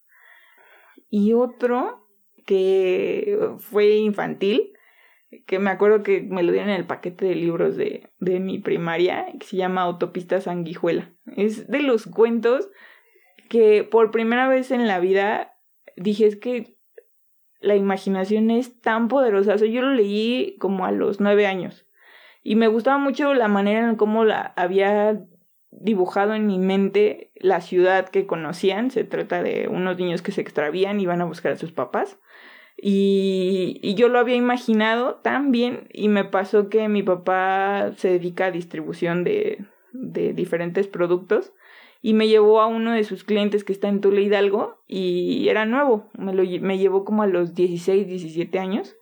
Y 1.11 1.33
otro 1.35 2.09
que 2.47 3.39
fue 3.59 3.91
infantil, 3.97 4.74
que 5.47 5.59
me 5.59 5.71
acuerdo 5.71 6.03
que 6.03 6.23
me 6.23 6.43
lo 6.43 6.53
dieron 6.53 6.71
en 6.71 6.77
el 6.77 6.87
paquete 6.87 7.27
de 7.27 7.35
libros 7.35 7.77
de, 7.77 8.11
de 8.21 8.41
mi 8.41 8.59
primaria, 8.59 9.27
que 9.39 9.47
se 9.47 9.57
llama 9.57 9.83
Autopista 9.83 10.41
Sanguijuela. 10.41 11.13
Es 11.37 11.69
de 11.69 11.83
los 11.83 12.07
cuentos 12.07 12.71
que 13.49 13.85
por 13.85 14.11
primera 14.11 14.49
vez 14.49 14.71
en 14.71 14.87
la 14.87 15.01
vida 15.01 15.55
dije 15.97 16.27
es 16.27 16.37
que 16.37 16.77
la 17.61 17.77
imaginación 17.77 18.51
es 18.51 18.81
tan 18.81 19.09
poderosa. 19.09 19.57
yo 19.57 19.83
lo 19.83 19.95
leí 19.95 20.57
como 20.59 20.87
a 20.87 20.93
los 20.93 21.21
nueve 21.21 21.47
años. 21.47 21.87
Y 22.43 22.57
me 22.57 22.69
gustaba 22.69 22.99
mucho 22.99 23.33
la 23.33 23.49
manera 23.49 23.89
en 23.89 23.97
cómo 23.97 24.25
la 24.25 24.53
había 24.57 25.25
dibujado 25.71 26.35
en 26.35 26.47
mi 26.47 26.59
mente 26.59 27.33
la 27.37 27.63
ciudad 27.63 28.09
que 28.09 28.27
conocían. 28.27 28.91
Se 28.91 29.05
trata 29.05 29.43
de 29.43 29.69
unos 29.69 29.97
niños 29.99 30.21
que 30.21 30.33
se 30.33 30.43
extravían 30.43 31.01
y 31.01 31.07
van 31.07 31.23
a 31.23 31.25
buscar 31.27 31.53
a 31.53 31.57
sus 31.57 31.73
papás. 31.73 32.19
Y, 32.87 33.95
yo 33.95 34.09
lo 34.09 34.19
había 34.19 34.35
imaginado 34.35 35.15
tan 35.15 35.53
bien 35.53 35.89
y 35.91 36.09
me 36.09 36.23
pasó 36.23 36.69
que 36.69 36.87
mi 36.91 37.03
papá 37.03 37.93
se 37.97 38.09
dedica 38.09 38.47
a 38.47 38.51
distribución 38.51 39.25
de, 39.25 39.65
de 39.95 40.35
diferentes 40.35 40.87
productos 40.87 41.55
y 42.03 42.13
me 42.13 42.29
llevó 42.29 42.61
a 42.61 42.67
uno 42.67 42.93
de 42.93 43.05
sus 43.05 43.25
clientes 43.25 43.65
que 43.65 43.73
está 43.73 43.89
en 43.89 44.03
Tula 44.03 44.21
Hidalgo 44.21 44.83
y 44.87 45.49
era 45.49 45.65
nuevo, 45.65 46.11
me, 46.19 46.35
lo, 46.35 46.43
me 46.61 46.77
llevó 46.77 47.07
como 47.07 47.23
a 47.23 47.27
los 47.27 47.55
16, 47.55 48.07
17 48.07 48.59
años 48.59 48.95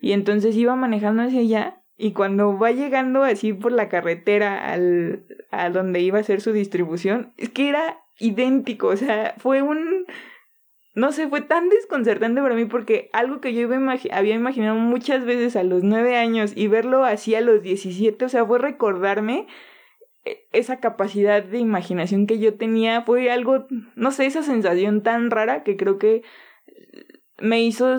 y 0.00 0.12
entonces 0.12 0.54
iba 0.54 0.76
manejando 0.76 1.24
hacia 1.24 1.40
allá 1.40 1.82
y 1.96 2.12
cuando 2.12 2.56
va 2.56 2.70
llegando 2.70 3.24
así 3.24 3.52
por 3.52 3.72
la 3.72 3.88
carretera 3.88 4.72
al, 4.72 5.26
a 5.50 5.70
donde 5.70 5.98
iba 5.98 6.18
a 6.18 6.20
hacer 6.20 6.40
su 6.40 6.52
distribución, 6.52 7.32
es 7.36 7.48
que 7.48 7.68
era 7.68 7.98
idéntico, 8.20 8.86
o 8.86 8.96
sea, 8.96 9.34
fue 9.38 9.60
un 9.62 10.06
no 10.94 11.10
sé, 11.12 11.28
fue 11.28 11.40
tan 11.40 11.68
desconcertante 11.68 12.40
para 12.40 12.54
mí 12.54 12.66
porque 12.66 13.10
algo 13.12 13.40
que 13.40 13.52
yo 13.52 13.68
había 14.12 14.34
imaginado 14.34 14.76
muchas 14.76 15.24
veces 15.24 15.56
a 15.56 15.64
los 15.64 15.82
nueve 15.82 16.16
años 16.16 16.52
y 16.54 16.68
verlo 16.68 17.04
así 17.04 17.34
a 17.34 17.40
los 17.40 17.62
diecisiete, 17.62 18.24
o 18.24 18.28
sea, 18.28 18.46
fue 18.46 18.58
recordarme 18.58 19.46
eh, 20.24 20.46
esa 20.52 20.78
capacidad 20.78 21.42
de 21.42 21.58
imaginación 21.58 22.26
que 22.26 22.38
yo 22.38 22.54
tenía, 22.54 23.02
fue 23.02 23.30
algo, 23.30 23.66
no 23.96 24.12
sé, 24.12 24.26
esa 24.26 24.42
sensación 24.42 25.02
tan 25.02 25.30
rara 25.30 25.64
que 25.64 25.76
creo 25.76 25.98
que 25.98 26.22
me 27.38 27.62
hizo 27.62 27.98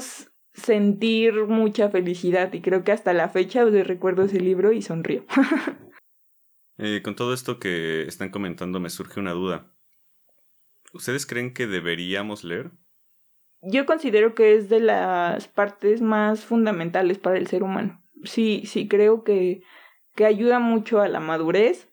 sentir 0.53 1.45
mucha 1.45 1.89
felicidad 1.89 2.53
y 2.53 2.61
creo 2.61 2.83
que 2.83 2.93
hasta 2.93 3.13
la 3.13 3.29
fecha 3.29 3.65
recuerdo 3.65 4.23
ese 4.23 4.39
libro 4.39 4.71
y 4.71 4.81
sonrío. 4.81 5.25
Eh, 6.77 7.01
con 7.01 7.15
todo 7.15 7.33
esto 7.33 7.57
que 7.57 8.01
están 8.01 8.31
comentando 8.31 8.81
me 8.81 8.89
surge 8.89 9.21
una 9.21 9.31
duda. 9.31 9.71
¿Ustedes 10.91 11.25
creen 11.25 11.53
que 11.53 11.67
deberíamos 11.67 12.43
leer? 12.43 12.71
Yo 13.65 13.85
considero 13.85 14.35
que 14.35 14.55
es 14.55 14.69
de 14.69 14.79
las 14.79 15.47
partes 15.47 16.01
más 16.01 16.45
fundamentales 16.45 17.17
para 17.17 17.37
el 17.37 17.47
ser 17.47 17.63
humano. 17.63 18.01
Sí, 18.23 18.63
sí, 18.65 18.87
creo 18.87 19.23
que, 19.23 19.63
que 20.15 20.25
ayuda 20.25 20.59
mucho 20.59 21.01
a 21.01 21.07
la 21.07 21.19
madurez, 21.19 21.89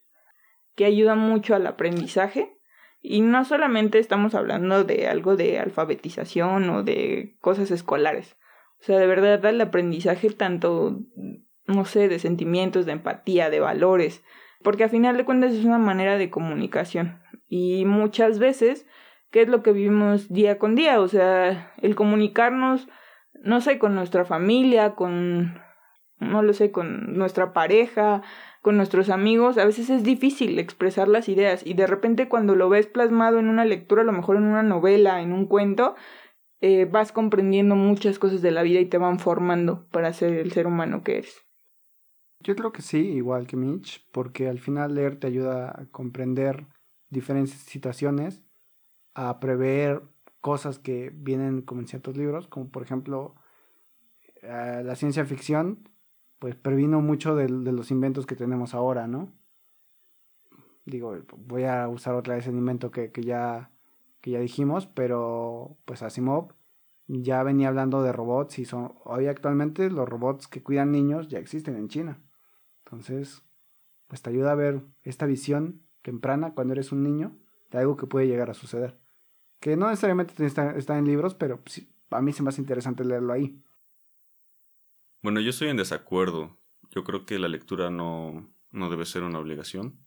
que 0.75 0.85
ayuda 0.85 1.15
mucho 1.15 1.55
al 1.55 1.65
aprendizaje. 1.67 2.57
Y 3.01 3.21
no 3.21 3.43
solamente 3.43 3.99
estamos 3.99 4.33
hablando 4.33 4.83
de 4.83 5.07
algo 5.07 5.35
de 5.35 5.59
alfabetización 5.59 6.69
o 6.69 6.83
de 6.83 7.35
cosas 7.41 7.69
escolares. 7.71 8.37
O 8.79 8.83
sea, 8.85 8.97
de 8.97 9.07
verdad 9.07 9.43
el 9.45 9.59
aprendizaje 9.59 10.29
tanto, 10.29 10.99
no 11.65 11.85
sé, 11.85 12.07
de 12.07 12.19
sentimientos, 12.19 12.85
de 12.85 12.93
empatía, 12.93 13.49
de 13.49 13.59
valores. 13.59 14.23
Porque 14.61 14.85
a 14.85 14.89
final 14.89 15.17
de 15.17 15.25
cuentas 15.25 15.53
es 15.53 15.65
una 15.65 15.79
manera 15.79 16.17
de 16.17 16.29
comunicación. 16.29 17.21
Y 17.49 17.83
muchas 17.85 18.39
veces 18.39 18.85
qué 19.33 19.41
es 19.41 19.49
lo 19.49 19.63
que 19.63 19.73
vivimos 19.73 20.31
día 20.31 20.59
con 20.59 20.75
día, 20.75 21.01
o 21.01 21.07
sea, 21.07 21.73
el 21.81 21.95
comunicarnos, 21.95 22.87
no 23.33 23.61
sé, 23.61 23.79
con 23.79 23.95
nuestra 23.95 24.25
familia, 24.25 24.93
con, 24.93 25.59
no 26.19 26.43
lo 26.43 26.53
sé, 26.53 26.71
con 26.71 27.17
nuestra 27.17 27.51
pareja, 27.51 28.21
con 28.61 28.77
nuestros 28.77 29.09
amigos, 29.09 29.57
a 29.57 29.65
veces 29.65 29.89
es 29.89 30.03
difícil 30.03 30.59
expresar 30.59 31.07
las 31.07 31.29
ideas 31.29 31.65
y 31.65 31.73
de 31.73 31.87
repente 31.87 32.29
cuando 32.29 32.53
lo 32.53 32.69
ves 32.69 32.85
plasmado 32.85 33.39
en 33.39 33.49
una 33.49 33.65
lectura, 33.65 34.03
a 34.03 34.05
lo 34.05 34.11
mejor 34.11 34.37
en 34.37 34.43
una 34.43 34.61
novela, 34.61 35.19
en 35.19 35.33
un 35.33 35.47
cuento, 35.47 35.95
eh, 36.61 36.85
vas 36.85 37.11
comprendiendo 37.11 37.75
muchas 37.75 38.19
cosas 38.19 38.43
de 38.43 38.51
la 38.51 38.61
vida 38.61 38.81
y 38.81 38.85
te 38.85 38.99
van 38.99 39.17
formando 39.17 39.87
para 39.89 40.13
ser 40.13 40.33
el 40.33 40.51
ser 40.51 40.67
humano 40.67 41.01
que 41.03 41.17
eres. 41.17 41.43
Yo 42.39 42.55
creo 42.55 42.71
que 42.71 42.83
sí, 42.83 42.99
igual 42.99 43.47
que 43.47 43.57
Mitch, 43.57 44.07
porque 44.11 44.47
al 44.47 44.59
final 44.59 44.93
leer 44.93 45.19
te 45.19 45.25
ayuda 45.25 45.69
a 45.69 45.87
comprender 45.89 46.67
diferentes 47.09 47.57
situaciones, 47.57 48.43
a 49.13 49.39
prever 49.39 50.03
cosas 50.41 50.79
que 50.79 51.11
vienen 51.15 51.61
como 51.61 51.81
en 51.81 51.87
ciertos 51.87 52.17
libros, 52.17 52.47
como 52.47 52.69
por 52.69 52.83
ejemplo 52.83 53.35
eh, 54.41 54.81
la 54.83 54.95
ciencia 54.95 55.25
ficción, 55.25 55.89
pues 56.39 56.55
previno 56.55 56.99
mucho 57.01 57.35
de, 57.35 57.47
los 57.47 57.91
inventos 57.91 58.25
que 58.25 58.35
tenemos 58.35 58.73
ahora, 58.73 59.07
¿no? 59.07 59.31
Digo, 60.85 61.15
voy 61.37 61.63
a 61.63 61.87
usar 61.87 62.15
otra 62.15 62.35
vez 62.35 62.45
el 62.47 62.55
invento 62.55 62.91
que, 62.91 63.09
ya, 63.23 63.71
que 64.19 64.31
ya 64.31 64.39
dijimos, 64.39 64.85
pero 64.85 65.77
pues 65.85 66.03
Asimov 66.03 66.53
ya 67.07 67.43
venía 67.43 67.69
hablando 67.69 68.03
de 68.03 68.11
robots 68.11 68.59
y 68.59 68.65
son 68.65 68.93
hoy 69.05 69.27
actualmente 69.27 69.89
los 69.89 70.09
robots 70.09 70.47
que 70.49 70.61
cuidan 70.61 70.91
niños 70.91 71.29
ya 71.29 71.39
existen 71.39 71.77
en 71.77 71.87
China. 71.87 72.21
Entonces, 72.83 73.43
pues 74.07 74.21
te 74.21 74.29
ayuda 74.29 74.51
a 74.51 74.55
ver 74.55 74.81
esta 75.03 75.25
visión 75.25 75.81
temprana 76.01 76.53
cuando 76.53 76.73
eres 76.73 76.91
un 76.91 77.03
niño 77.03 77.37
de 77.71 77.77
algo 77.79 77.95
que 77.95 78.07
puede 78.07 78.27
llegar 78.27 78.49
a 78.49 78.53
suceder. 78.53 79.02
Que 79.63 79.77
no 79.77 79.87
necesariamente 79.89 80.45
está, 80.45 80.75
está 80.75 80.97
en 80.97 81.05
libros, 81.05 81.35
pero 81.35 81.63
a 82.09 82.21
mí 82.21 82.33
se 82.33 82.43
me 82.43 82.49
hace 82.49 82.59
interesante 82.59 83.05
leerlo 83.05 83.31
ahí. 83.31 83.63
Bueno, 85.21 85.39
yo 85.39 85.51
estoy 85.51 85.69
en 85.69 85.77
desacuerdo. 85.77 86.59
Yo 86.91 87.05
creo 87.05 87.25
que 87.25 87.39
la 87.39 87.47
lectura 87.47 87.89
no, 87.89 88.53
no 88.71 88.89
debe 88.89 89.05
ser 89.05 89.23
una 89.23 89.39
obligación. 89.39 90.05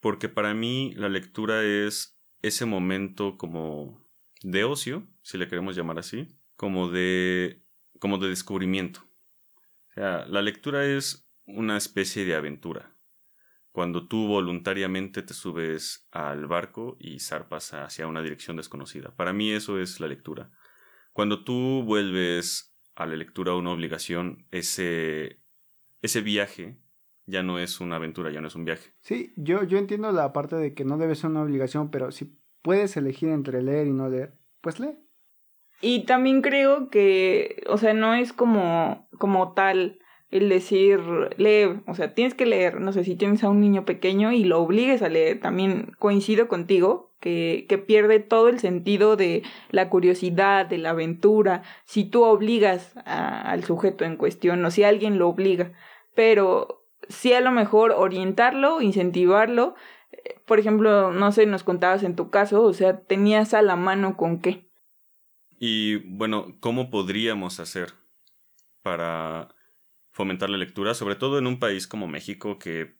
Porque 0.00 0.30
para 0.30 0.54
mí 0.54 0.94
la 0.96 1.10
lectura 1.10 1.62
es 1.62 2.18
ese 2.40 2.64
momento 2.64 3.36
como 3.36 4.02
de 4.42 4.64
ocio, 4.64 5.06
si 5.20 5.36
le 5.36 5.46
queremos 5.46 5.76
llamar 5.76 5.98
así, 5.98 6.34
como 6.56 6.88
de, 6.88 7.62
como 7.98 8.16
de 8.16 8.30
descubrimiento. 8.30 9.00
O 9.90 9.92
sea, 9.92 10.24
la 10.24 10.40
lectura 10.40 10.86
es 10.86 11.30
una 11.44 11.76
especie 11.76 12.24
de 12.24 12.34
aventura. 12.34 12.93
Cuando 13.74 14.06
tú 14.06 14.28
voluntariamente 14.28 15.20
te 15.22 15.34
subes 15.34 16.06
al 16.12 16.46
barco 16.46 16.96
y 17.00 17.18
zarpas 17.18 17.74
hacia 17.74 18.06
una 18.06 18.22
dirección 18.22 18.56
desconocida. 18.56 19.16
Para 19.16 19.32
mí 19.32 19.50
eso 19.50 19.80
es 19.80 19.98
la 19.98 20.06
lectura. 20.06 20.52
Cuando 21.12 21.42
tú 21.42 21.82
vuelves 21.84 22.72
a 22.94 23.04
la 23.04 23.16
lectura 23.16 23.56
una 23.56 23.72
obligación, 23.72 24.46
ese, 24.52 25.40
ese 26.02 26.20
viaje 26.20 26.78
ya 27.26 27.42
no 27.42 27.58
es 27.58 27.80
una 27.80 27.96
aventura, 27.96 28.30
ya 28.30 28.40
no 28.40 28.46
es 28.46 28.54
un 28.54 28.64
viaje. 28.64 28.94
Sí, 29.00 29.32
yo, 29.36 29.64
yo 29.64 29.78
entiendo 29.78 30.12
la 30.12 30.32
parte 30.32 30.54
de 30.54 30.72
que 30.72 30.84
no 30.84 30.96
debe 30.96 31.16
ser 31.16 31.30
una 31.30 31.42
obligación, 31.42 31.90
pero 31.90 32.12
si 32.12 32.38
puedes 32.62 32.96
elegir 32.96 33.30
entre 33.30 33.60
leer 33.60 33.88
y 33.88 33.92
no 33.92 34.08
leer, 34.08 34.38
pues 34.60 34.78
lee. 34.78 35.00
Y 35.80 36.06
también 36.06 36.42
creo 36.42 36.90
que, 36.90 37.64
o 37.66 37.76
sea, 37.76 37.92
no 37.92 38.14
es 38.14 38.32
como, 38.32 39.08
como 39.18 39.52
tal 39.52 39.98
el 40.34 40.48
decir, 40.48 41.00
lee, 41.36 41.80
o 41.86 41.94
sea, 41.94 42.12
tienes 42.12 42.34
que 42.34 42.44
leer, 42.44 42.80
no 42.80 42.92
sé, 42.92 43.04
si 43.04 43.14
tienes 43.14 43.44
a 43.44 43.48
un 43.48 43.60
niño 43.60 43.84
pequeño 43.84 44.32
y 44.32 44.42
lo 44.42 44.60
obligues 44.60 45.00
a 45.00 45.08
leer, 45.08 45.38
también 45.38 45.92
coincido 46.00 46.48
contigo, 46.48 47.14
que, 47.20 47.66
que, 47.68 47.78
pierde 47.78 48.18
todo 48.18 48.48
el 48.48 48.58
sentido 48.58 49.14
de 49.14 49.44
la 49.70 49.88
curiosidad, 49.88 50.66
de 50.66 50.78
la 50.78 50.90
aventura, 50.90 51.62
si 51.84 52.04
tú 52.04 52.24
obligas 52.24 52.96
al 53.04 53.62
sujeto 53.62 54.04
en 54.04 54.16
cuestión 54.16 54.64
o 54.64 54.72
si 54.72 54.82
alguien 54.82 55.20
lo 55.20 55.28
obliga, 55.28 55.72
pero 56.16 56.84
sí 57.08 57.32
a 57.32 57.40
lo 57.40 57.52
mejor 57.52 57.92
orientarlo, 57.92 58.80
incentivarlo, 58.80 59.76
eh, 60.10 60.40
por 60.46 60.58
ejemplo, 60.58 61.12
no 61.12 61.30
sé, 61.30 61.46
nos 61.46 61.62
contabas 61.62 62.02
en 62.02 62.16
tu 62.16 62.30
caso, 62.30 62.64
o 62.64 62.72
sea, 62.72 63.02
tenías 63.02 63.54
a 63.54 63.62
la 63.62 63.76
mano 63.76 64.16
con 64.16 64.40
qué. 64.40 64.68
Y 65.60 65.98
bueno, 66.16 66.56
¿cómo 66.58 66.90
podríamos 66.90 67.60
hacer 67.60 67.94
para 68.82 69.53
fomentar 70.14 70.48
la 70.48 70.56
lectura, 70.56 70.94
sobre 70.94 71.16
todo 71.16 71.38
en 71.38 71.46
un 71.46 71.58
país 71.58 71.86
como 71.86 72.06
México 72.06 72.58
que 72.58 72.96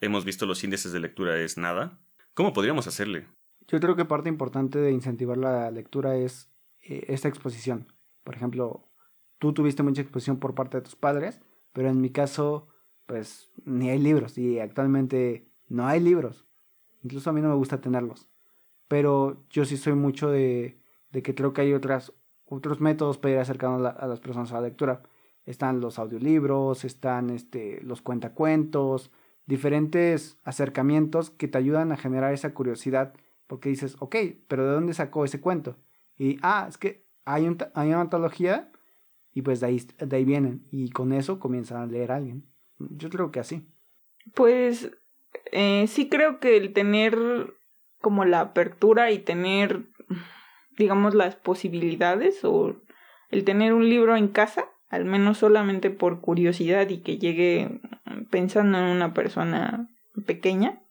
hemos 0.00 0.24
visto 0.24 0.46
los 0.46 0.62
índices 0.62 0.92
de 0.92 1.00
lectura 1.00 1.38
es 1.38 1.58
nada? 1.58 1.98
¿Cómo 2.34 2.52
podríamos 2.52 2.86
hacerle? 2.86 3.26
Yo 3.66 3.80
creo 3.80 3.96
que 3.96 4.04
parte 4.04 4.28
importante 4.28 4.78
de 4.78 4.92
incentivar 4.92 5.36
la 5.36 5.70
lectura 5.72 6.16
es 6.16 6.50
eh, 6.80 7.04
esta 7.08 7.28
exposición. 7.28 7.92
Por 8.22 8.36
ejemplo, 8.36 8.88
tú 9.38 9.52
tuviste 9.52 9.82
mucha 9.82 10.02
exposición 10.02 10.38
por 10.38 10.54
parte 10.54 10.78
de 10.78 10.82
tus 10.82 10.94
padres, 10.94 11.40
pero 11.72 11.88
en 11.88 12.00
mi 12.00 12.10
caso, 12.10 12.68
pues 13.06 13.50
ni 13.64 13.90
hay 13.90 13.98
libros 13.98 14.38
y 14.38 14.60
actualmente 14.60 15.50
no 15.68 15.88
hay 15.88 15.98
libros. 15.98 16.46
Incluso 17.02 17.28
a 17.28 17.32
mí 17.32 17.40
no 17.40 17.48
me 17.48 17.56
gusta 17.56 17.80
tenerlos. 17.80 18.28
Pero 18.86 19.44
yo 19.50 19.64
sí 19.64 19.76
soy 19.76 19.94
mucho 19.94 20.30
de, 20.30 20.78
de 21.10 21.22
que 21.22 21.34
creo 21.34 21.52
que 21.52 21.62
hay 21.62 21.72
otras, 21.72 22.12
otros 22.44 22.80
métodos 22.80 23.18
para 23.18 23.34
ir 23.34 23.40
acercando 23.40 23.88
a, 23.88 24.06
las 24.06 24.20
personas 24.20 24.52
a 24.52 24.60
la 24.60 24.68
lectura. 24.68 25.02
Están 25.44 25.80
los 25.80 25.98
audiolibros, 25.98 26.84
están 26.84 27.30
este, 27.30 27.80
los 27.82 28.02
cuentacuentos, 28.02 29.10
diferentes 29.46 30.38
acercamientos 30.44 31.30
que 31.30 31.48
te 31.48 31.58
ayudan 31.58 31.92
a 31.92 31.96
generar 31.96 32.32
esa 32.32 32.54
curiosidad 32.54 33.14
porque 33.46 33.68
dices, 33.68 33.96
ok, 33.98 34.16
pero 34.48 34.66
¿de 34.66 34.72
dónde 34.72 34.94
sacó 34.94 35.24
ese 35.24 35.40
cuento? 35.40 35.76
Y, 36.16 36.38
ah, 36.42 36.66
es 36.68 36.78
que 36.78 37.04
hay, 37.24 37.54
hay 37.74 37.88
una 37.88 38.00
antología 38.00 38.70
y 39.34 39.42
pues 39.42 39.60
de 39.60 39.66
ahí, 39.66 39.82
de 39.98 40.16
ahí 40.16 40.24
vienen. 40.24 40.66
Y 40.70 40.90
con 40.90 41.12
eso 41.12 41.38
comienzan 41.38 41.82
a 41.82 41.86
leer 41.86 42.12
a 42.12 42.16
alguien. 42.16 42.46
Yo 42.78 43.10
creo 43.10 43.30
que 43.30 43.40
así. 43.40 43.66
Pues 44.34 44.90
eh, 45.50 45.86
sí 45.88 46.08
creo 46.08 46.40
que 46.40 46.56
el 46.56 46.72
tener 46.72 47.16
como 48.00 48.24
la 48.24 48.40
apertura 48.40 49.10
y 49.10 49.18
tener, 49.18 49.84
digamos, 50.76 51.14
las 51.14 51.36
posibilidades 51.36 52.44
o 52.44 52.76
el 53.30 53.44
tener 53.44 53.72
un 53.72 53.88
libro 53.88 54.16
en 54.16 54.28
casa, 54.28 54.68
al 54.92 55.06
menos 55.06 55.38
solamente 55.38 55.90
por 55.90 56.20
curiosidad 56.20 56.88
y 56.90 56.98
que 56.98 57.16
llegue 57.16 57.80
pensando 58.30 58.76
en 58.76 58.84
una 58.84 59.14
persona 59.14 59.88
pequeña, 60.26 60.82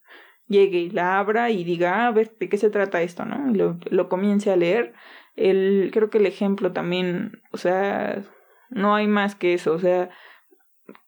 llegue 0.48 0.80
y 0.80 0.90
la 0.90 1.20
abra 1.20 1.50
y 1.50 1.62
diga, 1.62 2.02
ah, 2.02 2.08
a 2.08 2.10
ver, 2.10 2.36
¿de 2.36 2.48
qué 2.48 2.56
se 2.58 2.68
trata 2.68 3.00
esto? 3.00 3.24
¿no? 3.24 3.52
Y 3.52 3.54
lo, 3.94 4.08
comience 4.08 4.50
a 4.50 4.56
leer. 4.56 4.92
El, 5.36 5.90
creo 5.92 6.10
que 6.10 6.18
el 6.18 6.26
ejemplo 6.26 6.72
también, 6.72 7.42
o 7.52 7.58
sea, 7.58 8.22
no 8.70 8.96
hay 8.96 9.06
más 9.06 9.36
que 9.36 9.54
eso, 9.54 9.72
o 9.72 9.78
sea, 9.78 10.10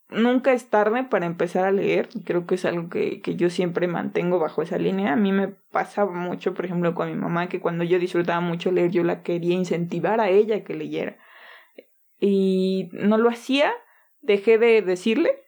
nunca 0.09 0.53
es 0.53 0.69
tarde 0.69 1.03
para 1.03 1.25
empezar 1.25 1.65
a 1.65 1.73
leer, 1.73 2.07
creo 2.23 2.47
que 2.47 2.55
es 2.55 2.63
algo 2.63 2.87
que, 2.87 3.19
que 3.19 3.35
yo 3.35 3.49
siempre 3.49 3.87
mantengo 3.87 4.39
bajo 4.39 4.61
esa 4.61 4.77
línea. 4.77 5.11
A 5.11 5.17
mí 5.17 5.33
me 5.33 5.49
pasaba 5.49 6.13
mucho, 6.13 6.53
por 6.53 6.63
ejemplo, 6.63 6.95
con 6.95 7.09
mi 7.09 7.15
mamá, 7.15 7.49
que 7.49 7.59
cuando 7.59 7.83
yo 7.83 7.99
disfrutaba 7.99 8.39
mucho 8.39 8.71
leer, 8.71 8.91
yo 8.91 9.03
la 9.03 9.21
quería 9.21 9.53
incentivar 9.53 10.21
a 10.21 10.29
ella 10.29 10.63
que 10.63 10.75
leyera. 10.75 11.17
Y 12.19 12.89
no 12.93 13.17
lo 13.17 13.29
hacía, 13.29 13.73
dejé 14.21 14.57
de 14.57 14.81
decirle, 14.81 15.43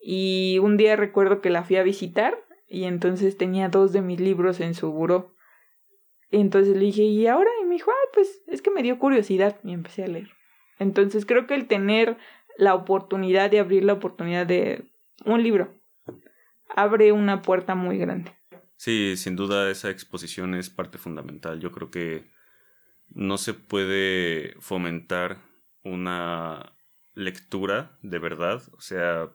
y 0.00 0.58
un 0.62 0.76
día 0.76 0.96
recuerdo 0.96 1.40
que 1.40 1.50
la 1.50 1.64
fui 1.64 1.76
a 1.76 1.82
visitar 1.82 2.38
y 2.68 2.84
entonces 2.84 3.36
tenía 3.36 3.68
dos 3.68 3.92
de 3.92 4.02
mis 4.02 4.20
libros 4.20 4.60
en 4.60 4.74
su 4.74 4.90
buró. 4.92 5.34
entonces 6.30 6.76
le 6.76 6.84
dije, 6.84 7.02
¿y 7.02 7.26
ahora? 7.26 7.50
Y 7.62 7.66
me 7.66 7.74
dijo, 7.74 7.90
ah, 7.90 8.10
pues 8.12 8.42
es 8.46 8.62
que 8.62 8.70
me 8.70 8.82
dio 8.82 8.98
curiosidad 8.98 9.58
y 9.64 9.72
empecé 9.72 10.04
a 10.04 10.08
leer. 10.08 10.30
Entonces 10.78 11.26
creo 11.26 11.46
que 11.46 11.54
el 11.54 11.66
tener 11.66 12.16
la 12.56 12.74
oportunidad 12.74 13.50
de 13.50 13.60
abrir 13.60 13.84
la 13.84 13.94
oportunidad 13.94 14.46
de 14.46 14.84
un 15.24 15.42
libro 15.42 15.74
abre 16.68 17.12
una 17.12 17.42
puerta 17.42 17.74
muy 17.74 17.98
grande. 17.98 18.32
Sí, 18.76 19.16
sin 19.16 19.36
duda 19.36 19.70
esa 19.70 19.90
exposición 19.90 20.54
es 20.54 20.68
parte 20.68 20.98
fundamental. 20.98 21.60
Yo 21.60 21.72
creo 21.72 21.90
que 21.90 22.30
no 23.08 23.38
se 23.38 23.54
puede 23.54 24.54
fomentar 24.60 25.38
una 25.86 26.76
lectura 27.14 27.98
de 28.02 28.18
verdad, 28.18 28.62
o 28.72 28.80
sea, 28.80 29.30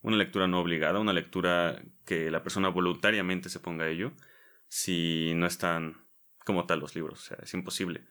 una 0.00 0.16
lectura 0.16 0.46
no 0.46 0.60
obligada, 0.60 1.00
una 1.00 1.12
lectura 1.12 1.82
que 2.04 2.30
la 2.30 2.42
persona 2.42 2.68
voluntariamente 2.68 3.48
se 3.48 3.60
ponga 3.60 3.84
a 3.84 3.88
ello, 3.88 4.12
si 4.68 5.32
no 5.34 5.46
están 5.46 6.06
como 6.44 6.66
tal 6.66 6.80
los 6.80 6.94
libros, 6.94 7.20
o 7.20 7.22
sea, 7.22 7.38
es 7.42 7.52
imposible. 7.54 8.06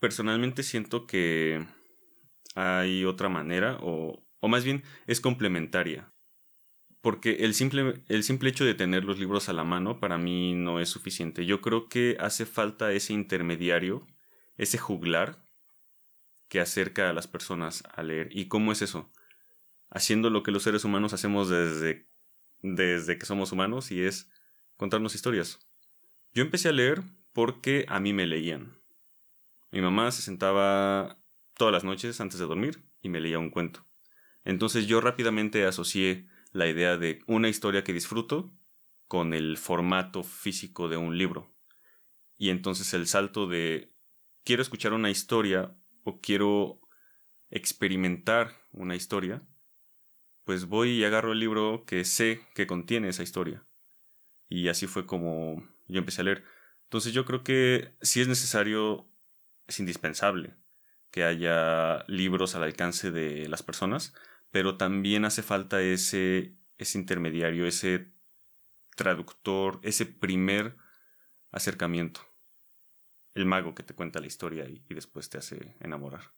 Personalmente 0.00 0.62
siento 0.62 1.06
que 1.06 1.66
hay 2.54 3.04
otra 3.04 3.28
manera, 3.28 3.78
o, 3.82 4.24
o 4.40 4.48
más 4.48 4.64
bien 4.64 4.82
es 5.06 5.20
complementaria, 5.20 6.12
porque 7.02 7.36
el 7.40 7.52
simple, 7.52 8.02
el 8.08 8.22
simple 8.22 8.48
hecho 8.48 8.64
de 8.64 8.74
tener 8.74 9.04
los 9.04 9.18
libros 9.18 9.50
a 9.50 9.52
la 9.52 9.64
mano 9.64 10.00
para 10.00 10.16
mí 10.16 10.54
no 10.54 10.80
es 10.80 10.88
suficiente. 10.88 11.44
Yo 11.44 11.60
creo 11.60 11.90
que 11.90 12.16
hace 12.18 12.46
falta 12.46 12.92
ese 12.92 13.12
intermediario, 13.12 14.06
ese 14.56 14.78
juglar 14.78 15.43
que 16.48 16.60
acerca 16.60 17.10
a 17.10 17.12
las 17.12 17.26
personas 17.26 17.82
a 17.92 18.02
leer. 18.02 18.28
¿Y 18.30 18.48
cómo 18.48 18.72
es 18.72 18.82
eso? 18.82 19.10
haciendo 19.94 20.28
lo 20.28 20.42
que 20.42 20.50
los 20.50 20.64
seres 20.64 20.84
humanos 20.84 21.14
hacemos 21.14 21.48
desde, 21.48 22.08
desde 22.60 23.16
que 23.16 23.26
somos 23.26 23.52
humanos 23.52 23.90
y 23.90 24.02
es 24.02 24.28
contarnos 24.76 25.14
historias. 25.14 25.60
Yo 26.32 26.42
empecé 26.42 26.68
a 26.68 26.72
leer 26.72 27.02
porque 27.32 27.86
a 27.88 28.00
mí 28.00 28.12
me 28.12 28.26
leían. 28.26 28.80
Mi 29.70 29.80
mamá 29.80 30.10
se 30.10 30.22
sentaba 30.22 31.18
todas 31.56 31.72
las 31.72 31.84
noches 31.84 32.20
antes 32.20 32.40
de 32.40 32.46
dormir 32.46 32.84
y 33.00 33.08
me 33.08 33.20
leía 33.20 33.38
un 33.38 33.50
cuento. 33.50 33.86
Entonces 34.44 34.86
yo 34.86 35.00
rápidamente 35.00 35.64
asocié 35.64 36.26
la 36.52 36.68
idea 36.68 36.96
de 36.96 37.20
una 37.26 37.48
historia 37.48 37.84
que 37.84 37.92
disfruto 37.92 38.52
con 39.06 39.32
el 39.32 39.56
formato 39.56 40.24
físico 40.24 40.88
de 40.88 40.96
un 40.96 41.16
libro. 41.16 41.54
Y 42.36 42.50
entonces 42.50 42.92
el 42.94 43.06
salto 43.06 43.46
de 43.46 43.94
quiero 44.42 44.60
escuchar 44.60 44.92
una 44.92 45.10
historia 45.10 45.76
o 46.04 46.20
quiero 46.20 46.80
experimentar 47.50 48.52
una 48.72 48.96
historia, 48.96 49.42
pues 50.44 50.66
voy 50.66 50.90
y 50.90 51.04
agarro 51.04 51.32
el 51.32 51.40
libro 51.40 51.84
que 51.86 52.04
sé 52.04 52.40
que 52.54 52.66
contiene 52.66 53.08
esa 53.08 53.22
historia. 53.22 53.64
Y 54.48 54.68
así 54.68 54.86
fue 54.86 55.06
como 55.06 55.66
yo 55.88 55.98
empecé 55.98 56.20
a 56.20 56.24
leer. 56.24 56.44
Entonces 56.84 57.12
yo 57.12 57.24
creo 57.24 57.42
que 57.42 57.94
si 58.02 58.20
es 58.20 58.28
necesario, 58.28 59.08
es 59.66 59.80
indispensable 59.80 60.54
que 61.10 61.24
haya 61.24 62.04
libros 62.08 62.54
al 62.54 62.64
alcance 62.64 63.10
de 63.10 63.48
las 63.48 63.62
personas, 63.62 64.14
pero 64.50 64.76
también 64.76 65.24
hace 65.24 65.42
falta 65.42 65.80
ese, 65.80 66.54
ese 66.78 66.98
intermediario, 66.98 67.66
ese 67.66 68.12
traductor, 68.96 69.80
ese 69.82 70.06
primer 70.06 70.76
acercamiento. 71.50 72.20
El 73.34 73.46
mago 73.46 73.74
que 73.74 73.82
te 73.82 73.94
cuenta 73.94 74.20
la 74.20 74.26
historia 74.26 74.68
y, 74.68 74.82
y 74.88 74.94
después 74.94 75.28
te 75.28 75.38
hace 75.38 75.76
enamorar. 75.80 76.32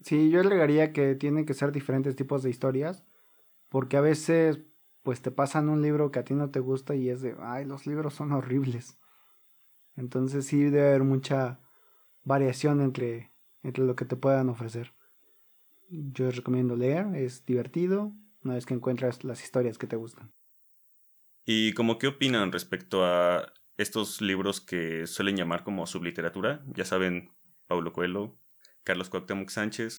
Sí, 0.00 0.30
yo 0.30 0.40
agregaría 0.40 0.92
que 0.92 1.14
tienen 1.14 1.44
que 1.44 1.54
ser 1.54 1.72
diferentes 1.72 2.14
tipos 2.14 2.42
de 2.42 2.50
historias, 2.50 3.04
porque 3.68 3.96
a 3.96 4.00
veces 4.00 4.60
pues 5.02 5.22
te 5.22 5.30
pasan 5.30 5.68
un 5.68 5.82
libro 5.82 6.10
que 6.10 6.18
a 6.18 6.24
ti 6.24 6.34
no 6.34 6.50
te 6.50 6.60
gusta 6.60 6.94
y 6.94 7.08
es 7.08 7.22
de, 7.22 7.34
ay, 7.40 7.64
los 7.64 7.86
libros 7.86 8.14
son 8.14 8.32
horribles. 8.32 8.98
Entonces 9.96 10.46
sí 10.46 10.64
debe 10.64 10.88
haber 10.88 11.02
mucha 11.02 11.60
variación 12.24 12.80
entre, 12.80 13.32
entre 13.62 13.84
lo 13.84 13.96
que 13.96 14.04
te 14.04 14.16
puedan 14.16 14.48
ofrecer. 14.48 14.94
Yo 15.88 16.26
les 16.26 16.36
recomiendo 16.36 16.76
leer, 16.76 17.06
es 17.16 17.46
divertido, 17.46 18.12
una 18.44 18.54
vez 18.54 18.66
que 18.66 18.74
encuentras 18.74 19.24
las 19.24 19.42
historias 19.42 19.78
que 19.78 19.86
te 19.86 19.96
gustan. 19.96 20.32
¿Y 21.44 21.72
como 21.72 21.98
qué 21.98 22.08
opinan 22.08 22.52
respecto 22.52 23.04
a 23.04 23.54
estos 23.78 24.20
libros 24.20 24.60
que 24.60 25.06
suelen 25.06 25.36
llamar 25.36 25.64
como 25.64 25.86
subliteratura? 25.86 26.62
Ya 26.74 26.84
saben, 26.84 27.30
Paulo 27.66 27.92
Coelho, 27.92 28.38
Carlos 28.84 29.08
Cuauhtémoc 29.08 29.48
Sánchez. 29.48 29.96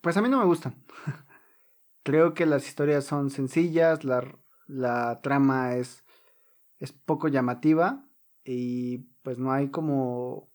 Pues 0.00 0.16
a 0.16 0.22
mí 0.22 0.28
no 0.28 0.38
me 0.38 0.44
gustan. 0.44 0.84
Creo 2.04 2.34
que 2.34 2.46
las 2.46 2.68
historias 2.68 3.04
son 3.04 3.30
sencillas, 3.30 4.04
la, 4.04 4.38
la 4.66 5.20
trama 5.22 5.74
es, 5.74 6.04
es 6.78 6.92
poco 6.92 7.28
llamativa 7.28 8.06
y 8.44 8.98
pues 9.22 9.38
no 9.38 9.52
hay 9.52 9.70
como 9.70 10.52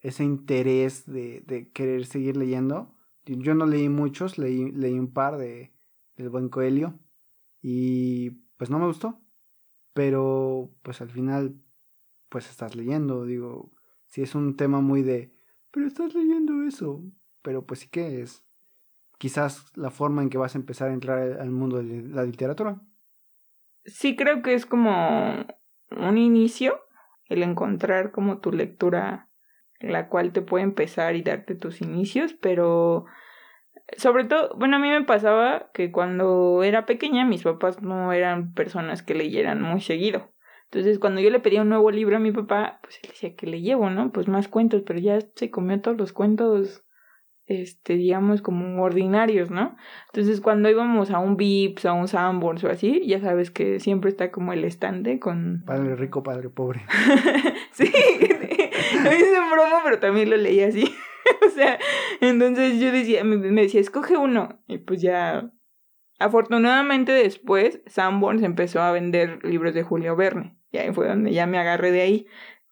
ese 0.00 0.24
interés 0.24 1.06
de, 1.06 1.42
de 1.46 1.70
querer 1.70 2.06
seguir 2.06 2.36
leyendo. 2.36 2.96
Yo 3.24 3.54
no 3.54 3.66
leí 3.66 3.88
muchos, 3.88 4.38
leí, 4.38 4.72
leí 4.72 4.98
un 4.98 5.12
par 5.12 5.38
de 5.38 5.72
del 6.20 6.30
buen 6.30 6.48
Coelho 6.48 6.98
y 7.62 8.30
pues 8.56 8.70
no 8.70 8.78
me 8.78 8.86
gustó. 8.86 9.20
Pero 9.92 10.72
pues 10.82 11.00
al 11.00 11.10
final 11.10 11.60
pues 12.30 12.48
estás 12.48 12.74
leyendo, 12.74 13.26
digo, 13.26 13.70
si 14.06 14.22
es 14.22 14.34
un 14.34 14.56
tema 14.56 14.80
muy 14.80 15.02
de 15.02 15.34
pero 15.70 15.86
estás 15.86 16.14
leyendo 16.14 16.66
eso. 16.66 17.02
Pero 17.42 17.64
pues 17.64 17.80
sí 17.80 17.88
que 17.88 18.22
es 18.22 18.44
quizás 19.18 19.66
la 19.76 19.90
forma 19.90 20.22
en 20.22 20.30
que 20.30 20.38
vas 20.38 20.54
a 20.54 20.58
empezar 20.58 20.90
a 20.90 20.94
entrar 20.94 21.40
al 21.40 21.50
mundo 21.50 21.82
de 21.82 22.02
la 22.02 22.24
literatura. 22.24 22.80
Sí 23.84 24.16
creo 24.16 24.42
que 24.42 24.54
es 24.54 24.66
como 24.66 25.46
un 25.90 26.18
inicio 26.18 26.80
el 27.26 27.42
encontrar 27.42 28.10
como 28.10 28.38
tu 28.38 28.52
lectura 28.52 29.28
la 29.78 30.08
cual 30.08 30.32
te 30.32 30.42
puede 30.42 30.64
empezar 30.64 31.16
y 31.16 31.22
darte 31.22 31.54
tus 31.54 31.80
inicios, 31.80 32.34
pero 32.34 33.06
sobre 33.96 34.24
todo, 34.24 34.54
bueno, 34.56 34.76
a 34.76 34.78
mí 34.78 34.90
me 34.90 35.04
pasaba 35.04 35.70
que 35.72 35.90
cuando 35.90 36.62
era 36.62 36.84
pequeña 36.84 37.24
mis 37.24 37.44
papás 37.44 37.80
no 37.80 38.12
eran 38.12 38.52
personas 38.52 39.02
que 39.02 39.14
leyeran 39.14 39.62
muy 39.62 39.80
seguido. 39.80 40.32
Entonces, 40.72 41.00
cuando 41.00 41.20
yo 41.20 41.30
le 41.30 41.40
pedía 41.40 41.62
un 41.62 41.68
nuevo 41.68 41.90
libro 41.90 42.16
a 42.16 42.20
mi 42.20 42.30
papá, 42.30 42.78
pues 42.82 43.00
él 43.02 43.10
decía 43.10 43.34
que 43.34 43.48
le 43.48 43.60
llevo, 43.60 43.90
¿no? 43.90 44.12
Pues 44.12 44.28
más 44.28 44.46
cuentos, 44.46 44.82
pero 44.86 45.00
ya 45.00 45.18
se 45.34 45.50
comió 45.50 45.80
todos 45.80 45.96
los 45.96 46.12
cuentos, 46.12 46.84
este, 47.46 47.94
digamos, 47.94 48.40
como 48.40 48.80
ordinarios, 48.80 49.50
¿no? 49.50 49.76
Entonces, 50.12 50.40
cuando 50.40 50.70
íbamos 50.70 51.10
a 51.10 51.18
un 51.18 51.36
Vips, 51.36 51.86
a 51.86 51.92
un 51.92 52.06
Sanborns 52.06 52.62
o 52.62 52.70
así, 52.70 53.04
ya 53.04 53.18
sabes 53.18 53.50
que 53.50 53.80
siempre 53.80 54.10
está 54.10 54.30
como 54.30 54.52
el 54.52 54.64
estante 54.64 55.18
con... 55.18 55.64
Padre 55.66 55.96
rico, 55.96 56.22
padre 56.22 56.50
pobre. 56.50 56.82
sí, 57.72 57.82
mí 57.82 59.08
es 59.10 59.30
de 59.32 59.40
broma, 59.52 59.80
pero 59.82 59.98
también 59.98 60.30
lo 60.30 60.36
leía 60.36 60.68
así. 60.68 60.84
o 61.46 61.50
sea, 61.50 61.80
entonces 62.20 62.78
yo 62.78 62.92
decía, 62.92 63.24
me, 63.24 63.38
me 63.38 63.62
decía, 63.62 63.80
escoge 63.80 64.16
uno. 64.16 64.60
Y 64.68 64.78
pues 64.78 65.02
ya 65.02 65.50
Afortunadamente 66.20 67.12
después 67.12 67.80
Sanborns 67.86 68.42
empezó 68.42 68.82
a 68.82 68.92
vender 68.92 69.42
libros 69.42 69.72
de 69.72 69.82
Julio 69.82 70.14
Verne. 70.16 70.59
Y 70.72 70.78
ahí 70.78 70.92
fue 70.92 71.08
donde 71.08 71.32
ya 71.32 71.46
me 71.46 71.58
agarré 71.58 71.90
de 71.90 72.00
ahí. 72.02 72.26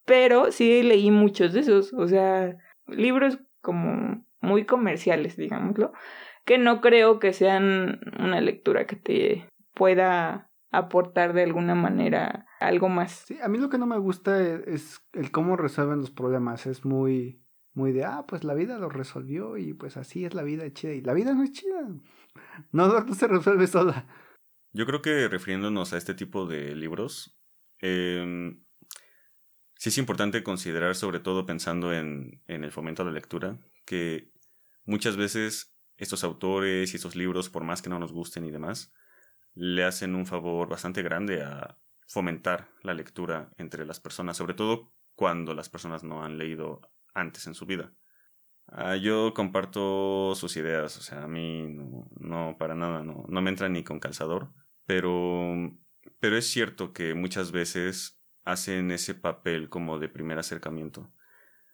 Pero 0.04 0.52
sí 0.52 0.82
leí 0.82 1.10
muchos 1.10 1.52
de 1.52 1.60
esos. 1.60 1.92
O 1.92 2.06
sea, 2.08 2.56
libros 2.86 3.38
como 3.60 4.24
muy 4.40 4.64
comerciales, 4.64 5.36
digámoslo. 5.36 5.92
Que 6.44 6.58
no 6.58 6.80
creo 6.80 7.18
que 7.18 7.32
sean 7.32 8.00
una 8.18 8.40
lectura 8.40 8.86
que 8.86 8.96
te 8.96 9.48
pueda 9.74 10.50
aportar 10.70 11.32
de 11.32 11.42
alguna 11.42 11.74
manera 11.74 12.46
algo 12.60 12.88
más. 12.88 13.24
Sí, 13.26 13.38
a 13.42 13.48
mí 13.48 13.58
lo 13.58 13.68
que 13.68 13.78
no 13.78 13.86
me 13.86 13.98
gusta 13.98 14.40
es, 14.42 15.02
el 15.12 15.30
cómo 15.30 15.56
resuelven 15.56 16.00
los 16.00 16.10
problemas. 16.10 16.66
Es 16.66 16.84
muy, 16.84 17.42
muy 17.74 17.92
de, 17.92 18.04
ah, 18.04 18.24
pues 18.26 18.44
la 18.44 18.54
vida 18.54 18.78
lo 18.78 18.88
resolvió 18.88 19.56
y 19.56 19.74
pues 19.74 19.96
así 19.96 20.24
es 20.24 20.34
la 20.34 20.42
vida 20.42 20.70
chida. 20.72 20.92
Y 20.92 21.02
la 21.02 21.14
vida 21.14 21.34
no 21.34 21.42
es 21.42 21.52
chida. 21.52 21.88
No, 22.72 22.88
no 22.88 23.14
se 23.14 23.26
resuelve 23.26 23.66
sola. 23.66 24.06
Yo 24.72 24.86
creo 24.86 25.02
que 25.02 25.28
refiriéndonos 25.28 25.92
a 25.92 25.96
este 25.96 26.14
tipo 26.14 26.46
de 26.46 26.74
libros, 26.76 27.37
eh, 27.80 28.56
sí 29.76 29.88
es 29.88 29.98
importante 29.98 30.42
considerar, 30.42 30.94
sobre 30.94 31.20
todo 31.20 31.46
pensando 31.46 31.92
en, 31.92 32.42
en 32.46 32.64
el 32.64 32.72
fomento 32.72 33.02
a 33.02 33.06
la 33.06 33.12
lectura, 33.12 33.58
que 33.84 34.32
muchas 34.84 35.16
veces 35.16 35.74
estos 35.96 36.24
autores 36.24 36.92
y 36.92 36.96
estos 36.96 37.16
libros, 37.16 37.50
por 37.50 37.64
más 37.64 37.82
que 37.82 37.90
no 37.90 37.98
nos 37.98 38.12
gusten 38.12 38.44
y 38.44 38.50
demás, 38.50 38.92
le 39.54 39.84
hacen 39.84 40.14
un 40.14 40.26
favor 40.26 40.68
bastante 40.68 41.02
grande 41.02 41.42
a 41.42 41.78
fomentar 42.06 42.68
la 42.82 42.94
lectura 42.94 43.50
entre 43.58 43.84
las 43.84 44.00
personas, 44.00 44.36
sobre 44.36 44.54
todo 44.54 44.92
cuando 45.14 45.52
las 45.54 45.68
personas 45.68 46.04
no 46.04 46.24
han 46.24 46.38
leído 46.38 46.80
antes 47.12 47.46
en 47.46 47.54
su 47.54 47.66
vida. 47.66 47.92
Ah, 48.68 48.96
yo 48.96 49.32
comparto 49.34 50.34
sus 50.34 50.56
ideas, 50.56 50.96
o 50.96 51.00
sea, 51.00 51.24
a 51.24 51.28
mí 51.28 51.66
no, 51.68 52.08
no 52.20 52.56
para 52.58 52.74
nada, 52.74 53.02
no, 53.02 53.24
no 53.28 53.42
me 53.42 53.50
entra 53.50 53.68
ni 53.68 53.82
con 53.82 53.98
calzador, 53.98 54.52
pero, 54.86 55.54
pero 56.20 56.36
es 56.36 56.46
cierto 56.46 56.92
que 56.92 57.14
muchas 57.14 57.52
veces 57.52 58.20
hacen 58.44 58.90
ese 58.90 59.14
papel 59.14 59.68
como 59.68 59.98
de 59.98 60.08
primer 60.08 60.38
acercamiento. 60.38 61.12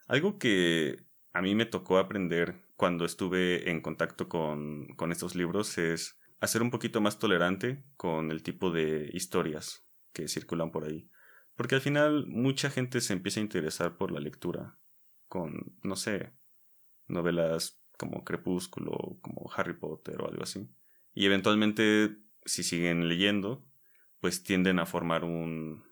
Algo 0.06 0.38
que 0.38 1.06
a 1.32 1.40
mí 1.40 1.54
me 1.54 1.66
tocó 1.66 1.98
aprender 1.98 2.64
cuando 2.76 3.04
estuve 3.04 3.70
en 3.70 3.80
contacto 3.80 4.28
con, 4.28 4.88
con 4.96 5.12
estos 5.12 5.34
libros 5.34 5.78
es 5.78 6.18
hacer 6.40 6.62
un 6.62 6.70
poquito 6.70 7.00
más 7.00 7.18
tolerante 7.18 7.84
con 7.96 8.30
el 8.30 8.42
tipo 8.42 8.70
de 8.70 9.10
historias 9.12 9.86
que 10.12 10.28
circulan 10.28 10.70
por 10.70 10.84
ahí. 10.84 11.08
Porque 11.56 11.76
al 11.76 11.80
final 11.80 12.26
mucha 12.26 12.70
gente 12.70 13.00
se 13.00 13.12
empieza 13.12 13.40
a 13.40 13.44
interesar 13.44 13.96
por 13.96 14.10
la 14.10 14.20
lectura, 14.20 14.78
con, 15.28 15.76
no 15.82 15.96
sé, 15.96 16.32
novelas 17.06 17.80
como 17.96 18.24
Crepúsculo, 18.24 19.18
como 19.20 19.50
Harry 19.54 19.74
Potter 19.74 20.20
o 20.20 20.28
algo 20.28 20.42
así. 20.42 20.68
Y 21.12 21.26
eventualmente, 21.26 22.16
si 22.44 22.64
siguen 22.64 23.08
leyendo, 23.08 23.64
pues 24.24 24.42
tienden 24.42 24.78
a 24.78 24.86
formar 24.86 25.22
un, 25.22 25.84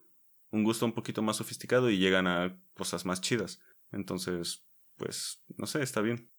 un 0.51 0.65
gusto 0.65 0.87
un 0.87 0.95
poquito 0.95 1.21
más 1.21 1.37
sofisticado 1.37 1.91
y 1.91 1.99
llegan 1.99 2.27
a 2.27 2.59
cosas 2.73 3.05
más 3.05 3.21
chidas. 3.21 3.61
Entonces, 3.91 4.67
pues, 4.97 5.45
no 5.59 5.67
sé, 5.67 5.83
está 5.83 6.01
bien. 6.01 6.31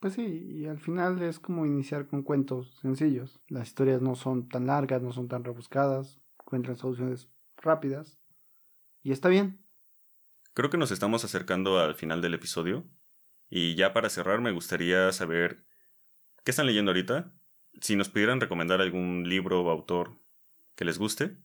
Pues 0.00 0.14
sí, 0.14 0.24
y 0.24 0.66
al 0.66 0.80
final 0.80 1.22
es 1.22 1.38
como 1.38 1.64
iniciar 1.64 2.08
con 2.08 2.24
cuentos 2.24 2.76
sencillos. 2.80 3.40
Las 3.46 3.68
historias 3.68 4.02
no 4.02 4.16
son 4.16 4.48
tan 4.48 4.66
largas, 4.66 5.00
no 5.00 5.12
son 5.12 5.28
tan 5.28 5.44
rebuscadas, 5.44 6.20
encuentran 6.40 6.76
soluciones 6.76 7.30
rápidas. 7.56 8.18
Y 9.04 9.12
está 9.12 9.28
bien. 9.28 9.64
Creo 10.54 10.70
que 10.70 10.76
nos 10.76 10.90
estamos 10.90 11.24
acercando 11.24 11.78
al 11.78 11.94
final 11.94 12.20
del 12.20 12.34
episodio. 12.34 12.90
Y 13.48 13.76
ya 13.76 13.92
para 13.92 14.10
cerrar, 14.10 14.40
me 14.40 14.50
gustaría 14.50 15.12
saber 15.12 15.64
qué 16.42 16.50
están 16.50 16.66
leyendo 16.66 16.90
ahorita. 16.90 17.32
Si 17.80 17.94
nos 17.94 18.08
pudieran 18.08 18.40
recomendar 18.40 18.80
algún 18.80 19.28
libro 19.28 19.62
o 19.62 19.70
autor 19.70 20.20
que 20.74 20.84
les 20.84 20.98
guste. 20.98 21.36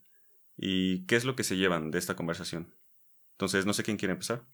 Y 0.55 1.05
qué 1.05 1.15
es 1.15 1.25
lo 1.25 1.36
que 1.36 1.43
se 1.43 1.57
llevan 1.57 1.91
de 1.91 1.99
esta 1.99 2.15
conversación. 2.15 2.75
Entonces, 3.34 3.65
no 3.65 3.73
sé 3.73 3.84
quién 3.84 3.97
quiere 3.97 4.13
empezar. 4.13 4.45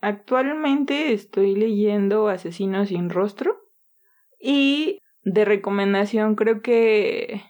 Actualmente 0.00 1.12
estoy 1.12 1.54
leyendo 1.54 2.28
Asesino 2.28 2.84
sin 2.86 3.10
rostro. 3.10 3.56
Y 4.40 4.98
de 5.22 5.44
recomendación 5.44 6.34
creo 6.34 6.62
que 6.62 7.42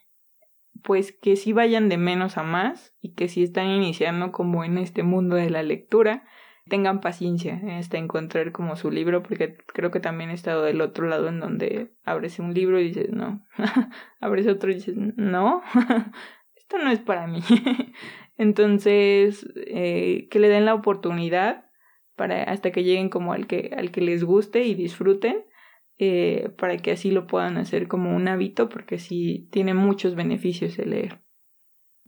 pues 0.82 1.12
que 1.12 1.36
sí 1.36 1.52
vayan 1.52 1.88
de 1.88 1.96
menos 1.96 2.36
a 2.36 2.42
más 2.42 2.94
y 3.00 3.14
que 3.14 3.28
si 3.28 3.42
están 3.42 3.68
iniciando 3.68 4.32
como 4.32 4.64
en 4.64 4.78
este 4.78 5.02
mundo 5.02 5.36
de 5.36 5.48
la 5.48 5.62
lectura, 5.62 6.24
tengan 6.68 7.00
paciencia 7.00 7.60
hasta 7.78 7.98
encontrar 7.98 8.52
como 8.52 8.76
su 8.76 8.90
libro, 8.90 9.22
porque 9.22 9.56
creo 9.66 9.90
que 9.90 10.00
también 10.00 10.30
he 10.30 10.34
estado 10.34 10.62
del 10.62 10.80
otro 10.80 11.08
lado 11.08 11.28
en 11.28 11.40
donde 11.40 11.92
abres 12.04 12.38
un 12.38 12.54
libro 12.54 12.80
y 12.80 12.84
dices, 12.84 13.10
no, 13.10 13.44
abres 14.20 14.46
otro 14.46 14.70
y 14.70 14.74
dices, 14.74 14.96
no, 14.96 15.62
no 16.78 16.90
es 16.90 17.00
para 17.00 17.26
mí. 17.26 17.40
Entonces, 18.36 19.48
eh, 19.56 20.28
que 20.30 20.38
le 20.38 20.48
den 20.48 20.64
la 20.64 20.74
oportunidad 20.74 21.66
para 22.16 22.42
hasta 22.44 22.72
que 22.72 22.84
lleguen 22.84 23.08
como 23.08 23.32
al 23.32 23.46
que, 23.46 23.74
al 23.76 23.90
que 23.90 24.00
les 24.00 24.24
guste 24.24 24.64
y 24.64 24.74
disfruten, 24.74 25.44
eh, 25.98 26.52
para 26.58 26.76
que 26.78 26.92
así 26.92 27.10
lo 27.10 27.26
puedan 27.26 27.56
hacer 27.56 27.88
como 27.88 28.14
un 28.14 28.28
hábito, 28.28 28.68
porque 28.68 28.98
sí 28.98 29.48
tiene 29.50 29.74
muchos 29.74 30.14
beneficios 30.14 30.78
el 30.78 30.90
leer. 30.90 31.22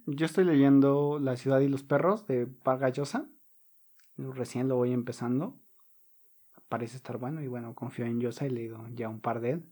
Yo 0.07 0.27
estoy 0.27 0.45
leyendo 0.45 1.19
La 1.19 1.37
ciudad 1.37 1.61
y 1.61 1.69
los 1.69 1.83
perros 1.83 2.27
de 2.27 2.47
Vargallosa. 2.65 3.27
Recién 4.17 4.69
lo 4.69 4.77
voy 4.77 4.93
empezando. 4.93 5.59
Parece 6.69 6.97
estar 6.97 7.19
bueno 7.19 7.43
y 7.43 7.47
bueno, 7.47 7.75
confío 7.75 8.05
en 8.05 8.21
Yosa, 8.21 8.47
he 8.47 8.51
leído 8.51 8.87
ya 8.95 9.09
un 9.09 9.21
par 9.21 9.41
de 9.41 9.51
él. 9.51 9.65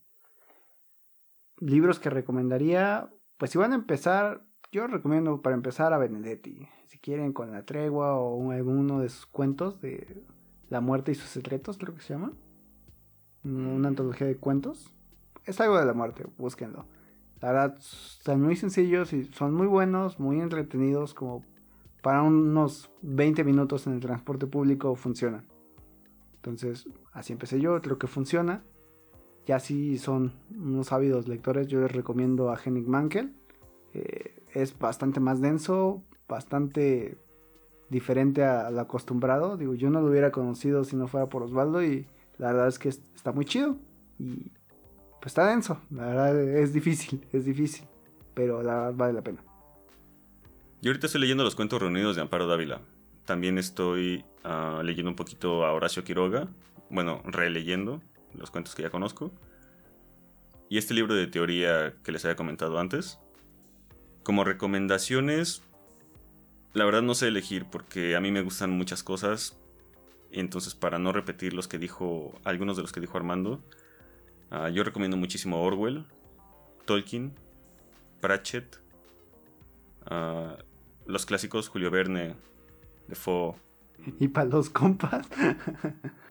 Libros 1.58 2.00
que 2.00 2.10
recomendaría, 2.10 3.10
pues 3.36 3.50
si 3.50 3.58
van 3.58 3.72
a 3.72 3.76
empezar, 3.76 4.44
yo 4.72 4.86
recomiendo 4.86 5.42
para 5.42 5.54
empezar 5.54 5.92
a 5.92 5.98
Benedetti. 5.98 6.66
Si 6.86 6.98
quieren 6.98 7.32
con 7.32 7.52
La 7.52 7.64
Tregua 7.64 8.16
o 8.16 8.50
alguno 8.50 9.00
de 9.00 9.10
sus 9.10 9.26
cuentos 9.26 9.80
de 9.80 10.24
La 10.70 10.80
muerte 10.80 11.12
y 11.12 11.14
sus 11.14 11.28
secretos, 11.28 11.76
creo 11.76 11.94
que 11.94 12.00
se 12.00 12.14
llama. 12.14 12.32
Una 13.44 13.88
antología 13.88 14.26
de 14.26 14.36
cuentos. 14.36 14.92
Es 15.44 15.60
algo 15.60 15.78
de 15.78 15.84
la 15.84 15.92
muerte, 15.92 16.24
búsquenlo. 16.38 16.86
La 17.40 17.52
verdad, 17.52 17.76
son 17.80 18.40
muy 18.40 18.56
sencillos 18.56 19.12
y 19.12 19.24
son 19.26 19.52
muy 19.52 19.66
buenos, 19.66 20.18
muy 20.18 20.40
entretenidos, 20.40 21.12
como 21.12 21.44
para 22.00 22.22
unos 22.22 22.90
20 23.02 23.44
minutos 23.44 23.86
en 23.86 23.94
el 23.94 24.00
transporte 24.00 24.46
público 24.46 24.94
funcionan. 24.94 25.44
Entonces, 26.36 26.88
así 27.12 27.32
empecé 27.32 27.60
yo, 27.60 27.80
creo 27.82 27.98
que 27.98 28.06
funciona. 28.06 28.62
Ya 29.44 29.58
si 29.58 29.98
son 29.98 30.32
unos 30.56 30.92
ávidos 30.92 31.28
lectores, 31.28 31.66
yo 31.66 31.80
les 31.80 31.92
recomiendo 31.92 32.50
a 32.50 32.58
Henning 32.58 32.88
Mankel. 32.88 33.34
Eh, 33.92 34.41
es 34.52 34.78
bastante 34.78 35.20
más 35.20 35.40
denso, 35.40 36.02
bastante 36.28 37.18
diferente 37.88 38.44
al 38.44 38.78
acostumbrado. 38.78 39.56
Digo, 39.56 39.74
yo 39.74 39.90
no 39.90 40.00
lo 40.00 40.08
hubiera 40.08 40.32
conocido 40.32 40.84
si 40.84 40.96
no 40.96 41.08
fuera 41.08 41.28
por 41.28 41.42
Osvaldo 41.42 41.82
y 41.82 42.06
la 42.38 42.48
verdad 42.48 42.68
es 42.68 42.78
que 42.78 42.88
está 42.88 43.32
muy 43.32 43.44
chido. 43.44 43.76
Y 44.18 44.50
pues 45.20 45.26
está 45.32 45.46
denso. 45.46 45.80
La 45.90 46.06
verdad 46.06 46.40
es 46.40 46.72
difícil, 46.72 47.26
es 47.32 47.44
difícil. 47.44 47.86
Pero 48.34 48.62
la 48.62 48.74
verdad 48.74 48.94
vale 48.94 49.12
la 49.12 49.22
pena. 49.22 49.44
Yo 50.80 50.90
ahorita 50.90 51.06
estoy 51.06 51.20
leyendo 51.20 51.44
los 51.44 51.54
cuentos 51.54 51.80
reunidos 51.80 52.16
de 52.16 52.22
Amparo 52.22 52.46
Dávila. 52.46 52.80
También 53.24 53.58
estoy 53.58 54.24
ah, 54.42 54.80
leyendo 54.82 55.10
un 55.10 55.16
poquito 55.16 55.64
a 55.64 55.72
Horacio 55.72 56.02
Quiroga. 56.02 56.48
Bueno, 56.90 57.22
releyendo 57.24 58.00
los 58.34 58.50
cuentos 58.50 58.74
que 58.74 58.82
ya 58.82 58.90
conozco. 58.90 59.30
Y 60.68 60.78
este 60.78 60.94
libro 60.94 61.14
de 61.14 61.26
teoría 61.26 61.94
que 62.02 62.12
les 62.12 62.24
había 62.24 62.34
comentado 62.34 62.78
antes. 62.80 63.20
Como 64.22 64.44
recomendaciones, 64.44 65.62
la 66.72 66.84
verdad 66.84 67.02
no 67.02 67.14
sé 67.14 67.28
elegir 67.28 67.66
porque 67.66 68.16
a 68.16 68.20
mí 68.20 68.30
me 68.30 68.42
gustan 68.42 68.70
muchas 68.70 69.02
cosas. 69.02 69.58
Entonces 70.30 70.74
para 70.74 70.98
no 70.98 71.12
repetir 71.12 71.52
los 71.52 71.68
que 71.68 71.78
dijo, 71.78 72.38
algunos 72.44 72.76
de 72.76 72.82
los 72.82 72.92
que 72.92 73.00
dijo 73.00 73.16
Armando, 73.16 73.60
Ah, 74.54 74.68
yo 74.68 74.84
recomiendo 74.84 75.16
muchísimo 75.16 75.62
Orwell, 75.62 76.04
Tolkien, 76.84 77.32
Pratchett, 78.20 78.82
ah, 80.04 80.58
los 81.06 81.24
clásicos 81.24 81.70
Julio 81.70 81.90
Verne, 81.90 82.36
Defoe. 83.08 83.54
¿Y 84.20 84.28
para 84.28 84.50
los 84.50 84.68
compas? 84.68 85.26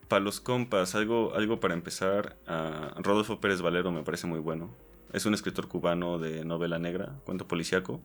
para 0.07 0.23
los 0.23 0.39
compas, 0.39 0.93
algo, 0.93 1.33
algo 1.33 1.59
para 1.59 1.73
empezar. 1.73 2.37
Uh, 2.47 3.01
Rodolfo 3.01 3.41
Pérez 3.41 3.63
Valero 3.63 3.91
me 3.91 4.03
parece 4.03 4.27
muy 4.27 4.39
bueno. 4.39 4.69
Es 5.13 5.25
un 5.25 5.33
escritor 5.33 5.67
cubano 5.67 6.19
de 6.19 6.45
novela 6.45 6.79
negra, 6.79 7.19
cuento 7.25 7.47
policíaco. 7.47 8.01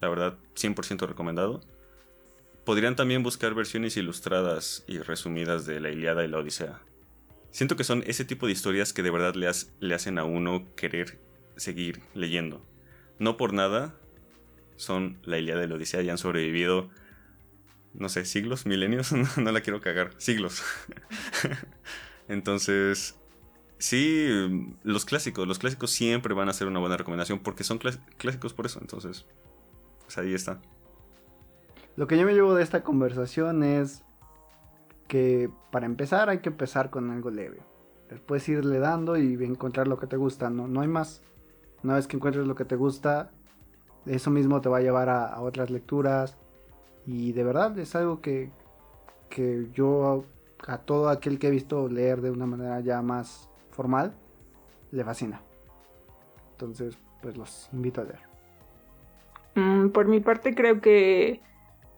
La 0.00 0.08
verdad, 0.08 0.38
100% 0.54 1.06
recomendado. 1.06 1.60
Podrían 2.64 2.96
también 2.96 3.22
buscar 3.22 3.54
versiones 3.54 3.96
ilustradas 3.96 4.84
y 4.86 4.98
resumidas 4.98 5.66
de 5.66 5.80
La 5.80 5.90
Iliada 5.90 6.24
y 6.24 6.28
la 6.28 6.38
Odisea. 6.38 6.80
Siento 7.50 7.76
que 7.76 7.84
son 7.84 8.04
ese 8.06 8.24
tipo 8.24 8.46
de 8.46 8.52
historias 8.52 8.92
que 8.92 9.02
de 9.02 9.10
verdad 9.10 9.34
le, 9.34 9.94
hacen 9.94 10.18
a 10.18 10.24
uno 10.24 10.66
querer 10.76 11.18
seguir 11.56 12.00
leyendo. 12.14 12.64
No 13.18 13.36
por 13.36 13.52
nada 13.52 13.94
son 14.76 15.18
la 15.24 15.38
Ilíada 15.38 15.60
de 15.60 15.68
la 15.68 15.74
Odisea 15.74 16.00
y 16.02 16.08
han 16.08 16.16
sobrevivido, 16.16 16.88
no 17.92 18.08
sé, 18.08 18.24
siglos, 18.24 18.64
milenios, 18.66 19.12
no, 19.36 19.52
la 19.52 19.60
quiero 19.60 19.80
cagar, 19.80 20.12
siglos. 20.16 20.62
Entonces, 22.28 23.19
sí, 23.80 24.76
los 24.84 25.04
clásicos, 25.04 25.48
los 25.48 25.58
clásicos 25.58 25.90
siempre 25.90 26.34
van 26.34 26.48
a 26.48 26.52
ser 26.52 26.68
una 26.68 26.78
buena 26.78 26.96
recomendación 26.96 27.40
porque 27.40 27.64
son 27.64 27.78
clásicos 27.78 28.54
por 28.54 28.66
eso, 28.66 28.78
entonces, 28.80 29.26
pues 30.04 30.16
ahí 30.18 30.34
está. 30.34 30.60
Lo 31.96 32.06
que 32.06 32.16
yo 32.16 32.24
me 32.24 32.34
llevo 32.34 32.54
de 32.54 32.62
esta 32.62 32.82
conversación 32.84 33.64
es 33.64 34.04
que 35.08 35.50
para 35.72 35.86
empezar 35.86 36.30
hay 36.30 36.38
que 36.38 36.50
empezar 36.50 36.88
con 36.88 37.10
algo 37.10 37.30
leve. 37.30 37.60
Después 38.08 38.48
irle 38.48 38.78
dando 38.78 39.16
y 39.16 39.34
encontrar 39.44 39.88
lo 39.88 39.98
que 39.98 40.06
te 40.06 40.16
gusta, 40.16 40.50
no, 40.50 40.68
no 40.68 40.80
hay 40.80 40.88
más. 40.88 41.22
Una 41.82 41.96
vez 41.96 42.06
que 42.06 42.16
encuentres 42.16 42.46
lo 42.46 42.54
que 42.54 42.64
te 42.64 42.76
gusta, 42.76 43.32
eso 44.06 44.30
mismo 44.30 44.60
te 44.60 44.68
va 44.68 44.78
a 44.78 44.82
llevar 44.82 45.08
a, 45.08 45.40
otras 45.40 45.70
lecturas. 45.70 46.38
Y 47.06 47.32
de 47.32 47.44
verdad 47.44 47.78
es 47.78 47.94
algo 47.94 48.20
que, 48.20 48.50
que 49.28 49.68
yo 49.72 50.24
a 50.66 50.78
todo 50.78 51.08
aquel 51.08 51.38
que 51.38 51.48
he 51.48 51.50
visto 51.50 51.88
leer 51.88 52.20
de 52.20 52.30
una 52.30 52.46
manera 52.46 52.80
ya 52.80 53.02
más 53.02 53.49
formal, 53.70 54.14
le 54.90 55.04
fascina. 55.04 55.40
Entonces, 56.52 56.98
pues 57.22 57.36
los 57.36 57.68
invito 57.72 58.00
a 58.00 58.04
leer. 58.04 58.20
Mm, 59.54 59.88
por 59.90 60.06
mi 60.06 60.20
parte 60.20 60.54
creo 60.54 60.80
que 60.80 61.40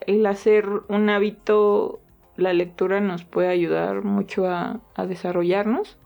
el 0.06 0.24
hacer 0.26 0.66
un 0.88 1.10
hábito 1.10 2.00
la 2.36 2.52
lectura 2.52 3.00
nos 3.00 3.24
puede 3.24 3.48
ayudar 3.48 4.04
mucho 4.04 4.46
a, 4.48 4.80
desarrollarnos 5.06 5.98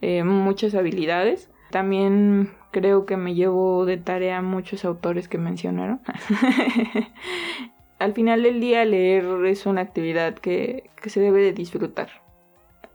eh, 0.00 0.24
muchas 0.24 0.74
habilidades. 0.74 1.50
También 1.70 2.50
creo 2.70 3.06
que 3.06 3.16
me 3.16 3.34
llevo 3.34 3.84
de 3.84 3.96
tarea 3.96 4.42
muchos 4.42 4.84
autores 4.84 5.28
que 5.28 5.38
mencionaron. 5.38 6.00
Al 7.98 8.12
final 8.14 8.42
del 8.42 8.60
día 8.60 8.84
leer 8.84 9.24
es 9.46 9.64
una 9.66 9.80
actividad 9.80 10.34
que, 10.34 10.90
se 11.04 11.20
debe 11.20 11.40
de 11.40 11.52
disfrutar. 11.52 12.08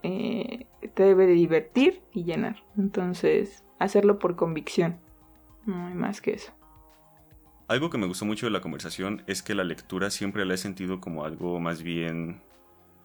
Eh, 0.03 0.65
te 0.87 1.03
debe 1.03 1.27
de 1.27 1.33
divertir 1.33 2.01
y 2.13 2.23
llenar. 2.23 2.63
Entonces, 2.77 3.63
hacerlo 3.79 4.19
por 4.19 4.35
convicción. 4.35 4.99
No 5.65 5.87
hay 5.87 5.93
más 5.93 6.21
que 6.21 6.33
eso. 6.33 6.53
Algo 7.67 7.89
que 7.89 7.97
me 7.97 8.07
gustó 8.07 8.25
mucho 8.25 8.45
de 8.45 8.51
la 8.51 8.61
conversación 8.61 9.23
es 9.27 9.43
que 9.43 9.53
la 9.53 9.65
lectura 9.65 10.09
siempre 10.09 10.45
la 10.45 10.53
he 10.53 10.57
sentido 10.57 11.01
como 11.01 11.25
algo 11.25 11.59
más 11.59 11.83
bien 11.83 12.41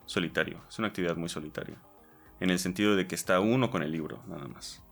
solitario. 0.06 0.60
Es 0.68 0.78
una 0.78 0.88
actividad 0.88 1.16
muy 1.16 1.28
solitaria. 1.28 1.76
En 2.38 2.50
el 2.50 2.58
sentido 2.58 2.94
de 2.94 3.06
que 3.06 3.14
está 3.14 3.40
uno 3.40 3.70
con 3.70 3.82
el 3.82 3.90
libro, 3.90 4.22
nada 4.28 4.46
más. 4.46 4.82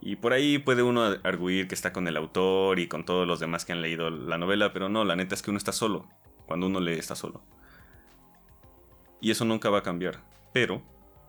Y 0.00 0.16
por 0.16 0.32
ahí 0.32 0.58
puede 0.58 0.82
uno 0.82 1.02
arguir 1.22 1.68
que 1.68 1.74
está 1.74 1.92
con 1.92 2.06
el 2.08 2.16
autor 2.16 2.78
y 2.78 2.88
con 2.88 3.04
todos 3.04 3.26
los 3.26 3.40
demás 3.40 3.64
que 3.64 3.72
han 3.72 3.82
leído 3.82 4.10
la 4.10 4.38
novela, 4.38 4.72
pero 4.72 4.88
no, 4.88 5.04
la 5.04 5.16
neta 5.16 5.34
es 5.34 5.42
que 5.42 5.50
uno 5.50 5.58
está 5.58 5.72
solo. 5.72 6.06
Cuando 6.46 6.66
uno 6.66 6.80
lee 6.80 6.92
está 6.92 7.14
solo. 7.14 7.42
Y 9.20 9.30
eso 9.30 9.44
nunca 9.44 9.70
va 9.70 9.78
a 9.78 9.82
cambiar. 9.82 10.22
Pero 10.52 10.82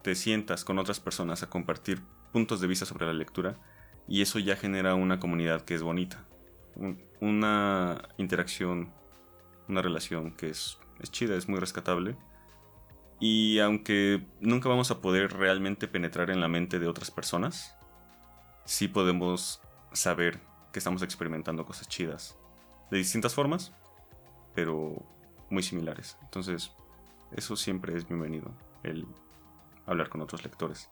te 0.07 0.15
sientas 0.15 0.63
con 0.63 0.79
otras 0.79 1.01
personas 1.01 1.43
a 1.43 1.49
compartir 1.49 2.01
puntos 2.31 2.61
de 2.61 2.67
vista 2.67 2.85
sobre 2.85 3.05
la 3.05 3.11
lectura 3.11 3.57
y 4.07 4.21
eso 4.21 4.39
ya 4.39 4.55
genera 4.55 4.95
una 4.95 5.19
comunidad 5.19 5.63
que 5.63 5.75
es 5.75 5.83
bonita. 5.83 6.23
una 7.19 8.07
interacción, 8.15 8.93
una 9.67 9.81
relación 9.81 10.31
que 10.31 10.49
es, 10.49 10.77
es 11.01 11.11
chida, 11.11 11.35
es 11.35 11.49
muy 11.49 11.59
rescatable 11.59 12.15
y 13.19 13.59
aunque 13.59 14.25
nunca 14.39 14.69
vamos 14.69 14.91
a 14.91 15.01
poder 15.01 15.33
realmente 15.33 15.89
penetrar 15.89 16.29
en 16.29 16.39
la 16.39 16.47
mente 16.47 16.79
de 16.79 16.87
otras 16.87 17.11
personas, 17.11 17.75
sí 18.63 18.87
podemos 18.87 19.59
saber 19.91 20.39
que 20.71 20.79
estamos 20.79 21.01
experimentando 21.01 21.65
cosas 21.65 21.89
chidas. 21.89 22.37
De 22.91 22.97
distintas 22.97 23.35
formas, 23.35 23.73
pero 24.55 25.05
muy 25.49 25.63
similares. 25.63 26.17
Entonces, 26.21 26.71
eso 27.33 27.57
siempre 27.57 27.97
es 27.97 28.07
bienvenido, 28.07 28.53
el 28.83 29.05
hablar 29.87 30.09
con 30.09 30.21
otros 30.21 30.43
lectores. 30.43 30.89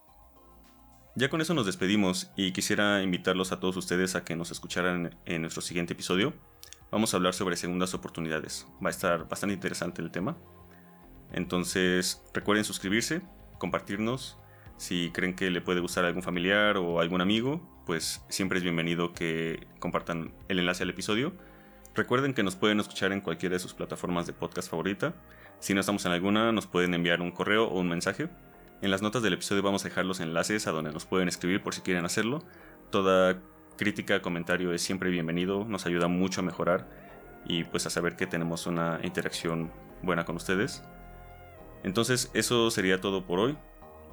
Ya 1.14 1.30
con 1.30 1.40
eso 1.40 1.54
nos 1.54 1.66
despedimos 1.66 2.30
y 2.36 2.52
quisiera 2.52 3.02
invitarlos 3.02 3.52
a 3.52 3.60
todos 3.60 3.76
ustedes 3.76 4.16
a 4.16 4.24
que 4.24 4.36
nos 4.36 4.50
escucharan 4.50 5.16
en 5.24 5.40
nuestro 5.42 5.62
siguiente 5.62 5.94
episodio. 5.94 6.34
Vamos 6.90 7.14
a 7.14 7.16
hablar 7.16 7.32
sobre 7.32 7.56
segundas 7.56 7.94
oportunidades. 7.94 8.66
Va 8.84 8.88
a 8.88 8.90
estar 8.90 9.28
bastante 9.28 9.54
interesante 9.54 10.02
el 10.02 10.10
tema. 10.10 10.36
Entonces 11.32 12.22
recuerden 12.34 12.64
suscribirse, 12.64 13.22
compartirnos. 13.58 14.38
Si 14.76 15.10
creen 15.12 15.34
que 15.34 15.50
le 15.50 15.62
puede 15.62 15.80
gustar 15.80 16.04
a 16.04 16.08
algún 16.08 16.22
familiar 16.22 16.76
o 16.76 17.00
algún 17.00 17.22
amigo, 17.22 17.66
pues 17.86 18.22
siempre 18.28 18.58
es 18.58 18.64
bienvenido 18.64 19.14
que 19.14 19.66
compartan 19.78 20.34
el 20.48 20.58
enlace 20.58 20.82
al 20.82 20.90
episodio. 20.90 21.32
Recuerden 21.94 22.34
que 22.34 22.42
nos 22.42 22.56
pueden 22.56 22.78
escuchar 22.78 23.12
en 23.12 23.22
cualquiera 23.22 23.54
de 23.54 23.58
sus 23.58 23.72
plataformas 23.72 24.26
de 24.26 24.34
podcast 24.34 24.68
favorita. 24.68 25.14
Si 25.60 25.72
no 25.72 25.80
estamos 25.80 26.04
en 26.04 26.12
alguna, 26.12 26.52
nos 26.52 26.66
pueden 26.66 26.92
enviar 26.92 27.22
un 27.22 27.30
correo 27.30 27.68
o 27.68 27.80
un 27.80 27.88
mensaje. 27.88 28.28
En 28.82 28.90
las 28.90 29.00
notas 29.00 29.22
del 29.22 29.32
episodio 29.32 29.62
vamos 29.62 29.84
a 29.84 29.88
dejar 29.88 30.04
los 30.04 30.20
enlaces 30.20 30.66
a 30.66 30.70
donde 30.70 30.92
nos 30.92 31.06
pueden 31.06 31.28
escribir 31.28 31.62
por 31.62 31.74
si 31.74 31.80
quieren 31.80 32.04
hacerlo. 32.04 32.42
Toda 32.90 33.40
crítica, 33.78 34.20
comentario 34.20 34.72
es 34.72 34.82
siempre 34.82 35.08
bienvenido, 35.10 35.64
nos 35.64 35.86
ayuda 35.86 36.08
mucho 36.08 36.42
a 36.42 36.44
mejorar 36.44 36.86
y 37.46 37.64
pues 37.64 37.86
a 37.86 37.90
saber 37.90 38.16
que 38.16 38.26
tenemos 38.26 38.66
una 38.66 39.00
interacción 39.02 39.70
buena 40.02 40.24
con 40.26 40.36
ustedes. 40.36 40.82
Entonces, 41.84 42.30
eso 42.34 42.70
sería 42.70 43.00
todo 43.00 43.24
por 43.26 43.38
hoy. 43.38 43.56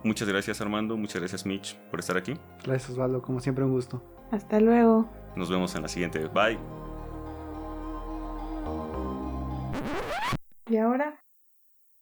Muchas 0.04 0.28
gracias 0.30 0.62
Armando, 0.62 0.96
muchas 0.96 1.22
gracias 1.22 1.46
Mitch 1.46 1.76
por 1.92 2.00
estar 2.00 2.16
aquí. 2.18 2.34
Gracias 2.64 2.92
Osvaldo, 2.92 3.22
como 3.22 3.42
siempre 3.42 3.66
un 3.66 3.72
gusto. 3.72 4.02
Hasta 4.32 4.60
luego. 4.62 5.10
Nos 5.36 5.50
vemos 5.50 5.76
en 5.76 5.82
la 5.82 5.88
siguiente. 5.90 6.26
Bye. 6.28 6.58
¿Y 10.68 10.78
ahora? 10.78 11.22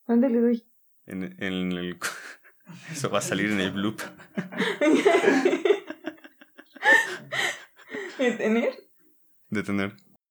¿Dónde 0.08 0.30
le 0.30 0.42
doy? 0.42 0.66
En, 1.08 1.24
en 1.24 1.72
el... 1.72 1.98
Eso 2.92 3.10
va 3.10 3.20
a 3.20 3.22
salir 3.22 3.52
en 3.52 3.60
el 3.60 3.72
bloop. 3.72 4.02
¿Detener? 8.18 8.78
Detener. 9.50 9.96